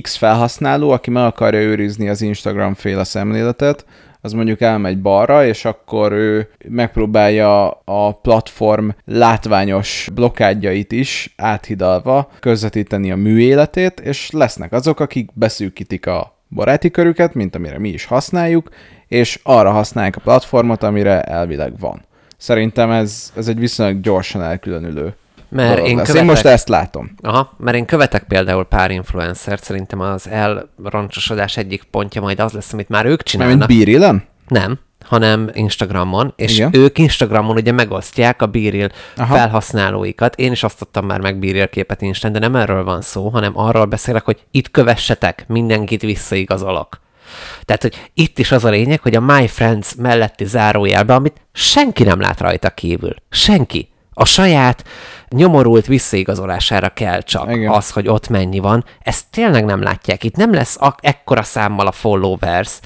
X 0.00 0.16
felhasználó, 0.16 0.90
aki 0.90 1.10
meg 1.10 1.24
akarja 1.24 1.60
őrizni 1.60 2.08
az 2.08 2.22
Instagram 2.22 2.74
féle 2.74 3.04
szemléletet, 3.04 3.84
az 4.20 4.32
mondjuk 4.32 4.60
elmegy 4.60 5.00
balra, 5.00 5.46
és 5.46 5.64
akkor 5.64 6.12
ő 6.12 6.48
megpróbálja 6.68 7.70
a 7.70 8.12
platform 8.12 8.88
látványos 9.04 10.08
blokkádjait 10.14 10.92
is 10.92 11.34
áthidalva 11.36 12.30
közvetíteni 12.40 13.10
a 13.10 13.16
műéletét, 13.16 14.00
és 14.00 14.30
lesznek 14.30 14.72
azok, 14.72 15.00
akik 15.00 15.30
beszűkítik 15.34 16.06
a 16.06 16.36
baráti 16.50 16.90
körüket, 16.90 17.34
mint 17.34 17.54
amire 17.54 17.78
mi 17.78 17.88
is 17.88 18.04
használjuk, 18.04 18.68
és 19.08 19.40
arra 19.42 19.70
használják 19.70 20.16
a 20.16 20.20
platformot, 20.20 20.82
amire 20.82 21.22
elvileg 21.22 21.78
van. 21.78 22.06
Szerintem 22.36 22.90
ez, 22.90 23.32
ez 23.36 23.48
egy 23.48 23.58
viszonylag 23.58 24.00
gyorsan 24.00 24.42
elkülönülő 24.42 25.14
Mert 25.50 25.74
dolog 25.74 25.88
én 25.90 25.96
lesz. 25.96 26.06
követek- 26.06 26.26
én 26.28 26.34
most 26.34 26.44
ezt 26.44 26.68
látom. 26.68 27.14
Aha, 27.22 27.54
mert 27.58 27.76
én 27.76 27.84
követek 27.84 28.22
például 28.24 28.64
pár 28.64 28.90
influencert, 28.90 29.64
szerintem 29.64 30.00
az 30.00 30.28
elroncsosodás 30.28 31.56
egyik 31.56 31.82
pontja 31.82 32.20
majd 32.20 32.40
az 32.40 32.52
lesz, 32.52 32.72
amit 32.72 32.88
már 32.88 33.04
ők 33.04 33.10
mint 33.10 33.22
csinálnak. 33.22 33.68
Bírilen? 33.68 34.24
Nem, 34.48 34.78
hanem 35.04 35.50
Instagramon, 35.52 36.32
és 36.36 36.56
Igen. 36.56 36.70
ők 36.72 36.98
Instagramon 36.98 37.56
ugye 37.56 37.72
megosztják 37.72 38.42
a 38.42 38.46
Bíril 38.46 38.88
Aha. 39.16 39.34
felhasználóikat. 39.34 40.36
Én 40.36 40.52
is 40.52 40.62
osztottam 40.62 41.06
már 41.06 41.20
meg 41.20 41.38
Bíril 41.38 41.68
képet 41.68 42.02
Instán, 42.02 42.32
de 42.32 42.38
nem 42.38 42.56
erről 42.56 42.84
van 42.84 43.00
szó, 43.00 43.28
hanem 43.28 43.52
arról 43.58 43.84
beszélek, 43.84 44.24
hogy 44.24 44.38
itt 44.50 44.70
kövessetek, 44.70 45.44
mindenkit 45.48 46.02
visszaigazolok. 46.02 47.00
Tehát, 47.64 47.82
hogy 47.82 48.10
itt 48.14 48.38
is 48.38 48.52
az 48.52 48.64
a 48.64 48.68
lényeg, 48.68 49.00
hogy 49.00 49.14
a 49.14 49.20
My 49.20 49.46
Friends 49.48 49.94
melletti 49.94 50.44
zárójelbe, 50.44 51.14
amit 51.14 51.40
senki 51.52 52.02
nem 52.02 52.20
lát 52.20 52.40
rajta 52.40 52.70
kívül. 52.70 53.14
Senki. 53.30 53.88
A 54.20 54.24
saját 54.24 54.84
nyomorult 55.28 55.86
visszaigazolására 55.86 56.88
kell 56.88 57.20
csak 57.20 57.50
Igen. 57.50 57.70
az, 57.70 57.90
hogy 57.90 58.08
ott 58.08 58.28
mennyi 58.28 58.58
van. 58.58 58.84
Ezt 59.02 59.24
tényleg 59.30 59.64
nem 59.64 59.82
látják. 59.82 60.24
Itt 60.24 60.36
nem 60.36 60.52
lesz 60.52 60.76
ak- 60.80 61.04
ekkora 61.04 61.42
számmal 61.42 61.86
a 61.86 61.92
followers, 61.92 62.78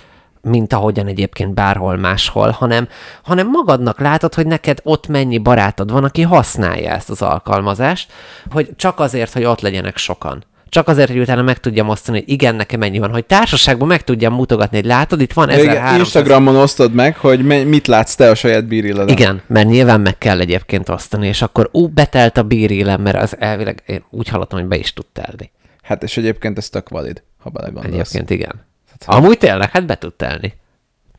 mint 0.43 0.73
ahogyan 0.73 1.07
egyébként 1.07 1.55
bárhol 1.55 1.97
máshol, 1.97 2.51
hanem, 2.51 2.89
hanem 3.23 3.49
magadnak 3.51 4.01
látod, 4.01 4.35
hogy 4.35 4.47
neked 4.47 4.79
ott 4.83 5.07
mennyi 5.07 5.39
barátod 5.39 5.93
van, 5.93 6.05
aki 6.05 6.23
használja 6.23 6.91
ezt 6.91 7.11
az 7.11 7.23
alkalmazást, 7.23 8.13
hogy 8.51 8.71
csak 8.77 9.01
azért, 9.01 9.33
hogy 9.33 9.45
ott 9.45 9.61
legyenek 9.61 9.97
sokan. 9.97 10.45
Csak 10.73 10.89
azért, 10.89 11.11
hogy 11.11 11.19
utána 11.19 11.43
meg 11.43 11.59
tudjam 11.59 11.89
osztani, 11.89 12.19
hogy 12.19 12.29
igen, 12.29 12.55
nekem 12.55 12.83
ennyi 12.83 12.99
van, 12.99 13.11
hogy 13.11 13.25
társaságban 13.25 13.89
meg 13.89 14.05
tudjam 14.05 14.35
mutogatni, 14.35 14.77
hogy 14.77 14.87
látod, 14.87 15.21
itt 15.21 15.33
van 15.33 15.49
Igen, 15.51 15.61
1300 15.61 15.99
Instagramon 15.99 16.57
osztod 16.57 16.93
meg, 16.93 17.17
hogy 17.17 17.45
me- 17.45 17.65
mit 17.65 17.87
látsz 17.87 18.15
te 18.15 18.31
a 18.31 18.35
saját 18.35 18.65
bírilleden. 18.67 19.09
igen, 19.09 19.43
mert 19.47 19.67
nyilván 19.69 20.01
meg 20.01 20.19
kell 20.19 20.41
egyébként 20.41 20.89
osztani, 20.89 21.27
és 21.27 21.43
akkor 21.43 21.69
ú, 21.73 21.87
betelt 21.89 22.37
a 22.37 22.43
bírélem, 22.43 23.01
mert 23.01 23.17
az 23.17 23.37
elvileg 23.39 23.83
én 23.87 24.05
úgy 24.11 24.29
hallottam, 24.29 24.59
hogy 24.59 24.69
be 24.69 24.77
is 24.77 24.93
tud 24.93 25.07
telni. 25.13 25.51
Hát 25.83 26.03
és 26.03 26.17
egyébként 26.17 26.59
ez 26.59 26.69
tök 26.69 26.89
valid, 26.89 27.23
ha 27.39 27.51
belegondolsz. 27.51 27.95
Egyébként 27.95 28.31
igen. 28.31 28.67
Amúgy 29.05 29.39
tényleg, 29.39 29.71
hát 29.71 29.87
be 29.87 29.95
tud 29.99 30.15
telni. 30.15 30.55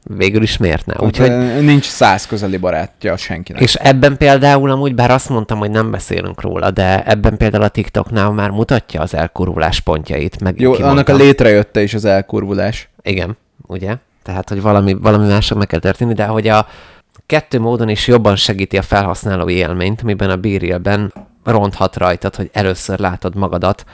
Végül 0.03 0.41
is 0.41 0.57
miért 0.57 0.85
ne? 0.85 0.93
Úgyhogy, 0.93 1.29
Úgyhogy... 1.29 1.63
Nincs 1.65 1.85
száz 1.85 2.25
közeli 2.25 2.57
barátja 2.57 3.17
senkinek. 3.17 3.61
és 3.61 3.75
ebben 3.75 4.17
például 4.17 4.69
amúgy, 4.69 4.95
bár 4.95 5.11
azt 5.11 5.29
mondtam, 5.29 5.57
hogy 5.57 5.71
nem 5.71 5.91
beszélünk 5.91 6.41
róla, 6.41 6.71
de 6.71 7.03
ebben 7.05 7.37
például 7.37 7.63
a 7.63 7.67
TikToknál 7.67 8.31
már 8.31 8.49
mutatja 8.49 9.01
az 9.01 9.13
elkurulás 9.13 9.79
pontjait. 9.79 10.39
Meg 10.39 10.59
Jó, 10.59 10.71
kimondtam. 10.71 10.89
annak 10.89 11.09
a 11.09 11.23
létrejötte 11.23 11.81
is 11.81 11.93
az 11.93 12.05
elkurvulás. 12.05 12.89
Igen, 13.01 13.37
ugye? 13.67 13.95
Tehát, 14.23 14.49
hogy 14.49 14.61
valami, 14.61 14.93
valami 14.93 15.27
másra 15.27 15.55
meg 15.55 15.67
kell 15.67 15.79
történni, 15.79 16.13
de 16.13 16.25
hogy 16.25 16.47
a 16.47 16.67
kettő 17.25 17.59
módon 17.59 17.89
is 17.89 18.07
jobban 18.07 18.35
segíti 18.35 18.77
a 18.77 18.81
felhasználói 18.81 19.53
élményt, 19.53 20.01
amiben 20.01 20.29
a 20.29 20.35
Bereal-ben 20.35 21.13
ronthat 21.43 21.97
rajtad, 21.97 22.35
hogy 22.35 22.49
először 22.53 22.99
látod 22.99 23.35
magadat 23.35 23.85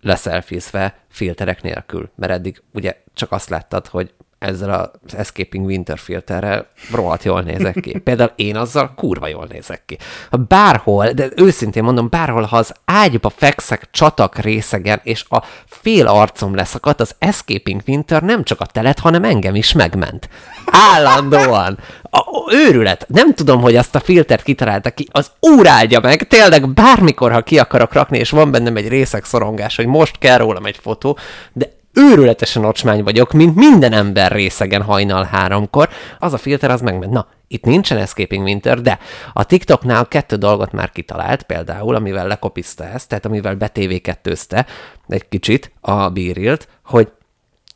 leszelfizve 0.00 0.94
filterek 1.08 1.62
nélkül. 1.62 2.10
Mert 2.16 2.32
eddig 2.32 2.62
ugye 2.72 2.96
csak 3.14 3.32
azt 3.32 3.48
láttad, 3.48 3.86
hogy 3.86 4.12
ezzel 4.38 4.90
az 5.04 5.14
Escaping 5.14 5.64
Winter 5.64 5.98
filterrel 5.98 6.66
rohadt 6.92 7.24
jól 7.24 7.42
nézek 7.42 7.74
ki. 7.80 7.98
Például 8.04 8.32
én 8.36 8.56
azzal 8.56 8.92
kurva 8.96 9.26
jól 9.26 9.46
nézek 9.50 9.82
ki. 9.86 9.98
Ha 10.30 10.36
bárhol, 10.36 11.10
de 11.10 11.28
őszintén 11.36 11.82
mondom, 11.82 12.08
bárhol, 12.08 12.42
ha 12.42 12.56
az 12.56 12.74
ágyba 12.84 13.30
fekszek 13.30 13.88
csatak 13.90 14.38
részegen, 14.38 15.00
és 15.02 15.24
a 15.28 15.42
fél 15.66 16.06
arcom 16.06 16.54
leszakadt, 16.54 17.00
az 17.00 17.14
Escaping 17.18 17.80
Winter 17.86 18.22
nem 18.22 18.44
csak 18.44 18.60
a 18.60 18.66
telet, 18.66 18.98
hanem 18.98 19.24
engem 19.24 19.54
is 19.54 19.72
megment. 19.72 20.28
Állandóan. 20.66 21.78
A, 22.02 22.20
őrület. 22.52 23.06
Nem 23.08 23.34
tudom, 23.34 23.60
hogy 23.60 23.76
azt 23.76 23.94
a 23.94 24.00
filtert 24.00 24.42
kitalálta 24.42 24.90
ki. 24.90 25.08
Az 25.10 25.30
úr 25.40 25.66
áldja 25.66 26.00
meg. 26.00 26.26
Tényleg 26.26 26.68
bármikor, 26.68 27.32
ha 27.32 27.42
ki 27.42 27.58
akarok 27.58 27.92
rakni, 27.92 28.18
és 28.18 28.30
van 28.30 28.50
bennem 28.50 28.76
egy 28.76 28.88
részeg 28.88 29.24
szorongás, 29.24 29.76
hogy 29.76 29.86
most 29.86 30.18
kell 30.18 30.36
rólam 30.36 30.66
egy 30.66 30.78
fotó, 30.80 31.18
de 31.52 31.76
őrületesen 31.98 32.64
ocsmány 32.64 33.02
vagyok, 33.02 33.32
mint 33.32 33.54
minden 33.54 33.92
ember 33.92 34.32
részegen 34.32 34.82
hajnal 34.82 35.24
háromkor, 35.24 35.88
az 36.18 36.32
a 36.32 36.38
filter 36.38 36.70
az 36.70 36.80
megment. 36.80 37.12
Na, 37.12 37.26
itt 37.48 37.64
nincsen 37.64 37.98
Escaping 37.98 38.44
Winter, 38.44 38.80
de 38.80 38.98
a 39.32 39.44
TikToknál 39.44 40.08
kettő 40.08 40.36
dolgot 40.36 40.72
már 40.72 40.90
kitalált, 40.90 41.42
például, 41.42 41.94
amivel 41.94 42.26
lekopiszta 42.26 42.84
ezt, 42.84 43.08
tehát 43.08 43.26
amivel 43.26 43.54
betévékettőzte 43.54 44.66
egy 45.08 45.28
kicsit 45.28 45.72
a 45.80 46.08
bírilt, 46.08 46.68
hogy 46.84 47.08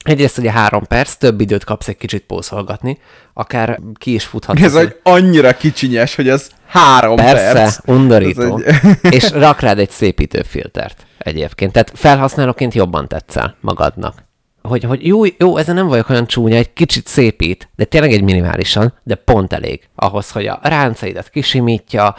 Egyrészt 0.02 0.38
ugye 0.38 0.50
három 0.50 0.86
perc, 0.86 1.14
több 1.14 1.40
időt 1.40 1.64
kapsz 1.64 1.88
egy 1.88 1.96
kicsit 1.96 2.22
pószolgatni, 2.22 2.98
akár 3.34 3.80
ki 3.98 4.14
is 4.14 4.24
futhat. 4.24 4.60
Ez 4.60 4.74
egy 4.74 4.96
annyira 5.02 5.56
kicsinyes, 5.56 6.14
hogy 6.14 6.28
ez 6.28 6.50
három 6.72 7.16
Persze, 7.16 7.52
perc. 7.52 7.78
undorító. 7.88 8.60
Egy- 9.02 9.12
És 9.14 9.30
rak 9.30 9.60
rád 9.60 9.78
egy 9.78 9.90
szépítő 9.90 10.42
filtert 10.42 11.06
egyébként. 11.18 11.72
Tehát 11.72 11.92
felhasználóként 11.94 12.74
jobban 12.74 13.08
tetszel 13.08 13.56
magadnak. 13.60 14.24
Hogy, 14.62 14.84
hogy 14.84 15.06
jó, 15.06 15.24
jó, 15.38 15.56
ezen 15.56 15.74
nem 15.74 15.86
vagyok 15.86 16.08
olyan 16.08 16.26
csúnya, 16.26 16.56
egy 16.56 16.72
kicsit 16.72 17.06
szépít, 17.06 17.68
de 17.76 17.84
tényleg 17.84 18.12
egy 18.12 18.22
minimálisan, 18.22 18.94
de 19.02 19.14
pont 19.14 19.52
elég 19.52 19.88
ahhoz, 19.94 20.30
hogy 20.30 20.46
a 20.46 20.58
ráncaidat 20.62 21.28
kisimítja, 21.28 22.14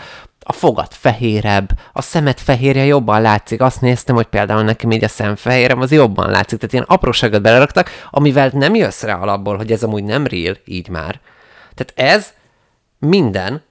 a 0.45 0.51
fogad 0.53 0.87
fehérebb, 0.91 1.69
a 1.93 2.01
szemed 2.01 2.37
fehérje 2.37 2.83
jobban 2.85 3.21
látszik. 3.21 3.61
Azt 3.61 3.81
néztem, 3.81 4.15
hogy 4.15 4.25
például 4.25 4.63
nekem 4.63 4.91
így 4.91 5.03
a 5.03 5.07
szemfehérem 5.07 5.81
az 5.81 5.91
jobban 5.91 6.29
látszik. 6.29 6.57
Tehát 6.59 6.73
ilyen 6.73 6.85
apróságot 6.87 7.41
beleraktak, 7.41 7.89
amivel 8.11 8.49
nem 8.53 8.75
jössz 8.75 9.01
rá 9.03 9.15
alapból, 9.15 9.57
hogy 9.57 9.71
ez 9.71 9.83
amúgy 9.83 10.03
nem 10.03 10.27
real, 10.27 10.57
így 10.65 10.89
már. 10.89 11.19
Tehát 11.75 12.15
ez 12.15 12.27
minden, 12.99 13.63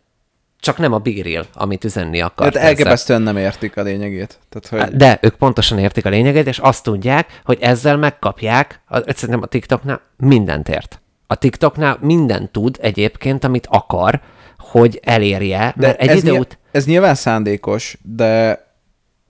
csak 0.62 0.78
nem 0.78 0.92
a 0.92 0.98
bíril, 0.98 1.46
amit 1.54 1.84
üzenni 1.84 2.20
akar. 2.20 2.46
Hát 2.46 2.56
elképesztően 2.56 3.22
nem 3.22 3.36
értik 3.36 3.76
a 3.76 3.82
lényegét. 3.82 4.38
Tehát, 4.48 4.88
hogy 4.88 4.96
De 4.96 5.18
ők 5.22 5.34
pontosan 5.34 5.78
értik 5.78 6.06
a 6.06 6.08
lényeget, 6.08 6.46
és 6.46 6.58
azt 6.58 6.82
tudják, 6.82 7.40
hogy 7.44 7.58
ezzel 7.60 7.96
megkapják, 7.96 8.82
szerintem 8.88 9.42
a 9.42 9.46
TikToknál 9.46 10.00
mindent 10.16 10.68
ért. 10.68 11.00
A 11.26 11.34
TikToknál 11.34 11.98
mindent 12.00 12.50
tud 12.50 12.78
egyébként, 12.80 13.44
amit 13.44 13.66
akar, 13.70 14.20
hogy 14.58 15.00
elérje, 15.02 15.74
de 15.76 15.86
mert 15.86 16.00
egy 16.00 16.08
ez, 16.08 16.16
idő 16.16 16.32
ny- 16.32 16.38
ut- 16.38 16.58
ez 16.70 16.86
nyilván 16.86 17.14
szándékos, 17.14 17.98
de 18.02 18.64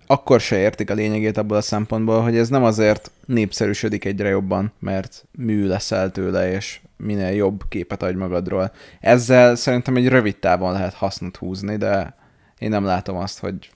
akkor 0.07 0.41
se 0.41 0.59
értik 0.59 0.91
a 0.91 0.95
lényegét 0.95 1.37
abból 1.37 1.57
a 1.57 1.61
szempontból, 1.61 2.21
hogy 2.21 2.37
ez 2.37 2.49
nem 2.49 2.65
azért 2.65 3.11
népszerűsödik 3.27 4.05
egyre 4.05 4.29
jobban, 4.29 4.73
mert 4.79 5.25
mű 5.39 5.67
leszel 5.67 6.11
tőle, 6.11 6.53
és 6.53 6.81
minél 7.03 7.31
jobb 7.35 7.63
képet 7.69 8.03
adj 8.03 8.17
magadról. 8.17 8.73
Ezzel 9.01 9.55
szerintem 9.55 9.97
egy 9.97 10.09
rövid 10.09 10.37
távon 10.37 10.73
lehet 10.73 10.95
hasznot 10.95 11.37
húzni, 11.37 11.77
de 11.77 12.15
én 12.59 12.71
nem 12.71 12.85
látom 12.85 13.17
azt, 13.17 13.39
hogy 13.39 13.71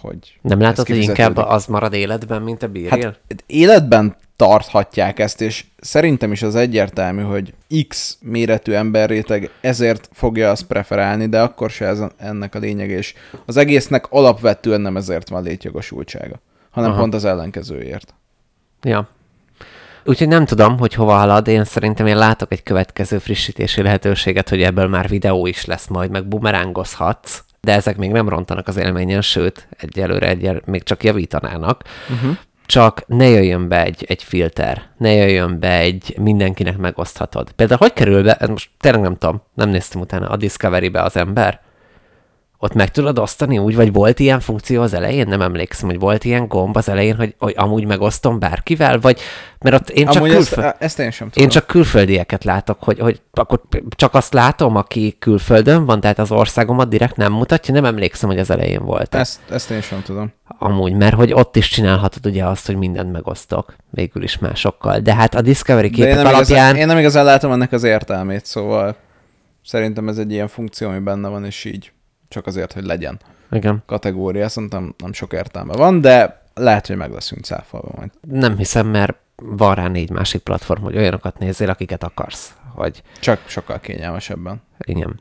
hogy 0.00 0.38
nem 0.42 0.60
látod, 0.60 0.86
hogy 0.86 0.96
inkább 0.96 1.36
az 1.36 1.66
marad 1.66 1.92
életben, 1.92 2.42
mint 2.42 2.62
a 2.62 2.68
bíril? 2.68 2.88
Hát 2.88 3.44
életben 3.46 4.16
tarthatják 4.36 5.18
ezt, 5.18 5.40
és 5.40 5.64
szerintem 5.80 6.32
is 6.32 6.42
az 6.42 6.54
egyértelmű, 6.54 7.22
hogy 7.22 7.54
X 7.88 8.18
méretű 8.22 8.72
emberréteg 8.72 9.50
ezért 9.60 10.08
fogja 10.12 10.50
azt 10.50 10.66
preferálni, 10.66 11.26
de 11.26 11.40
akkor 11.40 11.70
se 11.70 11.86
ez 11.86 12.02
ennek 12.16 12.54
a 12.54 12.58
lényeg, 12.58 12.90
és 12.90 13.14
az 13.46 13.56
egésznek 13.56 14.06
alapvetően 14.10 14.80
nem 14.80 14.96
ezért 14.96 15.28
van 15.28 15.42
létjogosultsága, 15.42 16.40
hanem. 16.70 16.90
Aha. 16.90 17.00
pont 17.00 17.14
az 17.14 17.24
ellenkezőért. 17.24 18.14
Ja. 18.82 19.08
Úgyhogy 20.08 20.28
nem 20.28 20.44
tudom, 20.44 20.78
hogy 20.78 20.94
hova 20.94 21.16
halad, 21.16 21.48
én 21.48 21.64
szerintem 21.64 22.06
én 22.06 22.16
látok 22.16 22.52
egy 22.52 22.62
következő 22.62 23.18
frissítési 23.18 23.82
lehetőséget, 23.82 24.48
hogy 24.48 24.62
ebből 24.62 24.88
már 24.88 25.08
videó 25.08 25.46
is 25.46 25.64
lesz 25.64 25.86
majd, 25.86 26.10
meg 26.10 26.26
bumerángozhatsz, 26.26 27.42
de 27.60 27.72
ezek 27.72 27.96
még 27.96 28.10
nem 28.10 28.28
rontanak 28.28 28.68
az 28.68 28.76
élményen, 28.76 29.20
sőt, 29.20 29.68
egyelőre 29.78 30.28
egyel, 30.28 30.62
még 30.64 30.82
csak 30.82 31.04
javítanának. 31.04 31.82
Uh-huh. 32.10 32.36
Csak 32.66 33.04
ne 33.06 33.28
jöjjön 33.28 33.68
be 33.68 33.84
egy, 33.84 34.04
egy 34.08 34.22
filter, 34.22 34.82
ne 34.96 35.12
jöjjön 35.12 35.58
be 35.58 35.78
egy 35.78 36.14
mindenkinek 36.18 36.76
megoszthatod. 36.76 37.50
Például 37.52 37.78
hogy 37.78 37.92
kerül 37.92 38.22
be, 38.22 38.38
most 38.48 38.70
tényleg 38.80 39.00
nem 39.00 39.16
tudom, 39.16 39.42
nem 39.54 39.68
néztem 39.68 40.00
utána, 40.00 40.28
a 40.28 40.36
Discovery-be 40.36 41.02
az 41.02 41.16
ember? 41.16 41.60
Ott 42.66 42.74
meg 42.74 42.90
tudod 42.90 43.18
osztani 43.18 43.58
úgy, 43.58 43.76
vagy 43.76 43.92
volt 43.92 44.18
ilyen 44.18 44.40
funkció 44.40 44.82
az 44.82 44.94
elején? 44.94 45.28
Nem 45.28 45.40
emlékszem, 45.40 45.88
hogy 45.88 45.98
volt 45.98 46.24
ilyen 46.24 46.48
gomb 46.48 46.76
az 46.76 46.88
elején, 46.88 47.16
hogy, 47.16 47.34
hogy 47.38 47.54
amúgy 47.56 47.86
megosztom 47.86 48.38
bárkivel, 48.38 48.98
vagy 49.00 49.20
mert 49.58 49.74
ott 49.74 49.90
én 49.90 50.06
csak, 50.06 50.16
Amúgy 50.16 50.30
külföld... 50.30 50.66
ezt, 50.66 50.76
ezt 50.78 50.98
én 50.98 51.10
sem 51.10 51.28
tudom. 51.28 51.44
én 51.44 51.50
csak 51.50 51.66
külföldieket 51.66 52.44
látok, 52.44 52.82
hogy, 52.82 52.98
hogy 52.98 53.20
akkor 53.32 53.60
csak 53.88 54.14
azt 54.14 54.32
látom, 54.32 54.76
aki 54.76 55.16
külföldön 55.18 55.84
van, 55.84 56.00
tehát 56.00 56.18
az 56.18 56.30
országomat 56.30 56.88
direkt 56.88 57.16
nem 57.16 57.32
mutatja, 57.32 57.74
nem 57.74 57.84
emlékszem, 57.84 58.28
hogy 58.28 58.38
az 58.38 58.50
elején 58.50 58.84
volt. 58.84 59.14
Ezt, 59.14 59.40
ezt 59.50 59.70
én 59.70 59.80
sem 59.80 60.02
tudom. 60.02 60.32
Amúgy, 60.58 60.92
mert 60.92 61.14
hogy 61.14 61.32
ott 61.32 61.56
is 61.56 61.68
csinálhatod 61.68 62.26
ugye 62.26 62.44
azt, 62.44 62.66
hogy 62.66 62.76
mindent 62.76 63.12
megosztok, 63.12 63.76
végül 63.90 64.22
is 64.22 64.38
másokkal. 64.38 64.98
De 64.98 65.14
hát 65.14 65.34
a 65.34 65.40
Discovery 65.40 65.88
De 65.88 65.96
én 65.96 66.02
képek 66.02 66.14
nem, 66.14 66.26
alapján... 66.26 66.44
igazán, 66.44 66.76
én 66.76 66.86
nem 66.86 66.98
igazán 66.98 67.24
látom 67.24 67.52
ennek 67.52 67.72
az 67.72 67.82
értelmét, 67.82 68.44
szóval 68.44 68.96
szerintem 69.64 70.08
ez 70.08 70.18
egy 70.18 70.32
ilyen 70.32 70.48
funkció, 70.48 70.88
ami 70.88 70.98
benne 70.98 71.28
van, 71.28 71.44
és 71.44 71.64
így 71.64 71.90
csak 72.28 72.46
azért, 72.46 72.72
hogy 72.72 72.84
legyen 72.84 73.20
Igen. 73.50 73.82
kategória, 73.86 74.48
szerintem 74.48 74.94
nem 74.98 75.12
sok 75.12 75.32
értelme 75.32 75.72
van, 75.72 76.00
de 76.00 76.42
lehet, 76.54 76.86
hogy 76.86 76.96
meg 76.96 77.12
leszünk 77.12 77.44
cáfolva 77.44 77.88
majd. 77.96 78.10
Nem 78.20 78.56
hiszem, 78.56 78.86
mert 78.86 79.16
van 79.36 79.74
rá 79.74 79.88
négy 79.88 80.10
másik 80.10 80.42
platform, 80.42 80.82
hogy 80.82 80.96
olyanokat 80.96 81.38
nézzél, 81.38 81.70
akiket 81.70 82.02
akarsz. 82.04 82.54
Hogy 82.74 83.02
Csak 83.20 83.40
sokkal 83.46 83.80
kényelmesebben. 83.80 84.62
Igen. 84.78 85.20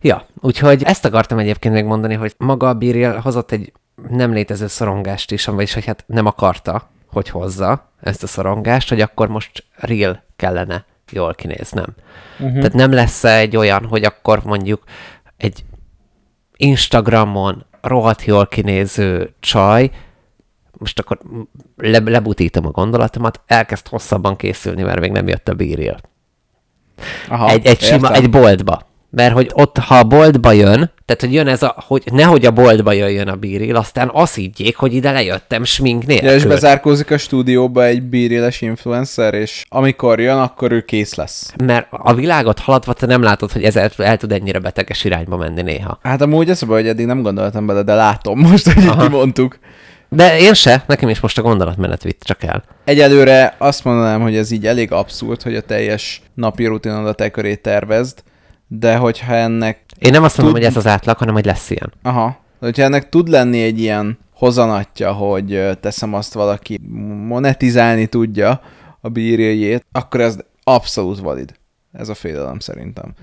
Ja, 0.00 0.26
úgyhogy 0.40 0.82
ezt 0.82 1.04
akartam 1.04 1.38
egyébként 1.38 1.74
még 1.74 1.84
mondani, 1.84 2.14
hogy 2.14 2.34
maga 2.38 2.68
a 2.68 2.74
Bíril 2.74 3.18
hozott 3.18 3.52
egy 3.52 3.72
nem 4.08 4.32
létező 4.32 4.66
szorongást 4.66 5.32
is, 5.32 5.44
vagyis 5.44 5.74
hogy 5.74 5.84
hát 5.84 6.04
nem 6.06 6.26
akarta, 6.26 6.88
hogy 7.06 7.28
hozza 7.28 7.90
ezt 8.00 8.22
a 8.22 8.26
szorongást, 8.26 8.88
hogy 8.88 9.00
akkor 9.00 9.28
most 9.28 9.64
real 9.74 10.22
kellene 10.36 10.84
jól 11.10 11.34
kinéz, 11.34 11.70
nem. 11.70 11.94
Uh-huh. 12.38 12.56
Tehát 12.56 12.72
nem 12.72 12.92
lesz 12.92 13.24
egy 13.24 13.56
olyan, 13.56 13.84
hogy 13.84 14.04
akkor 14.04 14.44
mondjuk 14.44 14.82
egy 15.36 15.64
Instagramon 16.60 17.64
rohadt 17.80 18.24
jól 18.24 18.46
kinéző 18.46 19.34
csaj, 19.40 19.90
most 20.78 20.98
akkor 20.98 21.18
le, 21.76 21.98
lebutítom 21.98 22.66
a 22.66 22.70
gondolatomat, 22.70 23.40
elkezd 23.46 23.88
hosszabban 23.88 24.36
készülni, 24.36 24.82
mert 24.82 25.00
még 25.00 25.10
nem 25.10 25.28
jött 25.28 25.48
a 25.48 25.54
bíril. 25.54 25.96
Aha, 27.28 27.50
egy, 27.50 27.66
egy, 27.66 27.80
sima, 27.80 28.12
egy 28.12 28.30
boltba. 28.30 28.86
Mert 29.10 29.32
hogy 29.32 29.50
ott, 29.52 29.78
ha 29.78 29.94
a 29.94 30.04
boltba 30.04 30.52
jön, 30.52 30.90
tehát 31.04 31.20
hogy 31.20 31.32
jön 31.32 31.46
ez 31.46 31.62
a, 31.62 31.74
hogy 31.86 32.02
nehogy 32.12 32.46
a 32.46 32.50
boltba 32.50 32.92
jöjjön 32.92 33.28
a 33.28 33.34
bíril, 33.34 33.76
aztán 33.76 34.10
azt 34.12 34.34
higgyék, 34.34 34.76
hogy 34.76 34.94
ide 34.94 35.10
lejöttem 35.10 35.64
smink 35.64 36.06
nélkül. 36.06 36.28
Ja, 36.28 36.34
és 36.34 36.44
bezárkózik 36.44 37.10
a 37.10 37.18
stúdióba 37.18 37.84
egy 37.84 38.02
bíréles 38.02 38.60
influencer, 38.60 39.34
és 39.34 39.64
amikor 39.68 40.20
jön, 40.20 40.38
akkor 40.38 40.72
ő 40.72 40.80
kész 40.80 41.14
lesz. 41.14 41.52
Mert 41.64 41.86
a 41.90 42.14
világot 42.14 42.58
haladva 42.58 42.92
te 42.92 43.06
nem 43.06 43.22
látod, 43.22 43.52
hogy 43.52 43.64
ez 43.64 43.76
el, 43.76 43.90
el 43.96 44.16
tud 44.16 44.32
ennyire 44.32 44.58
beteges 44.58 45.04
irányba 45.04 45.36
menni 45.36 45.62
néha. 45.62 45.98
Hát 46.02 46.20
amúgy 46.20 46.50
ez 46.50 46.62
a 46.62 46.66
baj, 46.66 46.80
hogy 46.80 46.90
eddig 46.90 47.06
nem 47.06 47.22
gondoltam 47.22 47.66
bele, 47.66 47.82
de 47.82 47.94
látom 47.94 48.38
most, 48.38 48.72
hogy 48.72 48.82
így 48.82 48.96
kimondtuk. 48.96 49.58
De 50.08 50.38
én 50.38 50.54
se, 50.54 50.84
nekem 50.86 51.08
is 51.08 51.20
most 51.20 51.38
a 51.38 51.42
gondolatmenet 51.42 52.02
vitt 52.02 52.22
csak 52.24 52.42
el. 52.42 52.64
Egyelőre 52.84 53.54
azt 53.58 53.84
mondanám, 53.84 54.20
hogy 54.20 54.36
ez 54.36 54.50
így 54.50 54.66
elég 54.66 54.92
abszurd, 54.92 55.42
hogy 55.42 55.56
a 55.56 55.60
teljes 55.60 56.22
napi 56.34 56.66
rutinodat 56.66 57.20
e 57.20 57.30
köré 57.30 57.54
tervezd, 57.54 58.22
de 58.68 58.96
hogyha 58.96 59.34
ennek... 59.34 59.80
Én 59.98 60.10
nem 60.10 60.22
azt 60.22 60.36
mondom, 60.36 60.54
tud... 60.54 60.64
hogy 60.64 60.74
ez 60.76 60.84
az 60.84 60.90
átlag, 60.92 61.16
hanem 61.16 61.34
hogy 61.34 61.44
lesz 61.44 61.70
ilyen. 61.70 61.92
Aha. 62.02 62.38
Hogyha 62.58 62.82
ennek 62.82 63.08
tud 63.08 63.28
lenni 63.28 63.62
egy 63.62 63.80
ilyen 63.80 64.18
hozanatja, 64.34 65.12
hogy 65.12 65.78
teszem 65.80 66.14
azt 66.14 66.32
valaki 66.32 66.80
monetizálni 67.26 68.06
tudja 68.06 68.60
a 69.00 69.08
bírjét, 69.08 69.86
akkor 69.92 70.20
ez 70.20 70.36
abszolút 70.64 71.18
valid. 71.18 71.54
Ez 71.92 72.08
a 72.08 72.14
félelem 72.14 72.58
szerintem. 72.58 73.14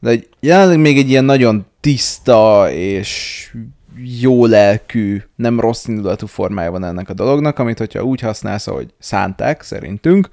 De 0.00 0.14
jelenleg 0.40 0.78
még 0.78 0.98
egy 0.98 1.10
ilyen 1.10 1.24
nagyon 1.24 1.66
tiszta 1.80 2.70
és 2.70 3.52
jó 4.20 4.46
lelkű, 4.46 5.22
nem 5.36 5.60
rossz 5.60 5.86
indulatú 5.86 6.26
formája 6.26 6.70
van 6.70 6.84
ennek 6.84 7.08
a 7.08 7.14
dolognak, 7.14 7.58
amit 7.58 7.78
hogyha 7.78 8.02
úgy 8.02 8.20
használsz, 8.20 8.66
ahogy 8.66 8.94
szánták 8.98 9.62
szerintünk, 9.62 10.28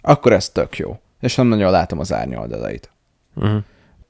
akkor 0.00 0.32
ez 0.32 0.48
tök 0.48 0.76
jó. 0.76 0.98
És 1.20 1.34
nem 1.34 1.46
nagyon 1.46 1.70
látom 1.70 1.98
az 1.98 2.12
árnyoldalait. 2.12 2.90
Uh-huh. 3.38 3.62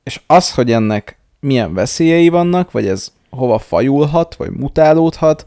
És 0.02 0.20
az, 0.26 0.54
hogy 0.54 0.72
ennek 0.72 1.18
milyen 1.40 1.74
veszélyei 1.74 2.28
vannak, 2.28 2.70
vagy 2.70 2.86
ez 2.86 3.12
hova 3.30 3.58
fajulhat, 3.58 4.34
vagy 4.34 4.50
mutálódhat, 4.50 5.46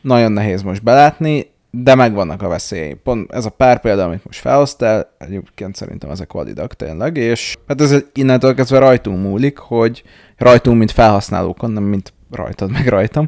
nagyon 0.00 0.32
nehéz 0.32 0.62
most 0.62 0.82
belátni, 0.82 1.50
de 1.70 1.94
megvannak 1.94 2.42
a 2.42 2.48
veszélyei. 2.48 2.94
Pont 2.94 3.32
ez 3.32 3.44
a 3.44 3.50
pár 3.50 3.80
példa, 3.80 4.04
amit 4.04 4.24
most 4.24 4.40
felhoztál, 4.40 5.14
egyébként 5.18 5.76
szerintem 5.76 6.10
ezek 6.10 6.32
validak 6.32 6.74
tényleg, 6.74 7.16
és 7.16 7.56
hát 7.66 7.80
ez 7.80 8.04
innentől 8.12 8.54
kezdve 8.54 8.78
rajtunk 8.78 9.22
múlik, 9.22 9.58
hogy 9.58 10.02
rajtunk, 10.36 10.78
mint 10.78 10.90
felhasználókon, 10.90 11.70
nem 11.70 11.82
mint 11.82 12.12
rajtad, 12.30 12.70
meg 12.70 12.86
rajtam, 12.86 13.26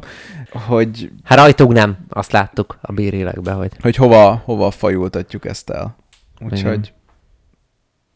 hogy, 0.51 1.11
Hát 1.23 1.37
rajtunk 1.37 1.71
nem, 1.71 1.97
azt 2.09 2.31
láttuk 2.31 2.77
a 2.81 2.91
bírélekben, 2.91 3.55
hogy 3.55 3.71
hogy 3.81 3.95
hova, 3.95 4.41
hova 4.45 4.71
fajultatjuk 4.71 5.45
ezt 5.45 5.69
el. 5.69 5.95
Igen. 6.49 6.85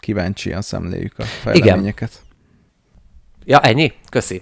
Kíváncsian 0.05 0.61
szemléljük 0.61 1.19
a 1.19 1.23
fejleményeket. 1.23 2.21
Ja, 3.45 3.59
ennyi? 3.61 3.93
Köszi. 4.09 4.41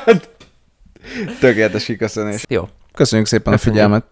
Tökéletes 1.40 1.84
kiköszönés. 1.84 2.44
Jó. 2.48 2.68
Köszönjük 2.92 3.26
szépen 3.26 3.52
Köszönjük. 3.52 3.82
a 3.82 3.86
figyelmet. 3.86 4.04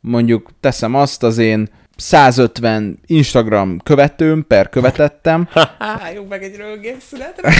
Mondjuk 0.00 0.50
teszem 0.60 0.94
azt 0.94 1.22
az 1.22 1.38
én 1.38 1.70
150 2.00 2.98
Instagram 3.06 3.78
követőm 3.78 4.46
per 4.46 4.68
követettem. 4.68 5.48
Álljunk 5.78 6.28
meg 6.28 6.42
egy 6.42 6.56
rögészületre. 6.56 7.52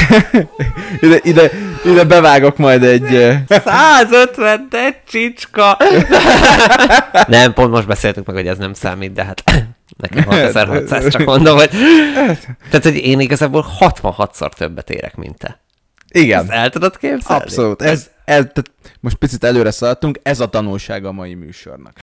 Ide, 1.01 1.19
ide, 1.23 1.51
ide 1.85 2.05
bevágok 2.05 2.57
majd 2.57 2.83
egy... 2.83 3.15
eh, 3.15 3.41
150 3.49 4.69
te 4.71 5.03
csicska! 5.09 5.77
nem, 7.27 7.53
pont 7.53 7.71
most 7.71 7.87
beszéltük 7.87 8.27
meg, 8.27 8.37
hogy 8.37 8.47
ez 8.47 8.59
nem 8.59 8.75
számít, 8.75 9.13
de 9.13 9.25
hát 9.25 9.43
nekem 10.03 10.25
6600, 10.31 11.09
csak 11.09 11.25
mondom, 11.25 11.57
hogy... 11.57 11.71
Tehát, 12.71 12.83
hogy 12.83 12.97
én 12.97 13.21
igazából 13.21 13.67
66-szor 13.81 14.53
többet 14.53 14.91
érek, 14.91 15.17
mint 15.17 15.39
te. 15.39 15.61
Igen. 16.09 16.41
Ezt 16.41 16.51
el 16.51 16.71
tudod 16.71 16.97
képzelni? 16.97 17.43
Abszolút. 17.43 17.83
Ez, 17.83 18.11
ez, 18.25 18.45
most 19.01 19.17
picit 19.17 19.45
előre 19.45 19.71
szaladtunk, 19.71 20.21
ez 20.23 20.41
a 20.41 20.49
tanulsága 20.49 21.09
a 21.09 21.13
mai 21.13 21.35
műsornak. 21.35 21.99